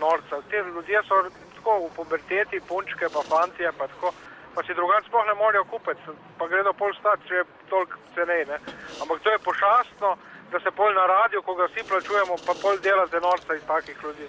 norca. 0.00 0.40
Te 0.50 0.64
ljudje 0.74 1.02
so 1.08 1.22
tako 1.54 1.78
v 1.86 1.92
puberteti, 1.96 2.60
punčke, 2.68 3.08
pa 3.12 3.22
fantje, 3.28 3.72
pa 3.78 3.86
tako. 3.86 4.12
Pa 4.54 4.62
si 4.66 4.74
drugače 4.74 5.06
sploh 5.06 5.26
ne 5.26 5.34
morejo 5.34 5.64
kupiti, 5.64 6.16
pa 6.38 6.48
gredo 6.48 6.72
pol 6.72 6.92
stati, 6.98 7.28
če 7.28 7.34
je 7.34 7.44
toliko 7.70 7.98
cenej. 8.14 8.44
Ne? 8.50 8.58
Ampak 9.02 9.22
to 9.22 9.30
je 9.30 9.38
pošastno, 9.38 10.16
da 10.52 10.60
se 10.60 10.70
pol 10.70 10.94
na 10.94 11.06
radiju, 11.06 11.42
ko 11.42 11.54
ga 11.54 11.68
vsi 11.70 11.86
plačujemo, 11.88 12.36
pa 12.46 12.54
pol 12.62 12.78
delate 12.82 13.20
norca 13.20 13.54
iz 13.54 13.62
takih 13.66 14.02
ljudi. 14.02 14.28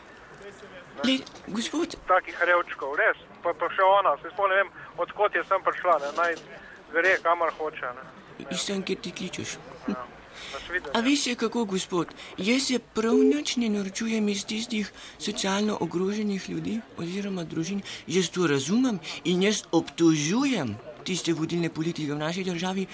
Le, 1.07 1.17
gospod, 1.47 1.95
Takih 2.07 2.37
revčkov, 2.45 2.95
res. 2.99 3.17
Pa, 3.41 3.53
pa 3.57 3.69
še 3.73 3.81
ona, 3.81 4.13
se 4.21 4.29
sploh 4.29 4.49
ne 4.51 4.61
vem, 4.61 4.73
odkot 5.01 5.35
je 5.35 5.43
sem 5.49 5.63
prišla, 5.65 5.97
ne? 6.05 6.15
naj 6.19 6.35
gre 6.93 7.17
kamor 7.25 7.53
hoče. 7.57 7.93
Ne? 7.97 8.09
iz 8.49 8.65
tam, 8.65 8.83
kjer 8.83 8.97
ti 9.01 9.11
kličeš. 9.11 9.57
Nasvidenje. 9.87 10.10
A 10.93 10.99
veste 10.99 11.35
kako, 11.35 11.65
gospod, 11.65 12.07
jaz 12.37 12.67
se 12.67 12.79
prav 12.79 13.15
nič 13.15 13.55
ne 13.57 13.69
norčujem 13.69 14.29
iz 14.29 14.45
tistih 14.45 14.91
socialno 15.19 15.77
ogroženih 15.79 16.49
ljudi 16.49 16.79
oziroma 16.97 17.43
družin. 17.43 17.81
Jaz 18.07 18.29
to 18.29 18.47
razumem 18.47 18.99
in 19.23 19.43
jaz 19.43 19.63
obtožujem 19.71 20.75
tiste 21.03 21.33
vodilne 21.33 21.69
politike 21.69 22.13
v 22.13 22.19
naši 22.19 22.43
državi, 22.43 22.87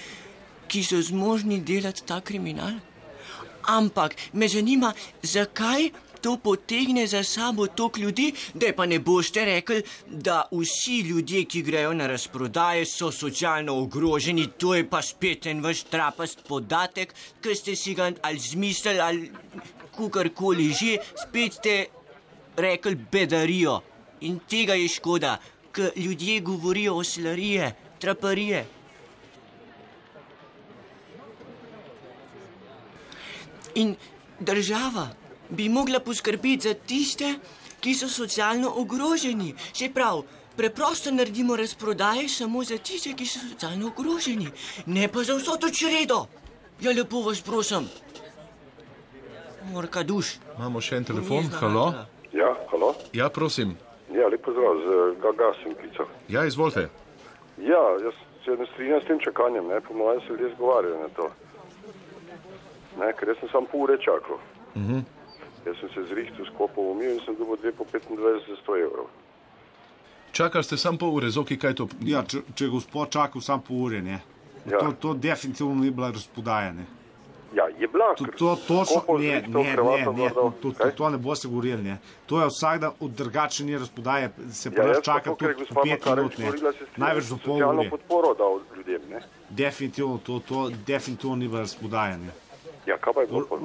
ki 0.68 0.84
so 0.84 1.02
zmožni 1.02 1.62
delati 1.62 2.06
ta 2.06 2.22
kriminal. 2.22 2.80
Ampak 3.68 4.16
me 4.34 4.48
zanima, 4.48 4.94
zakaj 5.24 5.90
to 6.22 6.38
potegne 6.38 7.08
za 7.08 7.24
sabo 7.24 7.68
tok 7.68 7.98
ljudi, 7.98 8.32
da 8.54 8.74
pa 8.76 8.86
ne 8.86 9.00
boste 9.00 9.46
rekli, 9.46 9.82
da 10.08 10.44
vsi 10.52 11.00
ljudje, 11.00 11.44
ki 11.46 11.62
grejo 11.62 11.94
na 11.94 12.08
razprodaje, 12.08 12.86
so 12.86 13.12
socialno 13.12 13.78
ogroženi. 13.82 14.48
To 14.58 14.76
je 14.76 14.90
pa 14.90 15.02
spet 15.02 15.46
en 15.46 15.62
vaš 15.62 15.84
trapast 15.92 16.44
podatek, 16.48 17.14
ki 17.42 17.56
ste 17.56 17.76
si 17.76 17.94
ga 17.94 18.12
ali 18.22 18.40
zmislili 18.40 19.00
ali 19.00 19.32
kukorkoli 19.96 20.72
že, 20.74 20.98
spet 21.24 21.54
ste 21.54 21.86
rekli 22.58 22.96
bedarijo. 22.96 23.82
In 24.22 24.40
tega 24.50 24.74
je 24.74 24.88
škoda, 24.88 25.38
ker 25.72 25.92
ljudje 25.96 26.40
govorijo 26.42 26.96
o 26.98 27.04
slarije, 27.04 27.76
traparije. 28.00 28.66
In 33.76 33.96
država 34.40 35.10
bi 35.50 35.70
mogla 35.70 36.00
poskrbeti 36.00 36.68
za 36.70 36.74
tiste, 36.74 37.36
ki 37.80 37.94
so 37.94 38.10
socialno 38.10 38.74
ogroženi. 38.76 39.54
Se 39.74 39.90
pravi, 39.94 40.24
preprosto 40.58 41.12
naredimo 41.12 41.56
razprodaje 41.56 42.30
samo 42.30 42.64
za 42.64 42.78
tiste, 42.78 43.14
ki 43.14 43.26
so 43.26 43.40
socialno 43.50 43.88
ogroženi, 43.88 44.50
ne 44.86 45.08
pa 45.08 45.24
za 45.24 45.36
vso 45.36 45.58
to 45.58 45.70
čredo. 45.70 46.26
Ja, 46.82 46.92
lepo 46.92 47.22
vas 47.22 47.42
prosim. 47.42 47.90
Morka 49.74 50.04
duš. 50.04 50.38
Imamo 50.58 50.82
še 50.82 51.02
en 51.02 51.04
telefon, 51.04 51.50
halo? 51.60 51.92
Ja, 52.34 52.54
halo? 52.72 52.94
Ja, 53.14 53.30
prosim. 53.30 53.76
Ja, 54.14 54.30
lepo 54.32 54.54
zdrav, 54.54 54.78
z 54.84 55.20
Gaga 55.22 55.52
sem 55.64 55.76
klical. 55.76 56.08
Ja, 56.30 56.46
izvolite. 56.46 56.88
Ja, 57.58 57.84
jaz 58.04 58.14
se 58.46 58.56
ne 58.56 58.66
strinjam 58.74 59.02
s 59.02 59.08
tem 59.08 59.20
čakanjem, 59.20 59.68
ne, 59.68 59.82
po 59.82 59.94
mojem 59.94 60.22
se 60.22 60.28
ljudje 60.28 60.54
zgovarjajo 60.56 61.00
na 61.00 61.10
to. 61.16 61.30
Ne, 63.00 63.12
ker 63.14 63.34
jaz 63.34 63.42
sem 63.42 63.50
samo 63.52 63.68
pol 63.72 63.84
ure 63.88 63.98
čakal. 64.02 64.40
Uh 64.76 64.82
-huh. 64.82 65.02
Jaz 65.68 65.76
sem 65.80 65.90
se 65.92 66.04
zrihtel, 66.08 66.46
skopal 66.54 66.84
v 66.84 66.92
umil 66.96 67.12
in 67.18 67.24
sem 67.26 67.36
dobil 67.36 67.58
dve 67.60 67.72
po 67.76 67.84
25 67.84 68.48
za 68.48 68.56
100 68.64 68.84
evrov. 68.88 69.08
Čakali 70.32 70.64
ste 70.64 70.78
samo 70.78 70.98
pol 70.98 71.16
ure, 71.20 71.30
zoki, 71.30 71.58
kaj 71.60 71.74
to? 71.76 71.88
Ja, 72.08 72.24
če, 72.24 72.46
če 72.56 72.70
gospod 72.72 73.12
čaka 73.12 73.42
samo 73.42 73.64
pol 73.68 73.90
ure, 73.90 74.00
ne. 74.02 74.22
Ja. 74.68 74.80
To, 74.80 74.94
to 75.00 75.14
definitivno 75.14 75.76
ni 75.76 75.92
bila 75.92 76.12
razpodajanje. 76.12 76.86
Ja, 77.56 77.68
je 77.80 77.88
bila. 77.88 78.16
To, 78.16 78.26
to, 78.38 78.56
točno, 78.68 79.18
ne, 79.18 79.42
ne, 79.48 79.64
ne, 79.64 80.14
ne, 80.14 80.30
to, 80.30 80.52
to, 80.62 80.92
to 80.96 81.10
ne 81.10 81.18
boste 81.18 81.48
govorili. 81.48 81.84
Ne. 81.84 81.98
To 82.26 82.42
je 82.42 82.48
vsak 82.48 82.80
dan 82.80 82.92
od 83.00 83.12
drugačne 83.12 83.78
razpodaje, 83.78 84.32
se 84.52 84.70
Ja, 84.70 84.76
pa 84.76 84.82
jaz 84.82 84.88
nas 84.88 84.98
pa 84.98 85.14
čaka 85.14 85.36
tudi 85.36 85.54
pet 85.84 86.06
minut, 86.06 86.38
ne. 86.38 86.52
največ 86.98 87.30
do 87.30 87.38
pol 87.46 87.64
ure. 87.64 87.90
podporo 87.90 88.34
dal 88.34 88.60
ljudem, 88.76 89.02
ne? 89.10 89.22
Definitivno, 89.50 90.20
to, 90.24 90.40
to 90.40 90.70
definitivno 90.88 91.36
ni 91.36 91.48
bilo 91.48 91.60
razpodajanje. 91.60 92.47
Ja, 92.88 92.98
kaj 92.98 93.14
pa 93.14 93.22
je 93.22 93.28
bilo? 93.28 93.46
pa 93.50 93.58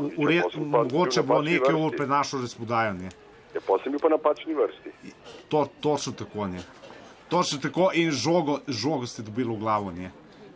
Mogoče 0.60 1.22
bo 1.22 1.42
nekaj 1.42 1.74
ur 1.74 1.96
pred 1.96 2.08
našo 2.08 2.40
razpodajanje. 2.42 3.10
Ja, 3.54 3.60
pa 3.66 3.78
sem 3.82 3.92
bil 3.92 4.00
pa 4.00 4.08
na 4.08 4.18
pačni 4.18 4.54
vrsti. 4.54 4.90
To, 5.48 5.66
točno 5.80 6.12
tako 6.12 6.46
ne. 6.46 6.62
Točno 7.28 7.58
tako 7.62 7.90
in 7.94 8.10
žogo, 8.10 8.58
žogo 8.68 9.06
ste 9.06 9.22
dobili 9.22 9.54
v 9.54 9.58
glavo. 9.60 9.90
Ne. 9.90 10.10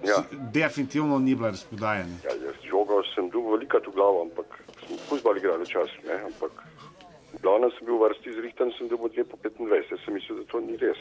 Ja. 0.05 0.23
Definitivno 0.53 1.19
ni 1.19 1.35
bila 1.35 1.51
razpodajanje. 1.51 2.17
Ja, 2.25 2.35
jaz 2.47 2.59
žogo 2.71 3.03
sem 3.15 3.31
dobil 3.31 3.57
velikrat 3.57 3.87
v 3.87 3.95
glavo, 3.95 4.23
ampak 4.23 4.59
smo 4.87 4.97
fuzbal 5.09 5.37
igrali 5.37 5.67
čas, 5.67 5.91
ne, 6.07 6.19
ampak 6.27 6.53
v 7.33 7.41
glavnem 7.43 7.71
sem 7.79 7.87
bil 7.87 7.99
v 7.99 8.09
vrsti 8.09 8.35
zrihtan, 8.41 8.73
sem 8.79 8.89
dobil 8.89 9.09
2 9.09 9.25
po 9.31 9.37
25, 9.43 9.93
jaz 9.93 10.05
sem 10.05 10.15
mislil, 10.15 10.43
da 10.43 10.45
to 10.53 10.61
ni 10.61 10.77
res. 10.77 11.01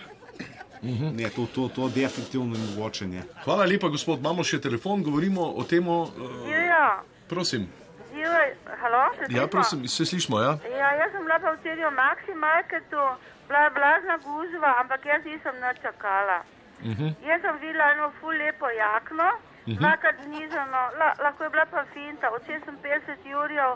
Ne, 1.16 1.30
to, 1.36 1.48
to, 1.56 1.70
to 1.76 1.90
definitivno 1.90 2.54
ni 2.54 2.66
mogoče. 2.76 3.08
Ne. 3.08 3.24
Hvala 3.46 3.66
lepa, 3.66 3.90
gospod. 3.90 4.20
Imamo 4.20 4.44
še 4.44 4.60
telefon, 4.62 5.04
govorimo 5.04 5.48
o 5.56 5.64
tem. 5.64 5.88
Uh, 5.88 6.10
Ja, 6.52 7.02
prosim. 7.28 7.68
živaj, 8.12 8.50
halo, 8.74 9.02
se 9.10 9.22
Ja, 9.22 9.28
slišimo? 9.28 9.48
prosim, 9.48 9.88
se 9.88 10.06
slišimo, 10.06 10.40
ja? 10.40 10.52
Ja, 10.72 10.90
jaz 10.96 11.12
sem 11.12 11.22
bila 11.22 11.40
pa 11.40 11.52
včeraj 11.52 11.86
v 11.86 11.94
Maxi 11.94 12.34
Marketu, 12.38 13.04
bila 13.48 13.60
je 13.60 13.70
blazna 13.72 14.16
gužva, 14.20 14.72
ampak 14.80 15.06
jaz 15.06 15.22
nisem 15.26 15.56
nič 15.58 15.78
čakala. 15.82 16.40
Mhm. 16.82 17.08
Jaz 17.22 17.42
sem 17.42 17.56
videla 17.58 17.92
eno 17.92 18.12
ful 18.20 18.34
lepo 18.34 18.68
jakno, 18.70 19.28
Mhm. 19.66 19.78
dvakrat 19.78 20.16
znižano, 20.24 20.82
la, 20.94 21.10
lahko 21.20 21.44
je 21.44 21.50
bila 21.50 21.66
pa 21.66 21.84
finta, 21.88 22.30
od 22.30 22.42
56 22.44 23.20
jurjev 23.26 23.70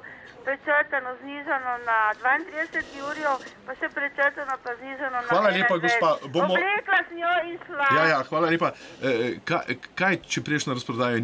prečrtano, 0.45 1.09
znižano 1.21 1.73
na 1.85 1.97
32 2.15 2.85
jurjev, 2.95 3.33
pa 3.65 3.75
še 3.75 3.87
prečrtano, 3.89 4.53
pa 4.63 4.71
znižano 4.75 5.17
na 5.17 5.27
Hvala 5.29 5.49
lepa, 5.49 5.67
21. 5.69 5.81
gospa, 5.81 6.09
bomo- 6.27 6.53
Oblekla 6.53 6.99
sem 7.09 7.17
jo 7.17 7.31
in 7.45 7.57
šla. 7.65 7.87
Ja, 7.91 8.03
ja, 8.07 8.19
hvala 8.23 8.47
lepa. 8.47 8.71
E, 9.01 9.09
kaj, 9.41 9.63
kaj, 9.95 10.13
če 10.23 10.39
priješ 10.41 10.65
na 10.65 10.73
razprodajo, 10.73 11.17
e, 11.17 11.21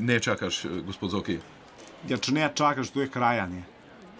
ne 0.00 0.16
čakaš, 0.18 0.64
e, 0.64 0.68
gospod 0.82 1.10
Zoki? 1.10 1.38
Ja, 2.08 2.16
če 2.18 2.32
ne 2.32 2.50
čakaš, 2.52 2.90
to 2.90 3.00
je 3.00 3.08
krajanje. 3.08 3.62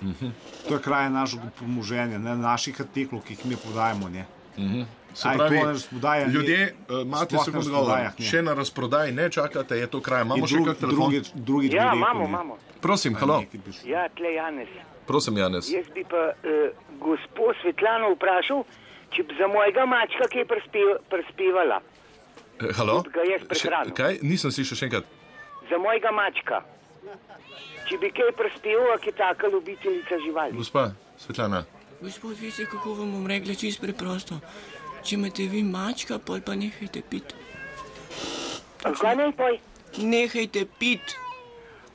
Mhm. 0.03 0.31
To 0.69 0.75
je 0.75 0.81
kraje 0.81 1.11
našega 1.11 1.49
premoženja, 1.53 2.19
ne 2.21 2.37
naših 2.37 2.81
artiklov, 2.81 3.23
ki 3.23 3.33
jih 3.33 3.47
mi 3.47 3.57
podajamo. 3.59 4.09
Ne. 4.11 4.27
Mhm. 4.57 4.83
Se 5.15 5.25
Aj, 5.25 5.37
pravi, 5.39 5.61
razprodaja, 5.65 6.27
ljudje, 6.27 6.57
ne- 6.59 6.73
e, 6.91 7.03
imate 7.03 7.31
se 7.31 7.37
na 7.37 7.39
kot 7.39 7.53
govor, 7.55 7.63
razprodajah, 7.65 8.19
ne. 8.19 8.27
še 8.27 8.43
na 8.43 8.55
razprodaji 8.55 9.13
ne 9.15 9.31
čakate, 9.31 9.75
je 9.75 9.87
to 9.87 10.01
kraj. 10.01 10.23
Imamo 10.23 10.37
In 10.37 10.47
še 10.47 10.55
drug- 10.55 10.67
kak 10.67 10.77
telefon? 10.77 10.99
drugič- 11.01 11.31
drugič 11.35 11.73
Ja, 11.73 11.93
imamo, 11.95 12.25
imamo. 12.27 12.59
Prosim, 12.79 13.15
halo. 13.15 13.39
Ja, 13.85 14.09
tle 14.11 14.35
Janez. 14.35 14.69
Prosim, 15.07 15.37
Janez. 15.37 15.71
Jaz 15.71 15.87
bi 15.89 16.05
pa 16.05 16.17
uh, 16.35 16.69
gospod 17.01 17.57
Svetlano 17.57 18.13
vprašal, 18.13 18.65
če 19.11 19.23
bi 19.23 19.35
za 19.35 19.49
mojega 19.49 19.87
mačka 19.87 20.29
kaj 20.29 20.45
prispe- 20.45 20.99
prispevala. 21.09 21.81
E, 22.61 22.73
halo? 22.75 23.01
Še, 23.53 23.69
kaj? 23.95 24.19
Nisem 24.23 24.51
slišal 24.51 24.77
še 24.77 24.85
enkrat. 24.85 25.05
Za 25.65 25.79
mojega 25.79 26.13
mačka. 26.13 26.61
Če 27.87 27.99
bi 28.03 28.11
kaj 28.11 28.33
prispevala, 28.39 28.97
ki 28.99 29.13
je 29.13 29.17
taka 29.19 29.49
ljubiteljica 29.53 30.19
živali. 30.25 30.57
Gospa 30.57 30.89
Svetlana. 31.19 31.65
Gospod, 32.01 32.37
veste, 32.41 32.67
kako 32.67 32.95
vam 32.95 33.13
bom 33.13 33.27
rekla 33.27 33.55
čisto 33.55 33.87
preprosto. 33.87 34.41
Če 35.07 35.15
imate 35.17 35.47
vi 35.49 35.63
mačka, 35.63 36.19
pol 36.19 36.43
pa 36.45 36.57
nehajte 36.59 37.03
piti. 37.11 37.35
Kaj 38.83 39.15
naj 39.17 39.33
poj? 39.39 39.59
Nehajte 40.03 40.67
piti. 40.79 41.17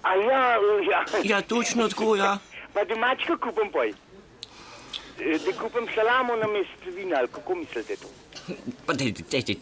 A 0.02 0.16
ja, 0.16 0.42
ja. 0.88 1.04
Ja, 1.24 1.42
točno 1.42 1.90
tako, 1.90 2.16
ja. 2.16 2.38
Pa 2.74 2.86
da 2.88 2.96
mačka 2.96 3.38
kupim 3.38 3.70
poj. 3.72 3.92
Eh, 5.20 5.38
Da 5.46 5.52
kupim 5.60 5.86
salamo 5.96 6.36
na 6.36 6.48
mest 6.48 6.88
vina, 6.96 7.18
ali 7.20 7.28
kako 7.28 7.56
mislite 7.56 7.96
to? 7.96 8.08
Pa 8.86 8.94
dejte, 8.94 9.24
dejte. 9.32 9.56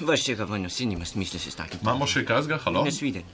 Vaš 0.00 0.24
tega 0.26 0.44
ven, 0.44 0.66
vsi 0.66 0.86
nima 0.86 1.04
smisla 1.04 1.40
se 1.40 1.50
s 1.50 1.56
takim. 1.56 1.80
Imamo 1.82 2.06
še 2.06 2.24
kazga, 2.28 2.58
halo? 2.64 2.84
Nasviden. 2.84 3.24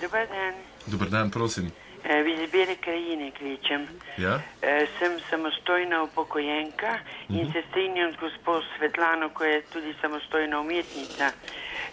Dobar 0.00 0.26
dan, 0.26 0.54
Dobar 0.86 1.08
dan, 1.08 1.30
prosim. 1.30 1.70
Eh, 2.04 2.24
iz 2.26 2.50
Bele 2.50 2.76
krajine 2.80 3.30
kličem. 3.30 3.86
Ja? 4.16 4.40
Eh, 4.62 4.88
Sem 4.98 5.18
samostojna 5.30 6.02
upokojenka 6.02 6.98
in 7.28 7.52
se 7.52 7.62
strinjam 7.68 8.12
z 8.12 8.16
gospod 8.16 8.64
Svetlano, 8.76 9.28
ko 9.28 9.44
je 9.44 9.62
tudi 9.72 9.94
samostojna 10.00 10.60
umetnica. 10.60 11.30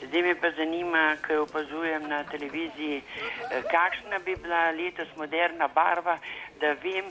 Zdaj 0.08 0.22
me 0.22 0.36
pa 0.36 0.52
zanima, 0.52 1.16
ker 1.28 1.40
opazujem 1.40 2.08
na 2.08 2.24
televiziji, 2.24 3.02
eh, 3.02 3.62
kakšna 3.62 4.20
bi 4.26 4.36
bila 4.36 4.72
letos 4.72 5.08
moderna 5.18 5.68
barva, 5.68 6.18
da 6.60 6.74
vem, 6.84 7.05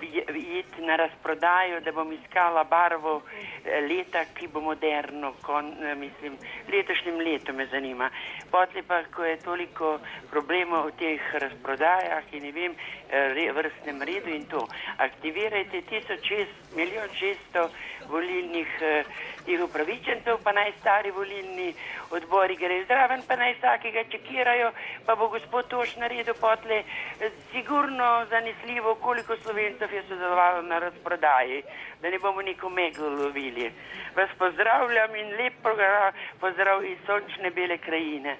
je- 0.00 0.24
iti 0.58 0.82
na 0.82 0.96
razprodajo, 0.96 1.80
da 1.80 1.92
bom 1.92 2.12
iskala 2.12 2.64
barvo 2.64 3.22
eh, 3.64 3.80
leta, 3.80 4.24
ki 4.34 4.48
bo 4.48 4.60
moderno, 4.60 5.34
kon, 5.42 5.72
eh, 5.84 5.94
mislim, 5.94 6.36
letošnjem 6.72 7.20
letu 7.20 7.52
me 7.52 7.66
zanima. 7.66 8.10
Potlej 8.50 8.82
pa, 8.82 9.02
ko 9.14 9.24
je 9.24 9.36
toliko 9.36 9.98
problemov 10.30 10.86
v 10.86 10.92
teh 10.98 11.34
razprodajah 11.34 12.24
in 12.32 12.42
ne 12.42 12.52
vem, 12.52 12.74
re, 13.10 13.52
vrstnem 13.52 14.02
redu 14.02 14.30
in 14.30 14.44
to, 14.46 14.66
aktivirajte 14.98 15.82
1600, 15.82 16.46
milijon 16.76 17.08
600 17.20 17.68
volilnih 18.08 18.68
eh, 18.80 19.04
teh 19.46 19.62
upravičencev, 19.62 20.38
pa 20.44 20.52
naj 20.52 20.72
stari 20.80 21.10
volilni 21.10 21.74
odbori 22.10 22.56
grejo 22.56 22.84
zraven, 22.86 23.22
pa 23.28 23.36
naj 23.36 23.54
vsakega 23.58 24.04
čekirajo, 24.10 24.72
pa 25.06 25.14
bo 25.14 25.28
gospod 25.28 25.68
Toš 25.68 25.96
naredil 25.96 26.34
potle 26.40 26.82
eh, 26.82 27.30
sigurno 27.52 28.26
zanesljivo, 28.30 28.69
koliko 29.00 29.36
slovencev 29.42 29.92
je 29.92 30.02
sodelovalo 30.08 30.62
na 30.62 30.78
razprodaji, 30.78 31.62
da 32.02 32.10
ne 32.10 32.18
bomo 32.18 32.42
neko 32.42 32.68
meglo 32.68 33.08
lovili. 33.08 33.72
Vas 34.16 34.30
pozdravljam 34.38 35.14
in 35.16 35.28
lep 35.38 35.54
program, 35.62 36.12
pozdrav 36.40 36.84
iz 36.84 36.98
sončne 37.06 37.50
bele 37.50 37.78
krajine. 37.78 38.36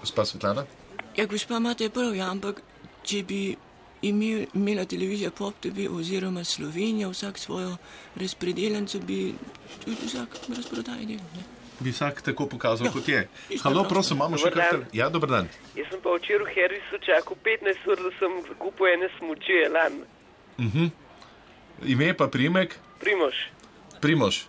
Gospa 0.00 0.24
Svetlana? 0.24 0.64
Ja, 1.16 1.26
gospa, 1.26 1.56
imate 1.56 1.90
prav, 1.90 2.14
ja, 2.16 2.30
ampak 2.30 2.62
če 3.02 3.22
bi 3.28 3.56
imel, 4.02 4.46
imela 4.54 4.84
televizija 4.84 5.30
Pop 5.30 5.54
TV 5.60 5.88
oziroma 5.92 6.44
Slovenija 6.44 7.08
vsak 7.08 7.38
svojo 7.38 7.76
razpredeljenco, 8.16 8.98
bi 8.98 9.34
tudi 9.84 10.06
vsak 10.06 10.38
razprodaj 10.56 11.06
del. 11.06 11.58
Bi 11.80 11.90
vsak 11.90 12.22
tako 12.22 12.46
pokazal, 12.46 12.86
Ja, 12.86 12.92
kot 12.92 13.08
je. 13.08 13.20
Halo, 13.64 13.84
prosim, 13.84 14.16
imamo 14.16 14.36
še 14.36 14.44
Dober 14.44 14.52
kak 14.54 14.62
dan. 14.62 14.80
tel- 14.82 14.90
Ja, 14.92 15.08
dober 15.08 15.28
dan. 15.30 15.46
Jaz 15.74 15.86
sem 15.88 16.00
pa 16.00 16.10
včeraj 16.12 16.44
v 16.44 16.52
Harrisu 16.52 16.96
čakal 17.00 17.36
15 17.38 17.86
ur, 17.86 17.96
da 17.98 18.10
sem 18.18 18.32
kupil 18.56 18.86
ene 18.88 19.08
smuči, 19.16 19.56
elan. 19.64 19.94
Mhm. 20.58 20.90
Ime 21.86 22.12
pa 22.14 22.26
primek? 22.28 22.76
Primož. 23.00 23.36
Primož. 23.98 24.44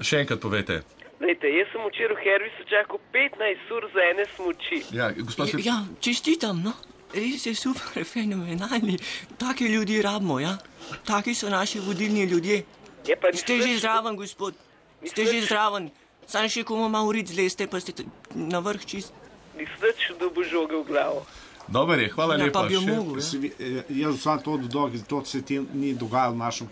Še 0.00 0.18
enkrat 0.18 0.40
povete. 0.40 0.80
Lejte, 1.20 1.46
jaz 1.48 1.68
sem 1.68 1.80
včeraj 1.82 2.16
v 2.16 2.22
Harrisu 2.22 2.62
čakal 2.66 2.98
15 3.12 3.36
ur 3.70 3.84
za 3.92 4.02
ene 4.06 4.24
smuči. 4.30 4.78
Ja, 4.90 5.12
gospod 5.12 5.48
Svet... 5.48 5.62
Ja, 5.62 5.84
čestitam, 6.00 6.62
no. 6.62 6.72
Res 7.12 7.44
je 7.44 7.54
super, 7.54 8.02
fenomenalni. 8.14 8.96
Taki 9.36 9.68
ljudi 9.68 10.00
rabimo, 10.00 10.40
ja. 10.40 10.56
Taki 11.04 11.34
so 11.34 11.46
naši 11.48 11.78
vodilni 11.80 12.24
ljudje. 12.24 12.64
Je 13.04 13.14
pa 13.14 13.28
ste 13.30 13.60
že 13.60 13.76
zraven, 13.78 14.16
gospod. 14.16 14.56
Ste 15.04 15.26
že 15.26 15.40
zraven. 15.42 15.90
Sam 16.26 16.48
še 16.48 16.62
komu 16.62 16.88
malo 16.88 17.06
uric 17.06 17.28
zleste, 17.28 17.66
pa 17.66 17.76
ste 17.76 17.92
na 18.34 18.58
vrh 18.58 18.80
čist. 18.82 19.12
Nisem 19.54 20.16
dobil 20.18 20.44
žoge 20.44 20.74
v 20.74 20.84
glavo. 20.84 21.26
Dober 21.66 21.98
je, 21.98 22.08
hvala 22.10 22.34
Ja, 22.34 22.44
lepa. 22.44 22.52
pa 22.54 22.66
bi 22.66 22.74
jo 22.74 22.80
Še- 22.80 22.90
mogel, 22.90 23.14
ja. 23.14 23.22
Se 23.22 23.38
vi- 23.38 23.52
eh, 23.58 23.84
Jaz 23.90 24.20
sem 24.20 24.38
to 24.38 24.56
dodal, 24.58 24.90
to 25.02 25.24
se 25.24 25.40
ti 25.40 25.58
ni 25.72 25.94
dogajalo 25.94 26.32
v 26.32 26.38
našem, 26.38 26.66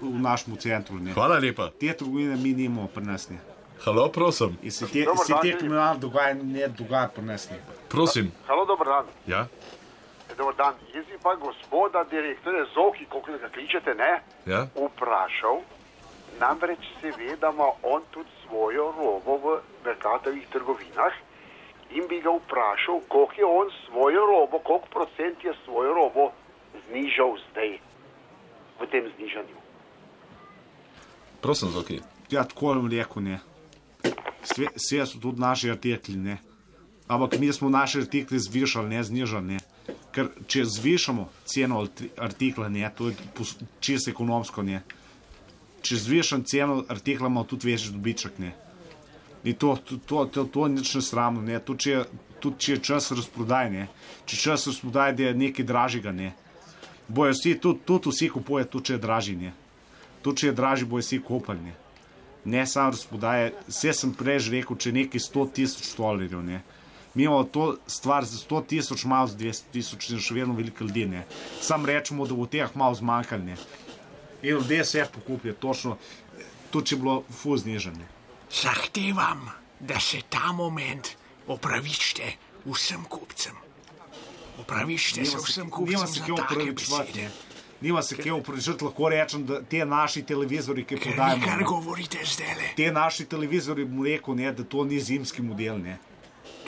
v 0.00 0.18
našem 0.20 0.56
centru. 0.56 0.94
Ne. 0.96 1.12
Hvala 1.12 1.38
lepa. 1.38 1.70
Te 1.72 1.92
trgovine 1.92 2.36
mi 2.36 2.52
nimamo 2.52 2.88
pri 2.88 3.04
nas. 3.04 3.28
Ne. 3.28 3.38
Halo, 3.80 4.08
prosim. 4.08 4.58
In 4.62 4.70
se 4.70 4.86
te, 4.86 5.02
se 5.02 5.32
te 5.32 5.38
Filip. 5.40 5.58
kriminalne 5.58 6.00
dogajanje 6.00 6.42
ne 6.44 6.68
dogaja 6.68 7.08
pri 7.08 7.22
nas. 7.24 7.50
Ne. 7.50 7.58
Prosim. 7.88 8.32
Halo, 8.46 8.64
dober 8.64 8.86
dan. 8.86 9.06
Ja? 9.26 9.46
Dobar 10.32 10.54
dan. 10.56 10.74
Jaz 10.92 11.04
bi 11.04 11.18
pa 11.18 11.34
gospoda 11.36 12.04
direktorja 12.04 12.64
Zoki, 12.68 13.06
koliko 13.06 13.38
ga 13.38 13.48
kličete, 13.48 13.94
ne, 13.94 14.22
Ja? 14.44 14.66
vprašal. 14.72 15.62
Namreč 16.40 16.78
seveda 17.00 17.50
ima 17.50 17.68
on 17.84 18.02
tudi 18.10 18.28
svojo 18.42 18.92
robo 18.92 19.36
v 19.38 19.46
Merkatovih 19.84 20.46
trgovinah 20.48 21.12
in 21.90 22.08
bi 22.08 22.20
ga 22.20 22.30
vprašal, 22.32 23.00
koliko 23.08 23.34
je 23.34 23.44
on 23.46 23.68
svojo 23.86 24.20
robo, 24.22 24.58
koliko 24.58 24.86
procent 24.88 25.44
je 25.44 25.52
svojo 25.64 25.94
robo 25.94 26.30
znižal 26.82 27.36
zdaj 27.44 27.78
v 28.78 28.86
tem 28.86 29.04
znižanju. 29.10 29.56
Prosim, 31.40 31.68
Zoki. 31.68 32.00
Ja, 32.30 32.44
tako 32.44 32.66
vam 32.68 32.90
rekel, 32.90 33.22
ne. 33.22 33.40
Sve- 34.44 34.72
Vse 34.74 35.06
so 35.06 35.18
tudi 35.18 35.40
naši 35.40 35.70
artikli, 35.70 36.16
ne. 36.16 36.38
Ampak 37.08 37.38
mi 37.38 37.52
smo 37.52 37.68
naše 37.68 37.98
artikle 38.00 38.38
zvišali, 38.38 38.88
ne 38.88 39.02
znižali, 39.02 39.44
ne. 39.44 39.58
Ker 40.12 40.28
če 40.46 40.64
zvišamo 40.64 41.28
ceno 41.44 41.80
arti- 41.80 42.10
artikla, 42.18 42.68
ne, 42.68 42.90
to 42.96 43.08
je 43.08 43.14
čisto 43.80 44.10
ekonomsko, 44.10 44.62
ne. 44.62 44.82
Če 45.82 45.98
zvišam 45.98 46.44
ceno 46.46 46.82
artikla, 46.88 47.26
imamo 47.26 47.44
tudi 47.48 47.70
večji 47.70 47.92
dobiček, 47.92 48.38
ne. 48.38 48.52
In 49.44 49.56
to, 49.58 49.76
to, 49.84 49.96
to, 50.06 50.24
to, 50.30 50.44
to 50.44 50.68
nič 50.70 50.94
ne 50.94 51.02
sramno, 51.02 51.42
ne. 51.42 51.58
To, 51.58 51.74
če 51.74 52.04
tudi 52.42 52.58
če 52.58 52.72
je 52.76 52.82
čas 52.90 53.10
razprodajanja, 53.14 53.88
če 54.26 54.38
čas 54.38 54.66
razprodajanja, 54.70 55.16
da 55.18 55.28
je 55.28 55.40
nekaj 55.46 55.66
dražjega. 55.66 56.12
Ne. 56.14 56.32
Bojo 57.08 57.34
vsi, 57.34 57.56
tudi, 57.62 57.82
tudi 57.86 58.12
vsi 58.12 58.30
kupujejo, 58.34 58.70
tudi 58.74 58.90
če 58.90 58.98
je 58.98 59.02
dražji. 59.02 59.38
Ne. 59.42 59.54
Tudi 60.22 60.42
če 60.42 60.50
je 60.50 60.58
dražji, 60.58 60.88
bojo 60.90 61.04
vsi 61.04 61.18
kupili. 61.26 61.66
Ne, 61.66 61.74
ne 62.44 62.66
samo 62.66 62.94
razprodaje. 62.94 63.52
Vse 63.68 63.94
sem 63.98 64.14
prej 64.14 64.46
rekel, 64.54 64.78
če 64.78 64.94
nekaj 64.98 65.26
100 65.26 65.48
tisoč 65.58 65.90
dolarjev. 65.98 66.42
Ne. 66.46 66.62
Mi 67.14 67.26
imamo 67.26 67.44
to 67.44 67.76
stvar 67.86 68.24
za 68.24 68.38
100 68.40 68.62
tisoč, 68.66 69.04
malo 69.04 69.26
za 69.28 69.36
200 69.36 69.72
tisoč, 69.74 70.10
še 70.16 70.34
vedno 70.34 70.54
veliko 70.56 70.86
ljudi. 70.86 71.06
Ne. 71.10 71.26
Sam 71.60 71.86
rečemo, 71.86 72.26
da 72.26 72.38
bo 72.38 72.46
teh 72.46 72.70
malo 72.78 72.96
zmanjkalo. 72.96 73.58
Ne. 74.42 74.48
In 74.48 74.54
ljudje 74.54 74.84
se 74.84 75.06
pokupijo, 75.14 75.54
točno, 75.54 75.96
tudi 76.70 76.86
če 76.86 76.94
je 76.94 76.98
bilo 76.98 77.22
fuznižanje. 77.42 78.06
Zahtevam, 78.62 79.50
da 79.80 80.00
se 80.00 80.20
ta 80.28 80.52
moment 80.52 81.08
opravičite 81.46 82.32
vsem 82.64 83.04
kupcem. 83.04 83.54
Opravičite 84.60 85.24
se 85.24 85.36
vsem 85.36 85.64
Nima 85.64 85.76
kupcem 85.76 86.06
se 86.06 86.20
za 86.20 87.04
kje 87.04 87.22
ne. 87.22 87.30
Nima 87.80 88.02
se 88.02 88.16
kje 88.16 88.32
upravičevati, 88.32 88.84
lahko 88.84 89.08
rečem, 89.08 89.46
da 89.46 89.62
te 89.62 89.84
naši 89.84 90.22
televizori, 90.22 90.84
ki 90.84 90.96
prodajamo. 90.96 91.46
kar 91.46 91.64
govorite 91.64 92.18
zdajle. 92.24 92.68
Te 92.76 92.92
naši 92.92 93.24
televizori, 93.24 93.84
bom 93.84 94.04
rekel, 94.04 94.34
ne, 94.34 94.52
da 94.52 94.64
to 94.64 94.84
ni 94.84 95.00
zimski 95.00 95.42
model. 95.42 95.78
Ne. 95.78 95.98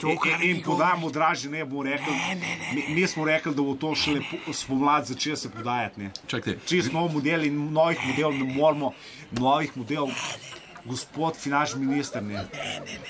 To, 0.01 0.09
In- 0.09 0.17
kar 0.17 0.43
in, 0.43 0.55
in 0.55 0.63
podajamo 0.63 1.09
dražje, 1.09 1.51
ne 1.51 1.65
bomo 1.65 1.83
rekli. 1.83 2.13
Ne, 2.13 2.35
ne, 2.35 2.57
ne, 2.57 2.73
Mi, 2.87 2.95
mi 2.95 3.07
smo 3.07 3.25
rekli, 3.25 3.55
da 3.55 3.61
bo 3.61 3.75
to 3.75 3.95
šele 3.95 4.21
po- 4.21 4.53
spomladi 4.53 5.07
začelo 5.07 5.35
se 5.35 5.49
ne. 5.97 6.11
Čakajte. 6.27 6.59
Čist 6.67 6.91
nov 6.91 7.13
model 7.13 7.43
in 7.45 7.71
novih 7.73 7.97
modelov 8.07 8.33
ne 8.33 8.53
moramo, 8.53 8.91
novih 9.31 9.77
modelov. 9.77 10.09
Gospod 10.85 11.37
finančni 11.37 11.85
minister, 11.85 12.23
ne. 12.23 12.45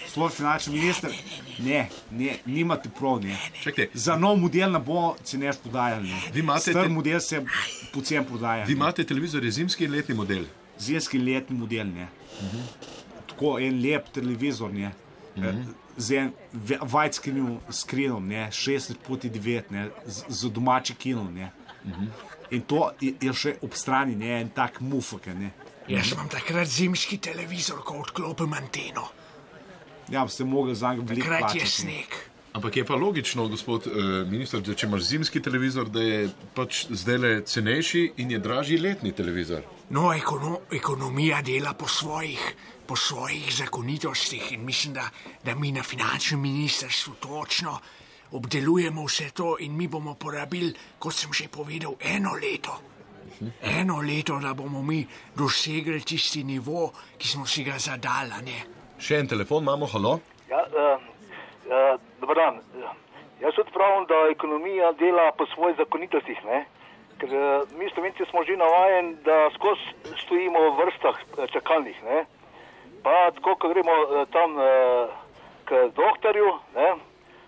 Gospod 0.03 0.31
finančni 0.31 0.73
minister, 0.73 1.11
ne, 1.59 1.89
ne, 2.11 2.37
nimate 2.45 2.89
prav, 2.89 3.19
ne. 3.19 3.35
Čakajte. 3.63 3.91
Za 3.93 4.15
nov 4.15 4.37
model 4.37 4.71
ne 4.71 4.79
bo 4.79 5.15
cenež 5.23 5.55
ne. 6.01 6.21
Imate 6.35 6.71
Star 6.71 6.83
te- 6.83 6.89
model 6.89 7.19
se 7.19 7.41
pocen 7.93 8.25
prodaja. 8.25 8.63
Vi 8.65 8.73
imate 8.73 9.03
televizor, 9.03 9.43
zimski 9.51 9.83
in 9.85 9.91
letni 9.91 10.15
model. 10.15 10.45
Zimski 10.79 11.17
in 11.17 11.25
letni 11.25 11.57
model, 11.57 11.87
ne. 11.87 12.07
Mhm. 12.41 12.61
Tako 13.27 13.59
en 13.59 13.81
lep 13.81 14.07
televizor, 14.13 14.73
ne. 14.73 14.91
Mhm. 15.35 15.84
Z 15.97 16.11
enim 16.11 16.33
widescreen 16.61 17.59
screenom, 17.71 18.27
ne, 18.27 18.47
16 18.51 18.99
proti 19.05 19.29
9, 19.29 19.71
ne, 19.71 19.89
z, 20.05 20.23
z 20.27 20.51
domačim 20.51 20.95
kinom. 20.95 21.33
Ne. 21.33 21.51
Mhm. 21.85 22.07
In 22.51 22.61
to 22.61 22.91
je, 23.01 23.13
je 23.21 23.33
še 23.33 23.55
ob 23.65 23.73
strani, 23.73 24.15
ne, 24.15 24.41
en 24.41 24.49
tak 24.49 24.81
mufak. 24.81 25.31
Ne. 25.33 25.51
Jaz 25.87 26.11
imam 26.11 26.29
takrat 26.29 26.67
zimski 26.67 27.17
televizor, 27.17 27.81
ko 27.85 27.99
odklopim 28.01 28.53
anteno. 28.53 29.07
Ja, 30.09 30.27
ste 30.27 30.45
mogli 30.45 30.75
za 30.75 30.93
njega 30.93 31.05
veliko 31.09 31.29
Takrat 31.29 31.55
je 31.55 31.65
sneg. 31.65 32.17
Ampak 32.55 32.77
je 32.77 32.85
pa 32.85 32.95
logično, 32.95 33.47
gospod 33.47 33.87
uh, 33.87 33.93
minister, 34.29 34.61
da 34.63 34.73
če 34.73 34.87
imaš 34.87 35.01
zimski 35.09 35.41
televizor, 35.43 35.89
da 35.91 36.01
je 36.01 36.19
pač 36.55 36.85
zdaj 36.89 37.17
le 37.17 37.31
cenejši 37.43 38.03
in 38.23 38.31
je 38.31 38.39
dražji 38.39 38.77
letni 38.79 39.11
televizor. 39.11 39.65
No, 39.89 40.13
ekono, 40.15 40.61
ekonomija 40.71 41.41
dela 41.43 41.73
po 41.73 41.87
svojih, 41.87 42.39
po 42.87 42.95
svojih 42.95 43.53
zakonitostih 43.53 44.51
in 44.51 44.65
mislim, 44.65 44.93
da, 44.93 45.09
da 45.43 45.55
mi 45.55 45.71
na 45.71 45.83
finančnem 45.83 46.41
ministrstvu 46.41 47.13
točno 47.13 47.79
obdelujemo 48.31 49.05
vse 49.05 49.29
to 49.29 49.55
in 49.59 49.77
mi 49.77 49.87
bomo 49.87 50.13
porabili, 50.13 50.73
kot 50.99 51.13
sem 51.13 51.33
že 51.33 51.47
povedal, 51.47 51.95
eno 51.99 52.31
leto. 52.33 52.79
Eno 53.61 54.01
leto, 54.01 54.39
da 54.39 54.53
bomo 54.53 54.81
mi 54.81 55.05
dosegli 55.35 56.01
tisti 56.01 56.43
nivo, 56.43 56.91
ki 57.17 57.27
smo 57.27 57.45
si 57.45 57.63
ga 57.63 57.79
zadali. 57.79 58.31
a 58.31 58.41
ne. 58.41 58.63
Še 58.99 59.19
en 59.19 59.27
telefon 59.27 59.63
imamo, 59.63 59.85
halo? 59.91 60.19
Ja, 60.49 60.61
uh, 60.71 61.01
uh, 61.67 61.99
dober 62.21 62.35
dan. 62.35 62.61
Jaz 63.41 63.55
tudi 63.55 63.71
pravim, 63.75 64.05
da 64.07 64.27
ekonomija 64.31 64.91
dela 64.99 65.31
po 65.37 65.45
svojih 65.45 65.77
zakonitostih. 65.77 66.39
Ne? 66.45 66.63
Ker 67.19 67.29
uh, 67.35 67.75
mi, 67.79 67.89
slovenci, 67.91 68.23
smo 68.29 68.43
že 68.47 68.55
navajeni, 68.57 69.17
da 69.25 69.49
skozi 69.55 70.15
stojimo 70.23 70.61
v 70.69 70.71
vrstah 70.79 71.19
eh, 71.19 71.47
čakalnih. 71.51 71.99
Ne? 72.03 72.23
Pa 73.05 73.29
tako, 73.35 73.53
ko 73.61 73.69
gremo 73.69 73.93
uh, 73.93 74.25
tam 74.33 74.57
uh, 74.57 74.65
k 75.65 75.69
doktorju, 75.93 76.49
ne? 76.75 76.89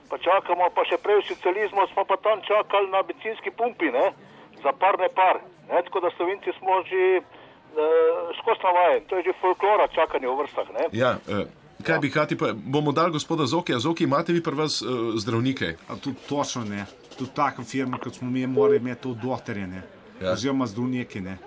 pa 0.09 0.17
čakamo, 0.17 0.69
pa 0.75 0.85
še 0.87 1.01
prej 1.03 1.19
v 1.19 1.27
socializmu 1.33 1.83
smo 1.91 2.05
pa 2.07 2.15
tam 2.23 2.39
čakali 2.45 2.87
na 2.93 3.01
bencinski 3.03 3.51
pumpi, 3.51 3.89
ne? 3.91 4.13
za 4.61 4.71
par 4.71 4.95
ne 5.01 5.09
par. 5.09 5.41
Ne? 5.69 5.81
Tako 5.83 6.05
da 6.05 6.13
slovenci 6.15 6.53
smo 6.59 6.81
že 6.85 7.19
uh, 7.19 8.29
skozi 8.39 8.61
navajeni, 8.63 9.05
to 9.09 9.17
je 9.17 9.23
že 9.27 9.39
folklora 9.41 9.87
čakanja 9.87 10.29
v 10.29 10.37
vrstah. 10.41 10.69
Ne? 10.77 10.83
Ja, 10.93 11.17
uh, 11.25 11.49
kaj 11.83 11.99
bi 12.05 12.13
hati, 12.13 12.37
pa 12.37 12.53
bomo 12.53 12.91
dali 12.91 13.11
gospoda 13.11 13.45
Zokija. 13.45 13.79
Zoki, 13.79 14.03
imate 14.03 14.33
vi 14.33 14.43
pri 14.43 14.55
vas 14.55 14.81
uh, 14.81 15.17
zdravnike? 15.17 15.75
A 15.89 15.97
tudi 15.97 16.21
točno 16.29 16.63
ne. 16.69 16.85
Tudi 17.17 17.33
taka 17.33 17.63
firma, 17.63 17.97
kot 17.97 18.21
smo 18.21 18.29
mi, 18.29 18.45
mora 18.47 18.77
imeti 18.77 19.01
tudi 19.09 19.25
doktorje, 19.25 19.67
ne. 19.67 19.81
Ja. 20.21 20.31
Oziroma 20.37 20.65
zdravnike, 20.65 21.21
ne. 21.21 21.37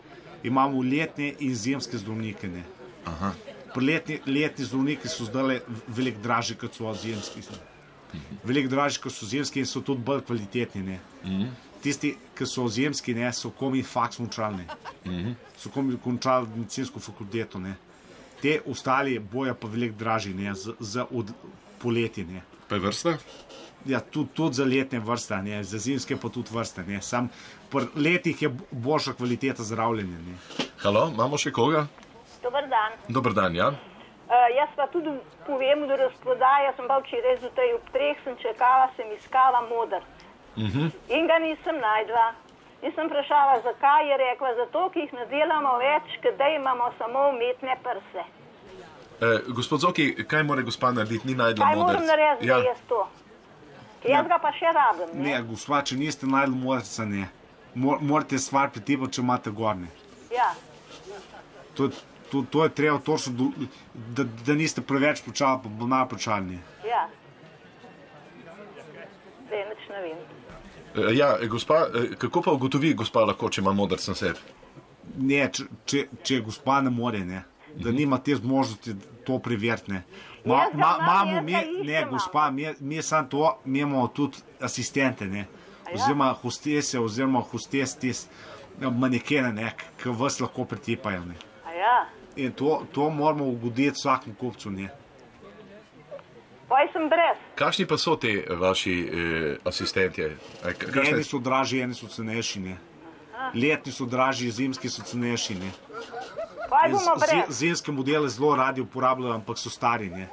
Imamo 0.43 0.83
letne 0.83 1.35
in 1.39 1.55
zimske 1.55 1.99
zdravnike, 1.99 2.49
ne. 2.49 2.63
Aha. 3.07 3.50
Letni, 3.77 4.19
letni 4.27 4.65
zdravniki 4.65 5.09
so 5.09 5.25
zdaj 5.25 5.61
veliko 5.89 6.21
dražji, 6.23 6.57
kot 6.59 6.75
so 6.75 6.95
zimski. 6.95 7.43
Veliko 8.45 8.69
dražji, 8.69 9.03
kot 9.03 9.15
so 9.15 9.27
zimski 9.27 9.61
in 9.61 9.67
so 9.67 9.81
tudi 9.81 10.03
bolj 10.03 10.25
kvalitetni, 10.27 10.83
ne. 10.83 10.99
Mhm. 11.25 11.51
Tisti, 11.81 12.11
ki 12.37 12.47
so 12.47 12.67
zimski, 12.69 13.15
ne, 13.17 13.31
so 13.33 13.51
komi 13.57 13.83
faks 13.83 14.19
končali, 14.21 14.57
ne. 14.57 14.67
Mhm. 15.07 15.33
So 15.59 15.71
komi 15.71 15.97
končali 16.03 16.49
medicinsko 16.57 17.01
fakulteto, 17.01 17.59
ne. 17.59 17.77
Te 18.43 18.61
ostali 18.67 19.19
bojo 19.19 19.55
pa 19.55 19.69
veliko 19.69 19.99
dražji, 19.99 20.35
ne, 20.35 20.55
za, 20.55 20.75
za 20.81 21.07
od, 21.11 21.33
poletje, 21.81 22.25
ne. 22.25 22.43
Pa 22.69 22.75
je 22.75 22.81
vrsta? 22.81 23.17
Ja, 23.87 24.01
tudi, 24.01 24.29
tudi 24.35 24.55
za 24.55 24.65
letne 24.65 25.01
vrste, 25.01 25.43
ne, 25.43 25.65
za 25.65 25.79
zimske 25.79 26.17
pa 26.17 26.29
tudi 26.29 26.53
vrste. 26.53 26.85
Ne. 26.87 27.01
Sam 27.03 27.31
pri 27.71 27.87
letih 27.97 28.43
je 28.43 28.53
boljša 28.71 29.13
kvaliteta 29.13 29.65
zdravljenja. 29.65 30.19
Ne. 30.27 30.37
Halo, 30.83 31.09
imamo 31.15 31.39
še 31.39 31.53
koga? 31.53 31.87
Dobar 32.43 32.67
dan. 32.69 32.93
Dobar 33.09 33.33
dan, 33.33 33.55
ja. 33.55 33.69
Uh, 33.69 33.77
jaz 34.55 34.69
pa 34.77 34.87
tudi 34.87 35.11
povem, 35.47 35.87
da 35.89 35.97
razprodaja, 35.97 36.73
sem 36.77 36.87
pa 36.87 36.99
včeraj 36.99 37.37
zjutraj 37.39 37.73
ob 37.75 37.89
treh, 37.93 38.17
sem 38.25 38.37
čakala, 38.39 38.89
sem 38.97 39.07
iskala 39.13 39.61
modr 39.63 40.01
Mhm. 40.57 40.87
in 41.09 41.27
ga 41.27 41.39
nisem 41.39 41.77
najdla. 41.79 42.27
In 42.83 42.93
sem 42.93 43.07
vprašala, 43.07 43.61
zakaj 43.63 44.09
je 44.09 44.17
rekla, 44.19 44.55
zato, 44.57 44.91
ker 44.91 45.03
jih 45.03 45.13
ne 45.13 45.27
delamo 45.27 45.79
več, 45.79 46.15
ker 46.23 46.33
da 46.33 46.49
imamo 46.51 46.93
samo 46.99 47.29
umetne 47.29 47.77
prse. 47.83 48.23
Eh, 49.21 49.41
gospod 49.49 49.81
Zoki, 49.81 50.25
kaj 50.25 50.43
mora 50.43 50.63
gospa 50.63 50.91
narediti? 50.91 51.27
Ni 51.27 51.35
najdla 51.35 51.65
Kaj 51.65 51.77
moram 51.77 51.87
modrc. 51.93 52.07
narediti, 52.09 52.47
Ja. 52.47 52.57
da 52.57 52.65
jaz 52.65 52.79
to? 52.89 53.09
Jaz 54.05 54.27
ga 54.27 54.39
pa 54.39 54.53
še 54.53 54.67
rabim. 54.73 55.09
Ne? 55.15 55.31
Ne, 55.31 55.43
gospa, 55.43 55.83
če 55.83 55.97
niste 55.97 56.27
najdli 56.27 56.57
modrca, 56.57 57.05
ne. 57.05 57.29
Mor, 57.75 57.99
morate 58.01 58.39
stvar 58.39 58.71
pretipati, 58.71 59.13
če 59.13 59.21
imate 59.21 59.51
gorne. 59.53 59.89
Ja. 60.33 60.49
To, 61.77 61.91
to, 62.31 62.45
to 62.51 62.65
je 62.65 62.71
treba 62.71 62.99
točno, 62.99 63.33
do- 63.33 63.67
da, 63.95 64.25
da 64.47 64.55
niste 64.55 64.81
preveč 64.83 65.23
počali, 65.23 65.61
pa 65.63 65.69
bo 65.71 65.87
napočalni. 65.87 66.59
Ja. 66.85 67.09
Zdaj 69.47 69.65
nič 69.69 69.89
ne 69.89 70.01
vem. 70.01 70.19
Eh, 70.97 71.15
ja, 71.15 71.37
eh, 71.41 71.47
gospa, 71.47 71.87
eh, 71.95 72.15
kako 72.17 72.43
pa 72.43 72.53
ugotovi 72.53 72.95
gospa 72.95 73.21
lahko, 73.21 73.49
če 73.49 73.61
ima 73.61 73.73
modrc 73.73 74.09
na 74.09 74.15
sebi? 74.15 74.39
Ne, 75.17 75.49
če, 75.49 75.65
če, 75.85 76.05
če 76.23 76.41
gospa 76.41 76.81
ne 76.81 76.91
more, 76.91 77.25
ne. 77.25 77.43
Da 77.77 77.91
nima 77.91 78.19
te 78.19 78.35
zmožnosti 78.35 78.95
to 79.27 79.39
preveriti. 79.39 79.93
ne. 79.93 80.03
Ma, 80.45 80.65
ma, 80.75 80.91
jaz 81.29 81.45
mi, 81.45 81.53
ne, 81.85 82.05
gospa, 82.11 82.51
mi, 82.51 82.67
mi 82.81 83.03
samo 83.03 83.29
to, 83.29 83.59
mi 83.65 83.79
imamo 83.79 84.09
tudi 84.09 84.39
asistente, 84.61 85.27
ne. 85.27 85.39
ja? 85.39 85.95
Oziroma 85.95 86.33
hostese, 86.33 86.99
oziroma 86.99 87.41
hostes, 87.43 87.95
tis, 87.97 88.25
manekene, 88.81 89.53
ne, 89.53 89.73
ki 90.03 90.09
vas 90.09 90.41
lahko 90.41 90.65
pretipajo. 90.65 91.25
Ne. 91.25 91.35
A 91.67 91.73
ja. 91.73 91.95
In 92.41 92.53
to, 92.53 92.87
to 92.93 93.11
moramo 93.11 93.45
ugoditi 93.45 93.91
vsakemu 93.91 94.35
kupcu. 94.35 94.71
Ne. 94.71 94.89
Poj 96.69 96.87
sem 96.93 97.09
brez. 97.09 97.37
Kakšni 97.55 97.87
pa 97.87 97.99
so 97.99 98.15
vaši 98.51 98.95
eh, 99.03 99.57
asistenti? 99.65 100.23
Eh, 100.23 100.35
kakšne- 100.63 101.11
Eni 101.11 101.25
so 101.25 101.39
dražji, 101.39 101.81
eni 101.81 101.95
so 101.95 102.07
cenejši. 102.07 102.61
Ne. 102.61 102.77
Letni 103.55 103.93
so 103.93 104.07
dražji, 104.07 104.51
zimski 104.51 104.89
so 104.89 105.03
cenejši. 105.03 105.55
Ne. 105.55 105.71
Zimske 107.49 107.93
modele 107.93 108.29
zelo 108.29 108.57
radi 108.57 108.81
uporabljajo, 108.81 109.35
ampak 109.35 109.59
so 109.59 109.71
stari. 109.71 110.09
Ne. 110.09 110.29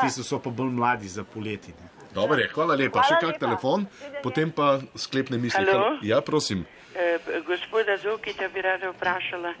Tisti 0.00 0.22
so 0.22 0.38
pa 0.38 0.50
bolj 0.50 0.70
mladi 0.70 1.08
za 1.08 1.24
poletje. 1.24 1.74
Ne. 1.74 1.88
Dobro, 2.14 2.36
je, 2.36 2.48
hvala 2.48 2.74
lepa. 2.74 3.02
Hvala 3.02 3.08
Še 3.08 3.14
kak 3.16 3.28
lepa. 3.28 3.38
telefon, 3.38 3.86
potem 4.22 4.50
pa 4.50 4.78
sklepne 4.96 5.38
misli. 5.38 5.64
Halo? 5.66 5.98
Ja, 6.02 6.20
prosim. 6.20 6.64
Eh, 6.94 7.18
gospoda 7.42 7.96
Zokita 7.96 8.48
bi 8.48 8.62
rada 8.62 8.90
vprašala. 8.90 9.54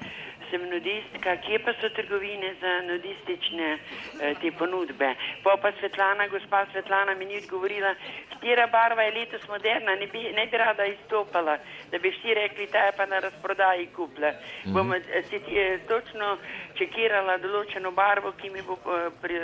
Sem 0.50 0.62
nudistka, 0.70 1.36
kje 1.46 1.58
pa 1.64 1.72
so 1.80 1.88
trgovine 1.88 2.54
za 2.60 2.72
nudistične 2.88 3.68
eh, 3.74 4.34
te 4.40 4.50
ponudbe. 4.58 5.14
Pa 5.42 5.56
pa 5.62 5.72
Svetlana, 5.78 6.28
gospa 6.28 6.66
Svetlana 6.72 7.14
mi 7.14 7.24
ni 7.24 7.36
odgovorila, 7.36 7.94
katera 8.32 8.66
barva 8.66 9.02
je 9.02 9.14
letos 9.18 9.48
moderna, 9.48 9.94
ne 9.94 10.06
bi, 10.06 10.22
ne 10.32 10.46
bi 10.46 10.56
rada 10.56 10.84
izstopala, 10.84 11.58
da 11.90 11.98
bi 11.98 12.10
vsi 12.10 12.34
rekli, 12.34 12.66
ta 12.66 12.78
je 12.78 12.92
pa 12.96 13.06
na 13.06 13.18
razprodaji 13.18 13.86
kupla. 13.96 14.30
Mhm. 14.64 14.72
Bom 14.74 14.92
eh, 14.94 15.00
citi- 15.30 15.56
eh, 15.58 15.78
točno 15.88 16.36
čekirala 16.78 17.38
določeno 17.38 17.90
barvo, 17.90 18.32
ki 18.32 18.50
mi 18.50 18.62
bo 18.62 18.74
eh, 18.74 19.10
pri, 19.22 19.38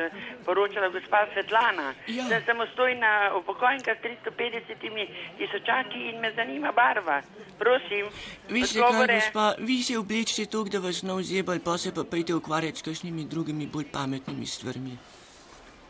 poročala 0.45 0.89
gospa 0.89 1.27
Svetlana. 1.33 1.95
Ja. 2.07 2.25
Sem 2.29 2.43
samostojna 2.47 3.11
upokojenka 3.37 3.95
s 3.95 3.99
350 4.03 5.07
tisočaki 5.39 6.09
in 6.09 6.21
me 6.21 6.33
zanima 6.33 6.73
barva. 6.73 7.21
Prosim, 7.59 8.07
Veste 8.49 8.79
kaj, 8.79 8.87
odgovore. 8.89 9.15
gospa, 9.15 9.55
vi 9.59 9.83
se 9.83 9.99
oblečite 9.99 10.47
tako, 10.47 10.69
da 10.69 10.79
vas 10.79 10.90
ne 11.03 11.13
ozebal, 11.13 11.59
pa 11.65 11.79
se 11.79 11.93
pa 11.95 12.05
pejte 12.05 12.35
ukvarjati 12.35 12.79
s 12.79 12.83
kakšnimi 12.83 13.25
drugimi 13.25 13.67
bolj 13.67 13.85
pametnimi 13.93 14.47
stvarmi. 14.47 14.97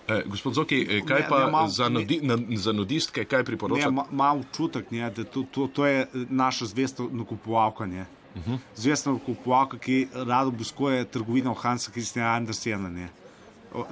Eh, 0.08 0.22
gospod 0.26 0.54
Zoki, 0.54 0.86
eh, 0.90 1.00
kaj 1.06 1.20
Ne, 1.20 1.28
pa 1.28 1.44
ne, 1.44 1.50
mal- 1.52 1.68
za, 1.68 1.88
nudi, 1.88 2.20
na, 2.22 2.38
za 2.56 2.72
nudistke, 2.72 3.24
kaj 3.24 3.38
Ne, 3.38 3.44
priporočate? 3.44 3.90
ma, 3.90 4.04
malo 4.10 4.40
občutek, 4.40 4.90
ne, 4.90 5.10
da 5.10 5.24
to, 5.24 5.42
to, 5.50 5.66
to 5.66 5.86
je 5.86 6.06
naša 6.30 6.66
zvesta 6.66 7.02
nakupovalka. 7.12 7.86
Ne. 7.86 8.06
Uh 8.36 8.42
-huh. 8.46 8.58
Zvesta 8.76 9.12
nakupovalka, 9.12 9.78
ki 9.78 10.08
rado 10.14 10.48
obiskuje 10.48 11.04
trgovino 11.04 11.54
Hansa 11.54 11.90
Kristjana 11.90 12.30
Andersena, 12.30 12.88
ne. 12.88 13.08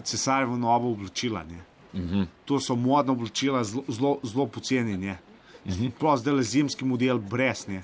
Cesarjevo 0.05 0.57
novo 0.57 0.91
oblačila. 0.93 1.45
Ne. 1.45 1.61
Uh 1.93 2.01
-huh. 2.01 2.27
To 2.45 2.61
so 2.61 2.75
modna 2.77 3.13
oblačila, 3.13 3.65
zelo- 3.65 4.47
poceni. 4.47 4.97
ne. 4.97 5.19
Prav 5.99 6.17
zdaj 6.17 6.35
le 6.35 6.43
zimski 6.43 6.85
model 6.85 7.19
brez. 7.19 7.67
Ne. 7.69 7.83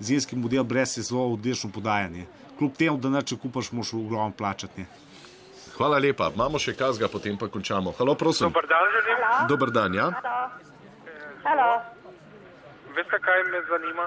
Zimski 0.00 0.36
model 0.36 0.64
brez 0.64 0.98
je 0.98 1.02
zelo 1.02 1.32
odlično 1.32 1.70
podajanje. 1.70 2.26
Kljub 2.60 2.72
temu, 2.76 2.98
da 3.00 3.08
neče 3.08 3.36
kupaš, 3.42 3.72
moš 3.72 3.92
ogromno 3.96 4.32
plačati. 4.38 4.80
Ne. 4.80 4.86
Hvala 5.76 5.98
lepa. 5.98 6.26
Imamo 6.34 6.58
še 6.60 6.74
kazga, 6.76 7.08
potem 7.08 7.38
pa 7.40 7.46
končamo. 7.48 7.94
Halo, 7.96 8.12
prosim. 8.20 8.50
Dobar 8.50 8.66
dan 8.68 8.88
želim. 8.92 9.22
Dobar 9.48 9.70
dan, 9.72 9.94
ja. 9.96 10.08
Halo. 11.44 11.68
Veste, 12.96 13.20
kaj 13.26 13.44
me 13.48 13.62
zanima? 13.70 14.04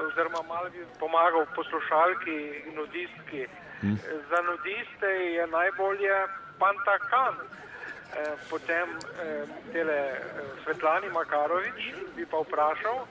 Oziroma, 0.00 0.40
malo 0.48 0.70
bi 0.72 0.86
pomagal 1.00 1.44
poslušalki 1.56 2.36
in 2.70 2.78
nudistki. 2.78 3.44
Hm. 3.82 3.98
Za 4.30 4.40
nudiste 4.46 5.10
je 5.36 5.44
najbolje 5.52 6.16
Pantakan. 6.62 7.36
Eh, 7.36 8.32
Potem 8.48 8.88
eh, 8.96 9.44
tele 9.74 9.98
eh, 10.08 10.22
Svetlani 10.64 11.12
Makarovič 11.12 11.92
bi 12.16 12.24
pa 12.24 12.40
vprašal, 12.46 13.04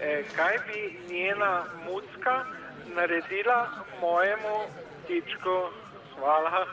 eh, 0.00 0.24
kaj 0.32 0.56
bi 0.70 0.80
njena 1.12 1.52
mucka 1.84 2.38
naredila 2.94 3.68
mojemu 4.00 4.56
tičku. 5.06 5.56
Hvala. 6.14 6.66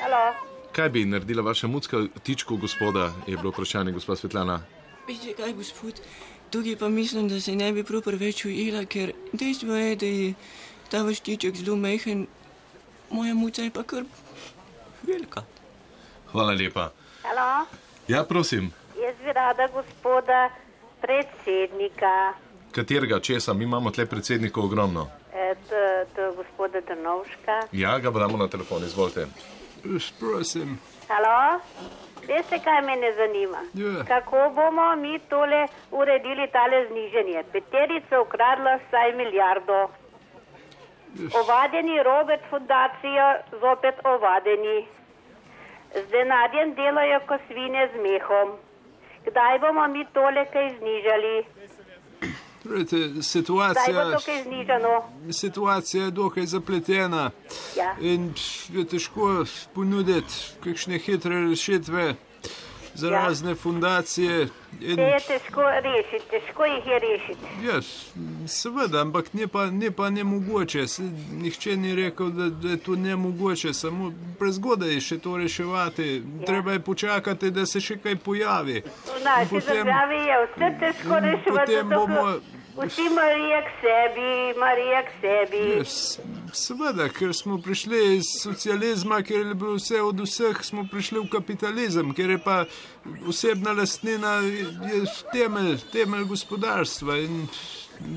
Halo. 0.00 0.34
Kaj 0.72 0.88
bi 0.88 1.04
naredila 1.04 1.42
vaša 1.42 1.66
mucka 1.66 1.96
tičko 2.22 2.56
gospoda, 2.56 3.12
je 3.26 3.36
bilo 3.36 3.50
vprašanje 3.50 3.92
gospa 3.92 4.16
Svetlana. 4.16 4.60
Veste 5.08 5.32
kaj, 5.32 5.52
gospod, 5.52 6.00
tukaj 6.50 6.76
pa 6.76 6.88
mislim, 6.88 7.28
da 7.28 7.40
se 7.40 7.56
ne 7.56 7.72
bi 7.72 7.84
prav 7.84 8.02
preveč 8.02 8.44
ujela, 8.44 8.84
ker 8.84 9.12
dejstvo 9.32 9.74
je, 9.74 9.96
da 9.96 10.06
je 10.06 10.34
ta 10.90 11.02
vaš 11.02 11.20
tiček 11.20 11.56
zelo 11.56 11.76
mehen, 11.76 12.26
moja 13.10 13.34
muca 13.34 13.62
je 13.62 13.70
pa 13.70 13.82
kar 13.82 14.04
velika. 15.02 15.42
Hvala 16.32 16.52
lepa. 16.52 16.90
Halo. 17.22 17.66
Ja, 18.08 18.24
prosim, 18.24 18.72
Jaz 19.02 19.14
bi 19.24 19.32
rada 19.32 19.68
gospoda 19.72 20.50
predsednika, 21.00 22.32
katerega 22.72 23.20
česa? 23.20 23.52
Mi 23.54 23.64
imamo 23.64 23.90
tle 23.90 24.06
predsednikov 24.06 24.64
ogromno. 24.64 25.06
eh, 25.32 25.54
to, 25.68 25.80
to 26.16 26.32
gospoda 26.32 26.80
Drnovška. 26.80 27.60
Ja, 27.72 27.98
ga 27.98 28.10
damo 28.10 28.36
na 28.36 28.48
telefon, 28.48 28.82
izvolite. 28.82 29.26
Prosim. 30.20 30.78
Halo? 31.08 31.60
Veste, 32.28 32.58
kaj 32.64 32.82
mene 32.82 33.12
zanima? 33.16 33.60
Ja. 33.74 34.04
Kako 34.04 34.50
bomo 34.54 34.96
mi 34.96 35.18
tole 35.18 35.66
uredili 35.90 36.48
tale 36.52 36.86
zniženje? 36.88 37.44
Peterica 37.52 38.20
ukradla 38.20 38.76
vsaj 38.76 39.12
milijardo. 39.12 39.88
Ovadeni 41.40 42.02
Robert 42.02 42.42
fundacijo, 42.50 43.28
zopet 43.60 43.94
ovadeni. 44.04 44.86
Z 45.94 46.10
denarjem 46.10 46.74
delajo 46.74 47.20
ko 47.28 47.38
svine 47.46 47.88
z 47.92 48.02
mehom. 48.02 48.48
Kdaj 49.30 49.58
bomo 49.58 49.88
mi 49.88 50.04
tole 50.14 50.44
kaj 50.52 50.68
znižali? 50.78 51.44
Bo 52.64 53.22
situacija, 53.22 54.20
situacija 55.32 56.04
je 56.04 56.10
dokaj 56.10 56.46
zapletena 56.46 57.30
Ja. 57.76 57.94
in 58.00 58.34
je 58.72 58.84
težko 58.84 59.44
ponuditi 59.74 60.34
kakšne 60.64 60.98
hitre 60.98 61.40
rešitve 61.48 62.14
za 62.98 63.08
Ja. 63.08 63.18
razne 63.18 63.54
fundacije. 63.56 64.48
In, 64.80 64.96
Te 64.96 65.02
je 65.04 65.18
težko 65.22 65.62
rešiti, 65.62 66.30
težko 66.30 66.64
jih 66.66 66.86
je 66.86 66.98
rešiti. 67.00 67.46
ja, 67.64 67.78
seveda, 68.48 69.00
ampak 69.00 69.32
ne 69.32 69.46
pa, 69.48 69.66
ne 69.68 69.90
pa 69.90 70.10
nemogoče. 70.10 70.86
Se, 70.88 71.02
nihče 71.34 71.76
ni 71.76 71.94
rekel, 71.96 72.30
da, 72.30 72.48
da 72.50 72.68
je 72.68 72.76
to 72.78 72.96
nemogoče, 72.96 73.72
samo 73.74 74.10
prezgodaj 74.38 74.90
je 74.90 75.00
še 75.02 75.18
to 75.18 75.36
reševati. 75.36 76.08
Ja. 76.32 76.46
Treba 76.46 76.72
je 76.72 76.80
počakati, 76.80 77.50
da 77.52 77.66
se 77.66 77.80
še 77.80 77.96
kaj 77.98 78.16
pojavi. 78.18 78.82
V 78.82 79.24
naši 79.24 79.50
Potem- 79.50 79.76
državi 79.78 80.16
je 80.22 80.36
vse 80.44 80.68
težko 80.80 81.14
reševati, 81.20 81.50
potem 81.72 81.88
bomo- 81.90 82.40
vsi 82.80 83.02
Marija 83.10 83.60
k 83.60 83.68
sebi, 83.80 84.28
Marija 84.60 85.02
k 85.02 85.10
sebi. 85.20 85.70
Ja, 85.70 85.84
s- 85.84 86.18
Seveda, 86.52 87.08
ker 87.08 87.34
smo 87.34 87.58
prišli 87.58 88.16
iz 88.16 88.24
socializma, 88.40 89.22
ker 89.22 89.46
je 89.46 89.54
bilo 89.54 89.74
vse 89.74 90.00
od 90.02 90.20
vseh, 90.20 90.56
smo 90.62 90.86
prišli 90.90 91.20
v 91.20 91.28
kapitalizem, 91.28 92.14
ker 92.14 92.30
je 92.30 92.38
pa 92.38 92.64
osebna 93.28 93.72
lastnina 93.72 94.38
je 94.40 95.02
temelj, 95.32 95.76
temelj 95.92 96.24
gospodarstva 96.24 97.18
in 97.18 97.46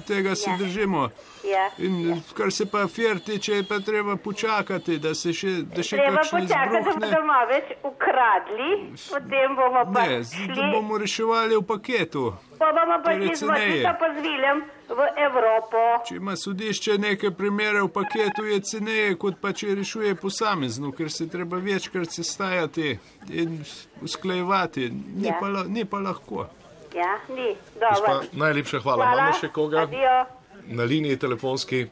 tega 0.02 0.36
se 0.36 0.50
Ja. 0.50 0.58
držimo. 0.58 1.10
Ja, 1.44 1.70
In 1.80 1.96
kar 2.34 2.52
se 2.52 2.66
pa 2.66 2.82
afer 2.82 3.20
tiče, 3.20 3.54
je 3.54 3.64
pa 3.64 3.80
treba 3.80 4.16
počakati, 4.18 4.98
da 5.00 5.14
se 5.14 5.34
še, 5.34 5.48
da 5.66 5.84
še 5.84 5.98
Treba 5.98 6.18
počakati, 6.20 6.48
da 6.48 6.80
izbruhne. 6.80 7.08
bodo 7.08 7.26
malo 7.26 7.48
več 7.48 7.66
ukradli, 7.84 8.70
potem 9.10 9.56
bomo 9.56 9.82
pa 9.86 10.02
Ne, 10.02 10.24
šli, 10.24 10.48
da 10.50 10.68
bomo 10.72 10.98
reševali 10.98 11.56
v 11.56 11.64
paketu. 11.64 12.34
pa 12.60 12.72
bomo 12.72 12.96
pa 12.96 13.04
torej 13.06 13.18
šli 13.20 13.36
z 13.36 13.40
ceneje. 13.40 13.82
Matico 13.82 14.00
pa 14.00 14.08
z 14.10 14.22
Viljem 14.22 14.58
v 14.90 15.00
Evropo. 15.18 15.78
Če 16.06 16.16
ima 16.16 16.36
sodišče 16.36 16.98
neke 17.00 17.32
primere 17.32 17.82
v 17.82 17.90
paketu, 17.90 18.46
je 18.46 18.60
ceneje, 18.62 19.16
kot 19.16 19.36
pa 19.38 19.52
če 19.52 19.76
rešuje 19.76 20.16
posamezno, 20.16 20.92
ker 20.92 21.10
se 21.10 21.28
treba 21.28 21.58
večkrat 21.60 22.12
sestajati 22.12 23.00
in 23.32 23.64
usklajevati. 24.02 24.90
Ni, 25.16 25.28
Ja. 25.28 25.38
pa, 25.40 25.48
ni 25.66 25.86
pa 25.86 25.98
lahko. 26.00 26.48
Ja, 26.96 27.20
ni, 27.30 27.56
Gospa, 27.76 28.22
najlepša 28.34 28.80
hvala. 28.80 29.06
Hvala, 29.06 29.22
Imamo 29.22 29.40
še 29.40 29.50
koga 29.50 29.82
adijo. 29.82 30.26
na 30.68 30.84
liniji 30.84 31.18
telefonski. 31.18 31.86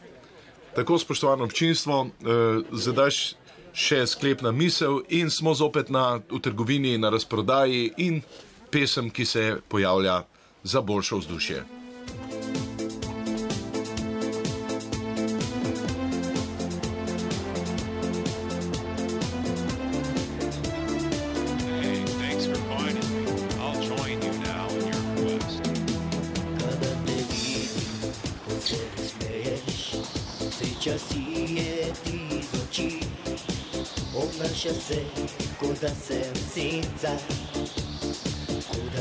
Tako 0.75 0.97
spoštovano 0.97 1.43
občinstvo, 1.43 2.05
eh, 2.05 2.29
zdaj 2.71 3.09
še 3.73 4.07
sklepna 4.07 4.51
misel 4.51 5.01
in 5.09 5.29
smo 5.29 5.53
zopet 5.53 5.89
na, 5.89 6.19
v 6.29 6.39
trgovini 6.39 6.97
na 6.97 7.09
razprodaji 7.09 7.93
in 7.97 8.21
pesem, 8.69 9.09
ki 9.09 9.25
se 9.25 9.57
pojavlja 9.67 10.23
za 10.63 10.81
boljšo 10.81 11.17
vzdušje. 11.17 11.78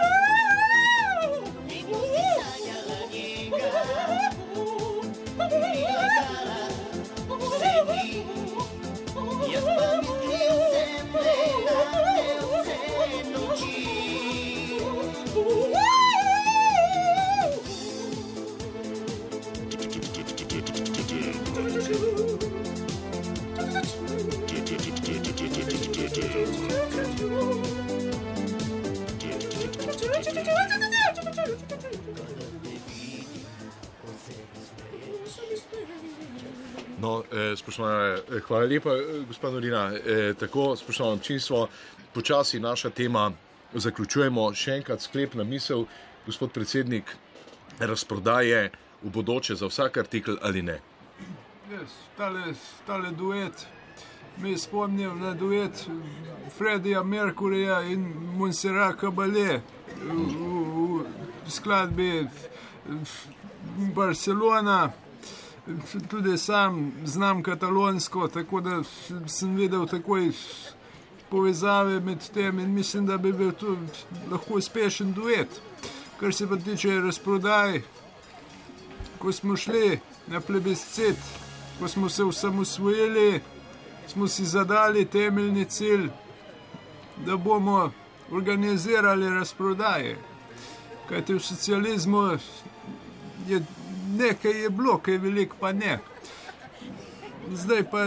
spoštovana, 37.69 38.15
eh, 38.15 38.41
hvala 38.41 38.65
lepa, 38.65 38.91
eh, 38.91 39.25
gospod 39.29 39.53
Norina. 39.53 39.93
Eh, 39.93 40.35
tako, 40.41 40.77
spoštovano 40.77 41.17
občinstvo, 41.17 41.69
počasi 42.15 42.61
naša 42.61 42.91
tema 42.91 43.33
zaključujemo. 43.75 44.55
Še 44.55 44.73
enkrat 44.73 45.03
sklepna 45.03 45.45
misel, 45.45 45.85
gospod 46.27 46.53
predsednik, 46.53 47.05
razprodaje 47.79 48.71
v 49.03 49.11
bodoče 49.11 49.55
za 49.55 49.67
vsak 49.67 49.97
artikel 49.97 50.37
ali 50.43 50.63
ne. 50.63 50.81
Yes, 51.71 51.91
tale, 52.17 52.55
tale 52.87 53.11
duet, 53.11 53.67
me 54.39 54.57
spomnim 54.59 55.21
na 55.21 55.35
duet 55.35 55.87
Fredija 56.59 57.03
Merkurija 57.03 57.83
in 57.83 58.15
Monsera 58.37 58.95
Caballé 58.97 59.61
v, 60.01 60.15
v, 60.15 61.05
v 61.47 61.51
skladbi 61.51 62.29
Barcelona. 63.95 65.08
Tudi 66.11 66.39
sam 66.39 66.93
znam 67.05 67.43
katalonsko, 67.43 68.29
tako 68.29 68.61
da 68.61 68.83
sem 69.27 69.57
videl 69.57 69.87
takoj 69.87 70.31
povezave 71.31 72.01
med 72.01 72.19
tem 72.35 72.59
in 72.59 72.75
mislim, 72.75 73.07
da 73.07 73.19
bi 73.19 73.33
bil 73.33 73.53
to 73.53 73.77
lahko 74.31 74.55
uspešen 74.55 75.13
duet. 75.13 75.61
Kar 76.21 76.35
se 76.35 76.49
pa 76.49 76.57
tiče 76.57 77.01
razprodaj, 77.01 77.83
ko 79.19 79.33
smo 79.33 79.57
šli 79.57 80.01
na 80.27 80.41
plebiscit, 80.41 81.17
ko 81.79 81.89
smo 81.89 82.09
se 82.09 82.25
osamosvojili, 82.25 83.41
smo 84.07 84.29
si 84.29 84.45
zadali 84.45 85.05
temeljni 85.05 85.65
cilj, 85.65 86.09
da 87.27 87.37
bomo 87.37 87.93
organizirali 88.31 89.31
razprodaje. 89.31 90.19
Kajti 91.09 91.35
v 91.35 91.41
socializmu 91.41 92.39
je 93.49 93.63
nekaj 94.17 94.63
je 94.63 94.71
bilo, 94.71 94.99
kaj 94.99 95.19
veliko 95.19 95.57
pa 95.61 95.73
ne. 95.73 95.99
Zdaj 97.53 97.85
pa 97.91 98.01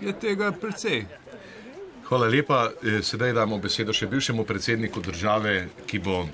je 0.00 0.12
tega 0.20 0.52
precej. 0.52 1.04
Hvala 2.08 2.28
lepa. 2.28 2.70
Eh, 2.82 3.02
Sedaj 3.02 3.32
damo 3.32 3.58
besedo 3.58 3.92
še 3.92 4.06
bivšemu 4.06 4.44
predsedniku 4.44 5.00
države, 5.00 5.68
ki 5.86 5.98
bo 5.98 6.26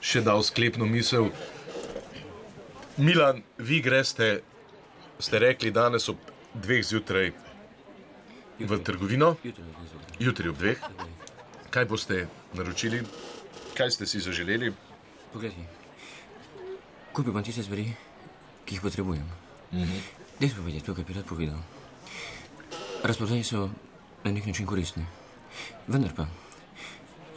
še 0.00 0.22
dal 0.24 0.42
sklepno 0.42 0.86
misel. 0.86 1.28
Milan, 2.96 3.42
vi 3.58 3.80
greste, 3.80 4.40
ste 5.18 5.38
rekli 5.38 5.70
danes 5.70 6.08
ob 6.08 6.18
dveh 6.54 6.82
zjutraj 6.82 7.32
v 8.58 8.78
trgovino, 8.82 9.36
jutri 10.18 10.48
ob 10.48 10.58
dveh. 10.58 10.80
Kaj 11.70 11.84
boste 11.84 12.24
naročili, 12.56 13.02
kaj 13.76 13.90
ste 13.94 14.06
si 14.08 14.24
zaželeli? 14.24 14.72
Poglej, 15.30 15.52
kupil 17.12 17.36
bom 17.36 17.44
tiste 17.44 17.62
stvari, 17.62 17.92
ki 18.68 18.76
jih 18.76 18.84
potrebujem. 18.84 19.24
Mhm. 19.72 19.98
Dejstvo 20.38 20.68
je, 20.68 20.84
to, 20.84 20.94
kar 20.94 21.04
bi 21.04 21.16
rad 21.16 21.24
povedal. 21.24 21.56
Razprodaje 23.02 23.44
so 23.44 23.70
na 24.24 24.30
nek 24.30 24.46
način 24.46 24.66
koristne. 24.66 25.06
Vendar 25.88 26.12
pa, 26.14 26.26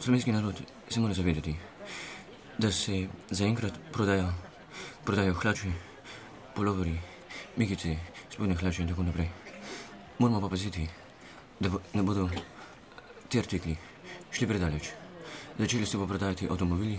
slovenski 0.00 0.32
narod 0.32 0.60
se 0.88 1.00
mora 1.00 1.14
zavedati, 1.14 1.56
da 2.58 2.70
se 2.70 3.08
zaenkrat 3.30 3.72
prodajo, 3.92 4.28
prodajo 5.04 5.34
hlači, 5.34 5.72
poloveri, 6.54 6.98
mikice, 7.56 7.96
spodnje 8.30 8.54
hlače 8.54 8.82
in 8.82 8.88
tako 8.88 9.02
naprej. 9.02 9.30
Moramo 10.18 10.40
pa 10.40 10.48
paziti, 10.48 10.88
da 11.60 11.68
bo, 11.68 11.80
ne 11.94 12.02
bodo 12.02 12.28
ti 13.28 13.38
artikli 13.38 13.76
šli 14.30 14.46
predaleč. 14.46 14.92
Začeli 15.58 15.86
se 15.86 15.98
bo 15.98 16.06
prodajati 16.06 16.48
avtomobili, 16.50 16.98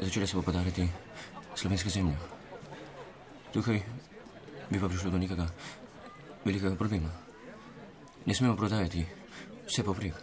začeli 0.00 0.26
se 0.26 0.36
bo 0.36 0.42
prodajati 0.42 0.88
slovenska 1.54 1.90
zemlja. 1.90 2.39
Tukaj 3.52 3.82
bi 4.70 4.78
pa 4.80 4.88
prišlo 4.88 5.10
do 5.10 5.18
nekega 5.18 5.46
velikega 6.44 6.76
problema. 6.76 7.10
Ne 8.26 8.34
smemo 8.34 8.56
prodajati 8.56 9.06
vse 9.66 9.82
poprek. 9.82 10.14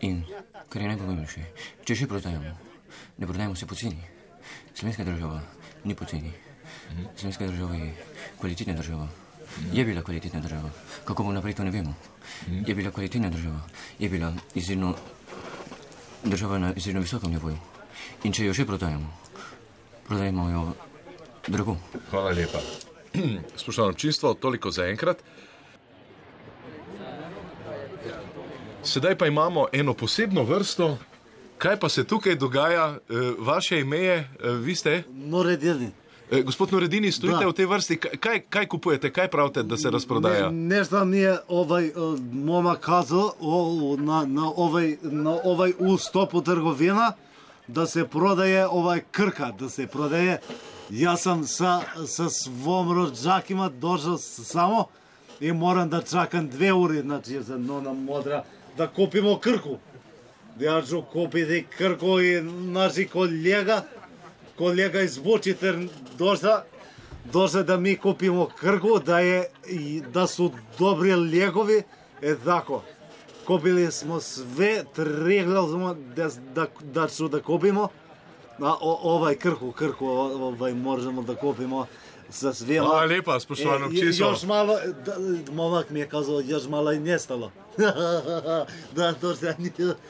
In 0.00 0.24
kar 0.68 0.82
je 0.82 0.88
najpomembnejše, 0.88 1.42
če 1.84 1.94
že 1.94 2.08
prodajamo, 2.10 2.52
ne 3.18 3.26
prodajamo 3.26 3.54
vse 3.54 3.66
poceni. 3.66 4.02
Slovenska 4.74 5.04
država 5.04 5.40
ni 5.84 5.94
poceni. 5.94 6.32
Slovenska 7.16 7.46
država 7.46 7.74
je 7.74 7.94
kvalitetna 8.40 8.74
država. 8.74 9.08
Je 9.72 9.84
bila 9.84 10.02
kvalitetna 10.02 10.40
država. 10.40 10.70
Kako 11.04 11.22
bo 11.22 11.32
naprej, 11.32 11.54
to 11.54 11.64
ne 11.64 11.70
vemo. 11.70 11.94
Je 12.66 12.74
bila 12.74 12.90
kvalitetna 12.90 13.30
država. 13.30 13.60
Je 13.98 14.08
bila 14.08 14.34
izjemno 14.54 14.94
država 16.24 16.58
na 16.58 16.72
izjemno 16.74 17.00
visokem 17.00 17.30
nivoju. 17.30 17.56
In 18.24 18.32
če 18.32 18.44
jo 18.44 18.52
že 18.52 18.66
prodajamo, 18.66 19.12
prodajemo 20.06 20.50
jo 20.50 20.74
drago. 21.46 21.76
Hvala 22.10 22.30
lepa. 22.30 22.58
Spoštovano 23.56 23.90
občinstvo, 23.90 24.34
toliko 24.34 24.70
za 24.70 24.84
enkrat. 24.84 25.16
Sedaj 28.84 29.16
pa 29.16 29.26
imamo 29.26 29.66
eno 29.72 29.94
posebno 29.94 30.42
vrsto. 30.44 30.98
Kaj 31.58 31.78
pa 31.78 31.88
se 31.88 32.04
tukaj 32.04 32.36
dogaja? 32.36 32.86
E, 32.86 32.98
Vaše 33.38 33.80
ime 33.80 33.98
je, 33.98 34.14
e, 34.14 34.26
vi 34.50 34.74
ste? 34.74 35.02
Noredini. 35.08 35.90
E, 36.30 36.42
Gospod 36.42 36.72
Noredini, 36.72 37.12
stojite 37.12 37.38
Da. 37.38 37.48
v 37.48 37.52
tej 37.52 37.66
vrsti. 37.66 37.96
Kaj- 37.96 38.42
Kaj, 38.42 38.66
kupujete, 38.66 39.10
kaj 39.10 39.28
pravite, 39.28 39.62
da 39.62 39.76
se 39.76 39.90
razprodaja? 39.90 40.46
Ne, 40.46 40.76
nešto 40.76 41.04
mi 41.04 41.18
je 41.18 41.38
ovaj 41.48 41.90
moma 42.32 42.76
kazal 42.76 43.30
o, 43.40 43.56
na, 43.98 44.24
na, 44.24 44.50
ovaj, 44.50 44.96
na 45.02 45.38
ovaj 45.44 45.72
vstopu 45.90 46.42
trgovina, 46.42 47.12
da 47.68 47.86
se 47.86 48.04
prodaje 48.06 48.66
ovaj 48.66 49.00
krka, 49.10 49.52
da 49.52 49.68
se 49.68 49.86
prodaje. 49.86 50.38
Јас 50.90 51.24
сам 51.26 51.42
са, 51.50 51.80
со 52.06 52.28
свом 52.30 52.92
роджакима 52.94 53.70
дошол 53.70 54.18
само 54.18 54.88
и 55.40 55.52
морам 55.52 55.88
да 55.88 56.02
чакам 56.02 56.48
две 56.48 56.72
ури, 56.72 57.00
значи 57.00 57.40
за 57.40 57.58
нона 57.58 57.92
модра 57.92 58.44
да 58.76 58.86
купимо 58.86 59.40
крку. 59.40 59.78
Дејаджо 60.58 61.02
купи 61.02 61.44
де 61.44 61.62
крку 61.62 62.18
и 62.18 62.40
наши 62.40 63.08
колега, 63.08 63.82
колега 64.56 65.02
из 65.02 65.18
Бучитер 65.18 65.88
дошла 66.18 66.62
дошла 67.32 67.64
да 67.64 67.78
ми 67.78 67.96
купимо 67.96 68.46
крку, 68.46 69.00
да 69.00 69.20
е 69.22 69.48
и 69.70 70.00
да 70.00 70.26
су 70.26 70.50
добри 70.78 71.16
легови, 71.16 71.84
е 72.22 72.34
тако. 72.34 72.82
Купили 73.46 73.92
смо 73.92 74.20
све, 74.20 74.84
трегнал 74.94 75.68
смо 75.68 75.94
да, 76.16 76.30
да, 76.54 76.68
да, 76.82 77.06
да, 77.06 77.28
да 77.28 77.42
купимо, 77.42 77.90
a 78.58 78.72
o, 78.72 78.98
ovaj 79.04 79.34
krku 79.72 80.06
o- 80.06 80.46
ovaj 80.46 80.74
možemo 80.74 81.22
da 81.22 81.34
kupimo 81.34 81.86
svema. 82.30 82.86
Hvala 82.86 83.04
lepa, 83.04 83.40
spoštovano 83.40 83.84
E, 83.84 83.88
občinstvo. 83.88 84.28
Još 84.28 84.42
malo, 84.42 84.76
da, 85.06 85.14
momak 85.52 85.90
mi 85.90 86.00
je 86.00 86.08
kazao, 86.08 86.40
još 86.40 86.64
malo 86.64 86.92
je 86.92 87.00
nestalo. 87.00 87.52
da, 88.96 89.12
to 89.12 89.34
se 89.34 89.54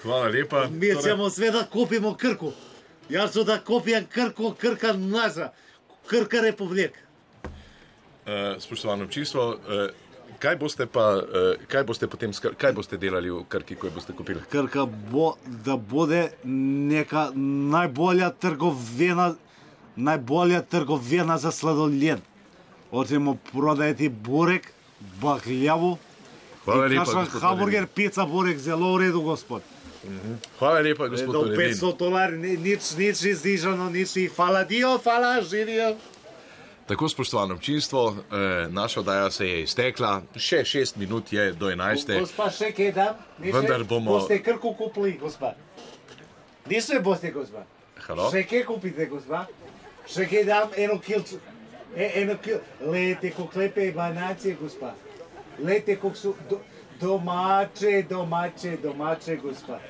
Hvala 0.02 0.26
lepa. 0.26 0.66
Mi 0.66 0.86
ćemo 1.02 1.30
sve 1.30 1.50
da 1.50 1.64
kupimo 1.64 2.14
krku. 2.14 2.52
Ja 3.08 3.28
ću 3.28 3.44
da 3.44 3.60
kupijem 3.60 4.06
krku, 4.06 4.54
krka 4.58 4.92
naša, 4.92 5.50
krka 6.06 6.40
republika. 6.40 7.00
E, 8.26 8.56
Spoštovano 8.58 9.04
občinstvo, 9.04 9.56
e, 9.68 9.88
kaj 10.38 10.56
boste 10.56 10.86
pa, 10.86 11.04
e, 11.34 11.66
kaj 11.66 11.84
boste 11.84 12.06
potem, 12.06 12.32
kaj 12.58 12.72
boste 12.72 12.96
delali 12.96 13.30
v 13.30 13.44
Krki, 13.48 13.74
ko 13.74 13.86
jo 13.86 13.92
boste 13.94 14.12
kupili? 14.12 14.40
Krka 14.50 14.86
bo, 14.86 15.34
da 15.64 15.76
bude 15.76 16.28
neka 16.44 17.30
najbolja 17.72 18.30
trgovina, 18.30 19.34
najbolja 19.96 20.62
trgovina 20.62 21.38
za 21.38 21.50
sladoled. 21.50 22.20
Hoćemo 22.90 23.36
prodajati 23.52 24.08
burek, 24.08 24.72
bakljavu, 25.20 25.96
Hvala 26.64 26.86
lepa, 26.86 27.04
gospod 27.04 27.40
hamburger, 27.40 27.86
pizza, 27.86 28.24
burek, 28.26 28.58
zelo 28.58 28.92
u 28.92 28.98
redu, 28.98 29.20
gospod. 29.20 29.62
Hvala 30.58 30.80
lepa, 30.80 31.08
gospod 31.08 31.34
Noredin. 31.34 31.74
500 31.74 31.98
dolari, 31.98 32.38
ni- 32.38 32.56
nič, 32.56 32.96
nič 32.96 33.22
izdižano, 33.24 33.90
nič 33.90 34.08
hvala 34.36 34.64
dio, 34.64 34.98
hvala, 34.98 35.42
živijo. 35.42 35.96
Tako, 36.86 37.08
spoštovano 37.08 37.54
občinstvo, 37.54 38.14
e, 38.32 38.68
naša 38.68 39.00
oddaja 39.00 39.30
se 39.30 39.48
je 39.48 39.62
iztekla, 39.62 40.22
še 40.36 40.64
šest 40.64 40.96
minut 40.96 41.32
je 41.32 41.52
do 41.52 41.70
enajste. 41.70 42.14
Gospa, 42.20 42.46
še 42.50 42.68
kaj? 42.72 42.92
Niče? 43.38 43.52
Vendar 43.52 43.84
bomo- 43.84 44.12
Boste 44.12 44.38
krku 44.42 44.74
kupili, 44.74 45.16
gospa. 45.18 45.54
Niče 46.66 47.00
boste, 47.00 47.30
gospa. 47.30 47.64
Halo? 48.06 48.30
Še 48.30 48.44
kaj 48.44 48.62
kupite, 48.64 49.06
gospa? 49.06 49.46
Še 50.06 50.28
kaj 50.30 50.44
dam, 50.44 50.70
eno 50.76 51.00
kilco. 51.00 51.40
E, 51.96 52.10
eno 52.22 52.36
kil... 52.38 52.58
Lejte, 52.82 53.30
kako 53.30 53.58
lepe 53.58 53.90
banacije, 53.92 54.54
gospa. 54.54 54.94
Lejte, 55.58 55.96
kako 55.96 56.14
su 56.14 56.34
do, 56.50 56.60
domače, 57.00 58.02
domače, 58.08 58.76
domače, 58.82 59.36
gospa. 59.36 59.80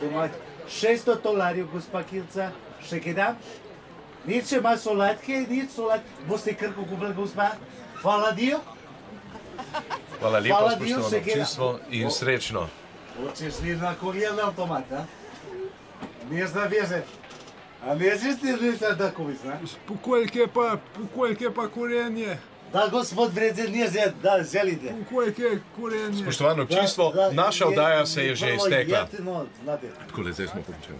Domače. 0.00 0.34
600 0.68 1.22
dolarjev, 1.22 1.70
gospa 1.72 2.02
kilca. 2.02 2.50
Še 2.82 2.98
kaj 3.00 3.14
dam? 3.14 3.38
Nič 4.26 4.52
ima 4.52 4.76
solatke, 4.76 5.46
nič 5.48 5.70
solatke. 5.70 6.08
Boste 6.28 6.54
krku 6.54 6.84
kupili, 6.84 7.14
gospa? 7.14 7.50
Hvala 8.02 8.32
dio. 8.32 8.60
Hvala 10.20 10.38
lepa, 10.38 10.56
Hvala 10.56 10.74
Dio, 10.74 10.98
občinstvo 11.06 11.78
in 11.90 12.10
srečno. 12.10 12.68
Hoćeš 13.22 13.58
li 13.62 13.76
na 13.76 13.94
kolijena 13.94 14.42
automat, 14.46 14.92
a? 14.92 15.04
Ne 16.30 16.46
zna 16.46 16.64
veze. 16.64 17.02
A 17.86 17.94
nećeš 17.94 18.40
ti 18.40 18.52
li 18.52 18.76
sad 18.78 18.98
da 18.98 19.10
kupiš, 19.10 19.38
a? 19.44 19.58
Pokoljke 19.86 20.46
pa, 20.54 20.76
pokoljke 20.96 21.50
pa 21.54 21.68
korenje. 21.68 22.36
Da, 22.72 22.88
gospod 22.90 23.34
predsednik, 23.34 23.90
da 24.22 24.44
želite. 24.52 24.94
Kojke 25.08 25.58
korenje. 25.76 26.22
Spoštovano 26.22 26.62
občinstvo, 26.62 27.12
naša 27.32 27.66
oddaja 27.66 28.06
se 28.06 28.26
je 28.26 28.34
že 28.34 28.54
iztekla. 28.54 29.06
Tako, 30.06 30.32
zdaj 30.32 30.46
smo 30.46 30.62
končali. 30.62 30.98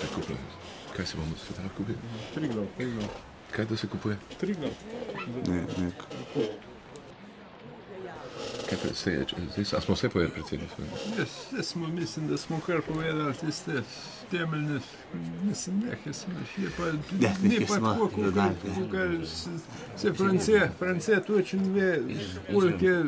Kaj 0.00 0.08
kupuje? 0.14 0.38
Kaj 0.96 1.06
se 1.06 1.16
bomo 1.16 1.36
sveta 1.46 1.62
kupili? 1.76 1.98
Triglav, 2.34 2.66
triglav. 2.76 3.08
Kaj 3.50 3.66
to 3.66 3.76
se 3.76 3.86
kupuje? 3.86 4.16
Triglav. 4.38 4.70
Ne, 5.46 5.64
ne. 5.78 5.90
Kaj 8.68 8.78
pa 8.82 8.94
se 8.94 9.12
je? 9.12 9.26
Zdaj, 9.52 9.78
a 9.78 9.80
smo 9.80 9.94
vse 9.94 10.08
povedali, 10.08 10.34
predsednik? 10.34 10.70
Jaz, 11.18 11.28
jaz 11.56 11.66
smo, 11.66 11.88
mislim, 11.88 12.28
da 12.28 12.36
smo 12.36 12.60
kar 12.66 12.82
povedali 12.82 13.34
tiste 13.34 13.82
temeljne, 14.30 14.80
mislim, 15.42 15.78
nekaj 15.80 16.12
smo, 16.14 16.34
je 16.58 16.68
pa, 16.76 16.86
Ja, 17.20 17.32
ni 17.42 17.48
nekaj 17.50 17.66
pa 17.68 17.74
tako, 17.74 18.08
kot 18.08 18.36
ja. 18.36 19.26
se, 19.26 19.50
se 19.96 20.12
France, 20.12 20.70
France 20.78 21.22
točno 21.22 21.60
ve, 21.64 22.02
koliko 22.48 22.84
je, 22.84 23.04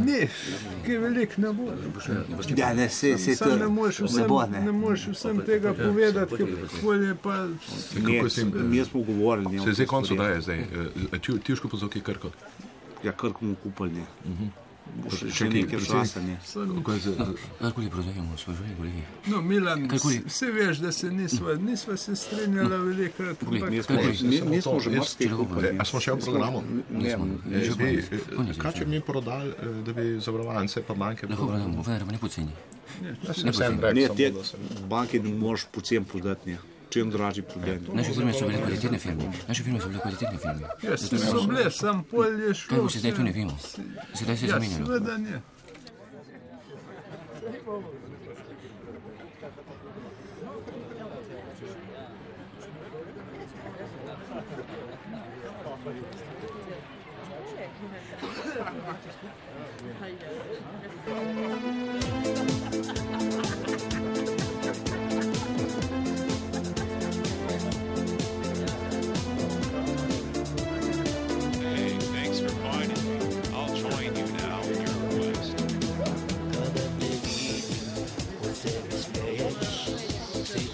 ne, 0.00 0.28
kaj 0.86 0.98
velik 0.98 1.36
ne 1.36 1.52
bo. 1.52 1.68
Ja, 2.56 2.74
ne, 2.74 2.88
se- 2.88 3.18
se 3.18 3.36
to 3.36 3.56
ne 3.56 3.68
moreš 3.68 3.98
ne 3.98 4.06
vsem, 4.06 4.26
bo, 4.28 4.42
ne. 4.46 4.60
ne 4.60 4.72
moreš 4.72 5.06
vsem 5.08 5.40
tega 5.40 5.74
povedati, 5.74 6.36
ker 6.36 6.46
bolje 6.82 7.14
pa... 7.14 7.46
Ne, 7.96 8.22
mi 8.62 8.84
smo 8.84 9.02
govorili. 9.02 9.56
ne, 9.56 9.62
Se 9.64 9.70
je 9.70 9.74
zdaj 9.74 9.86
konc 9.86 10.02
gospodje. 10.02 10.20
oddaje, 10.20 10.40
zdaj. 10.40 10.58
Eh, 11.12 11.18
Ti 11.18 11.38
tiško 11.40 11.68
pozovki 11.68 12.00
Krko. 12.00 12.30
Ja, 13.04 13.12
Krk 13.12 13.40
bomo 13.40 13.54
kupili. 13.54 13.90
ne. 13.92 14.04
Bo 14.24 14.69
predsednik? 15.00 15.70
ne. 16.18 16.36
Kako 16.74 16.92
je 16.92 16.98
z- 16.98 17.10
z- 17.10 17.16
Karkoli 17.60 17.88
prodajamo, 17.88 18.36
smo 18.36 18.54
že 18.54 18.62
kolegi. 18.76 19.02
No, 19.26 19.40
Milan, 19.42 19.88
vse 20.26 20.46
veš, 20.48 20.78
da 20.78 20.92
se 20.92 21.10
nisva, 21.10 21.54
nisva 21.56 21.96
se 21.96 22.16
strinjala 22.16 22.76
velikrat. 22.78 23.38
Poglej, 23.38 23.62
ampak- 23.62 23.70
mi 24.44 24.62
smo- 24.62 24.80
že 24.80 24.90
marsikaj 24.90 25.28
kupili. 25.30 25.76
A 25.78 25.84
smo 25.84 26.00
še 26.00 26.12
v 26.12 26.18
programu? 26.18 26.62
Ne, 26.90 27.16
Eh, 27.50 28.54
Kaj 28.58 28.72
če 28.72 28.86
mi 28.86 29.00
prodali, 29.00 29.50
eh, 29.50 29.82
da 29.82 29.92
bi 29.92 30.20
zavarovance 30.20 30.82
pa 30.82 30.94
banke? 30.94 31.26
Lahko 31.26 31.46
prodamo, 31.46 31.82
vendar 31.82 32.06
ne 32.06 32.18
poceni. 32.18 32.52
Ja, 33.22 33.34
sem 33.34 33.44
Ne 33.44 33.52
vseeno 33.52 33.76
poceni. 33.76 33.80
rekel, 33.80 33.94
Ne, 33.94 34.02
samo 34.02 34.14
te 34.16 34.30
da 34.30 34.44
sem- 34.44 34.60
banke 34.88 35.20
ne 35.20 35.30
moreš 35.32 35.66
pocen 35.68 36.04
prodati. 36.04 36.56
Ne. 36.90 36.92
Čim 36.92 37.10
dražji 37.10 37.42
prodaj. 37.44 37.78
Naše 37.92 38.12
firme 38.12 38.32
so 38.32 38.46
bile 38.46 38.58
kvalitetne 38.58 38.98
firme. 38.98 39.24
Naše 39.48 39.62
firme 39.62 39.80
so 39.80 39.88
bile 39.88 40.00
kvalitetne 40.00 40.38
firme. 40.38 40.60
Ja, 40.82 40.96
Zato 40.96 41.16
ne 41.16 41.20
so 41.20 41.32
bomo- 41.32 41.48
bile, 41.48 41.70
sam 41.72 42.04
pol 42.04 42.24
je 42.40 42.54
šlo. 42.54 42.68
Kaj 42.68 42.80
bo 42.80 42.88
se 42.88 42.98
zdaj, 42.98 43.12
to 43.12 43.22
ne 43.22 43.30
vse. 43.30 43.38
vemo. 43.38 43.58
Sedaj 44.14 44.36
se 44.36 44.44
je 44.44 44.48
Ja, 44.48 44.54
zamenjalo. 44.54 44.86
seveda 44.86 45.16
ne. 45.18 45.40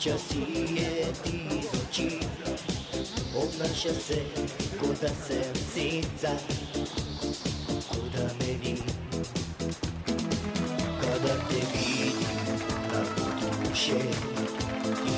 Sjeća 0.06 0.18
sije 0.18 1.12
ti 1.24 1.40
iz 1.58 1.80
oči. 1.80 2.18
Obnaša 3.36 3.94
se 4.06 4.22
Kuda 4.80 4.94
da 5.02 5.08
se 5.08 5.42
sica 5.74 6.28
Ko 7.88 7.96
da 8.16 8.28
meni 8.40 8.76
Kada 11.00 11.34
te 11.48 11.60
vidim 11.72 12.16
na 12.92 13.04
putu 13.16 13.68
duše 13.68 13.98
Ti 15.04 15.12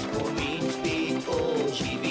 spit 0.73 1.29
oživi 1.29 2.08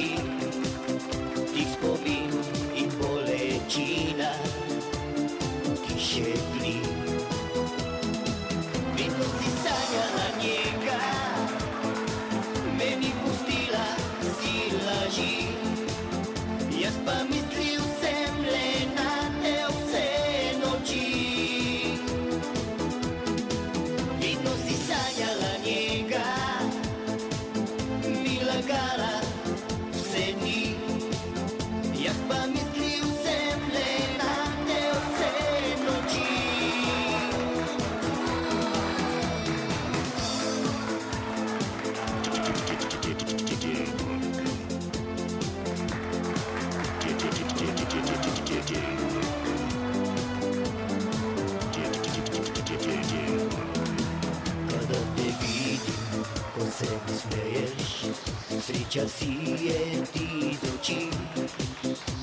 Počasí 58.87 59.67
je 59.67 59.99
týdočí, 60.15 61.11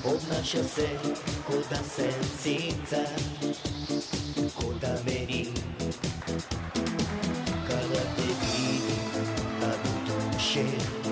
obnaša 0.01 0.65
se 0.65 0.89
koda 1.45 1.77
se 1.85 2.09
cinca, 2.41 3.05
koda. 4.57 4.97
Kada 7.69 8.03
te 8.17 8.29
vidim, 8.41 8.81
a 9.61 9.69
budu 9.77 10.39
šel, 10.39 11.04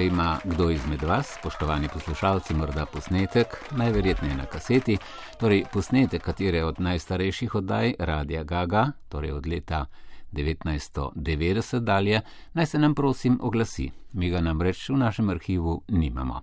Če 0.00 0.06
ima 0.06 0.38
kdo 0.44 0.70
izmed 0.72 1.02
vas, 1.04 1.34
spoštovani 1.36 1.88
poslušalci, 1.92 2.54
morda 2.56 2.86
posnetek, 2.88 3.56
najverjetneje 3.76 4.36
na 4.38 4.46
kaseti, 4.48 4.94
torej 5.36 5.66
posnetek 5.72 6.22
katere 6.24 6.62
od 6.64 6.78
najstarejših 6.80 7.54
oddaj 7.60 7.92
Radia 7.98 8.40
Gaga, 8.48 8.86
torej 9.12 9.34
od 9.36 9.46
leta 9.46 9.80
1990 10.32 11.84
dalje, 11.84 12.22
naj 12.54 12.66
se 12.66 12.78
nam 12.78 12.94
prosim 12.94 13.36
oglasi. 13.42 13.90
Mi 14.12 14.30
ga 14.30 14.40
namreč 14.40 14.88
v 14.88 14.96
našem 15.02 15.28
arhivu 15.34 15.82
nimamo. 15.88 16.40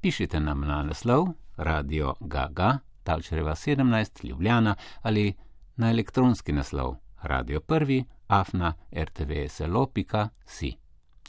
Pišite 0.00 0.40
nam 0.40 0.66
na 0.66 0.80
naslov 0.82 1.28
Radio 1.56 2.16
Gaga, 2.20 2.78
Talčereva 3.02 3.54
17, 3.54 4.24
Ljubljana 4.26 4.74
ali 5.02 5.34
na 5.76 5.90
elektronski 5.94 6.52
naslov 6.52 6.96
Radio 7.22 7.60
1, 7.60 8.04
afna 8.26 8.74
rtvslo.si. 8.90 10.74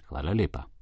Hvala 0.10 0.34
lepa. 0.34 0.79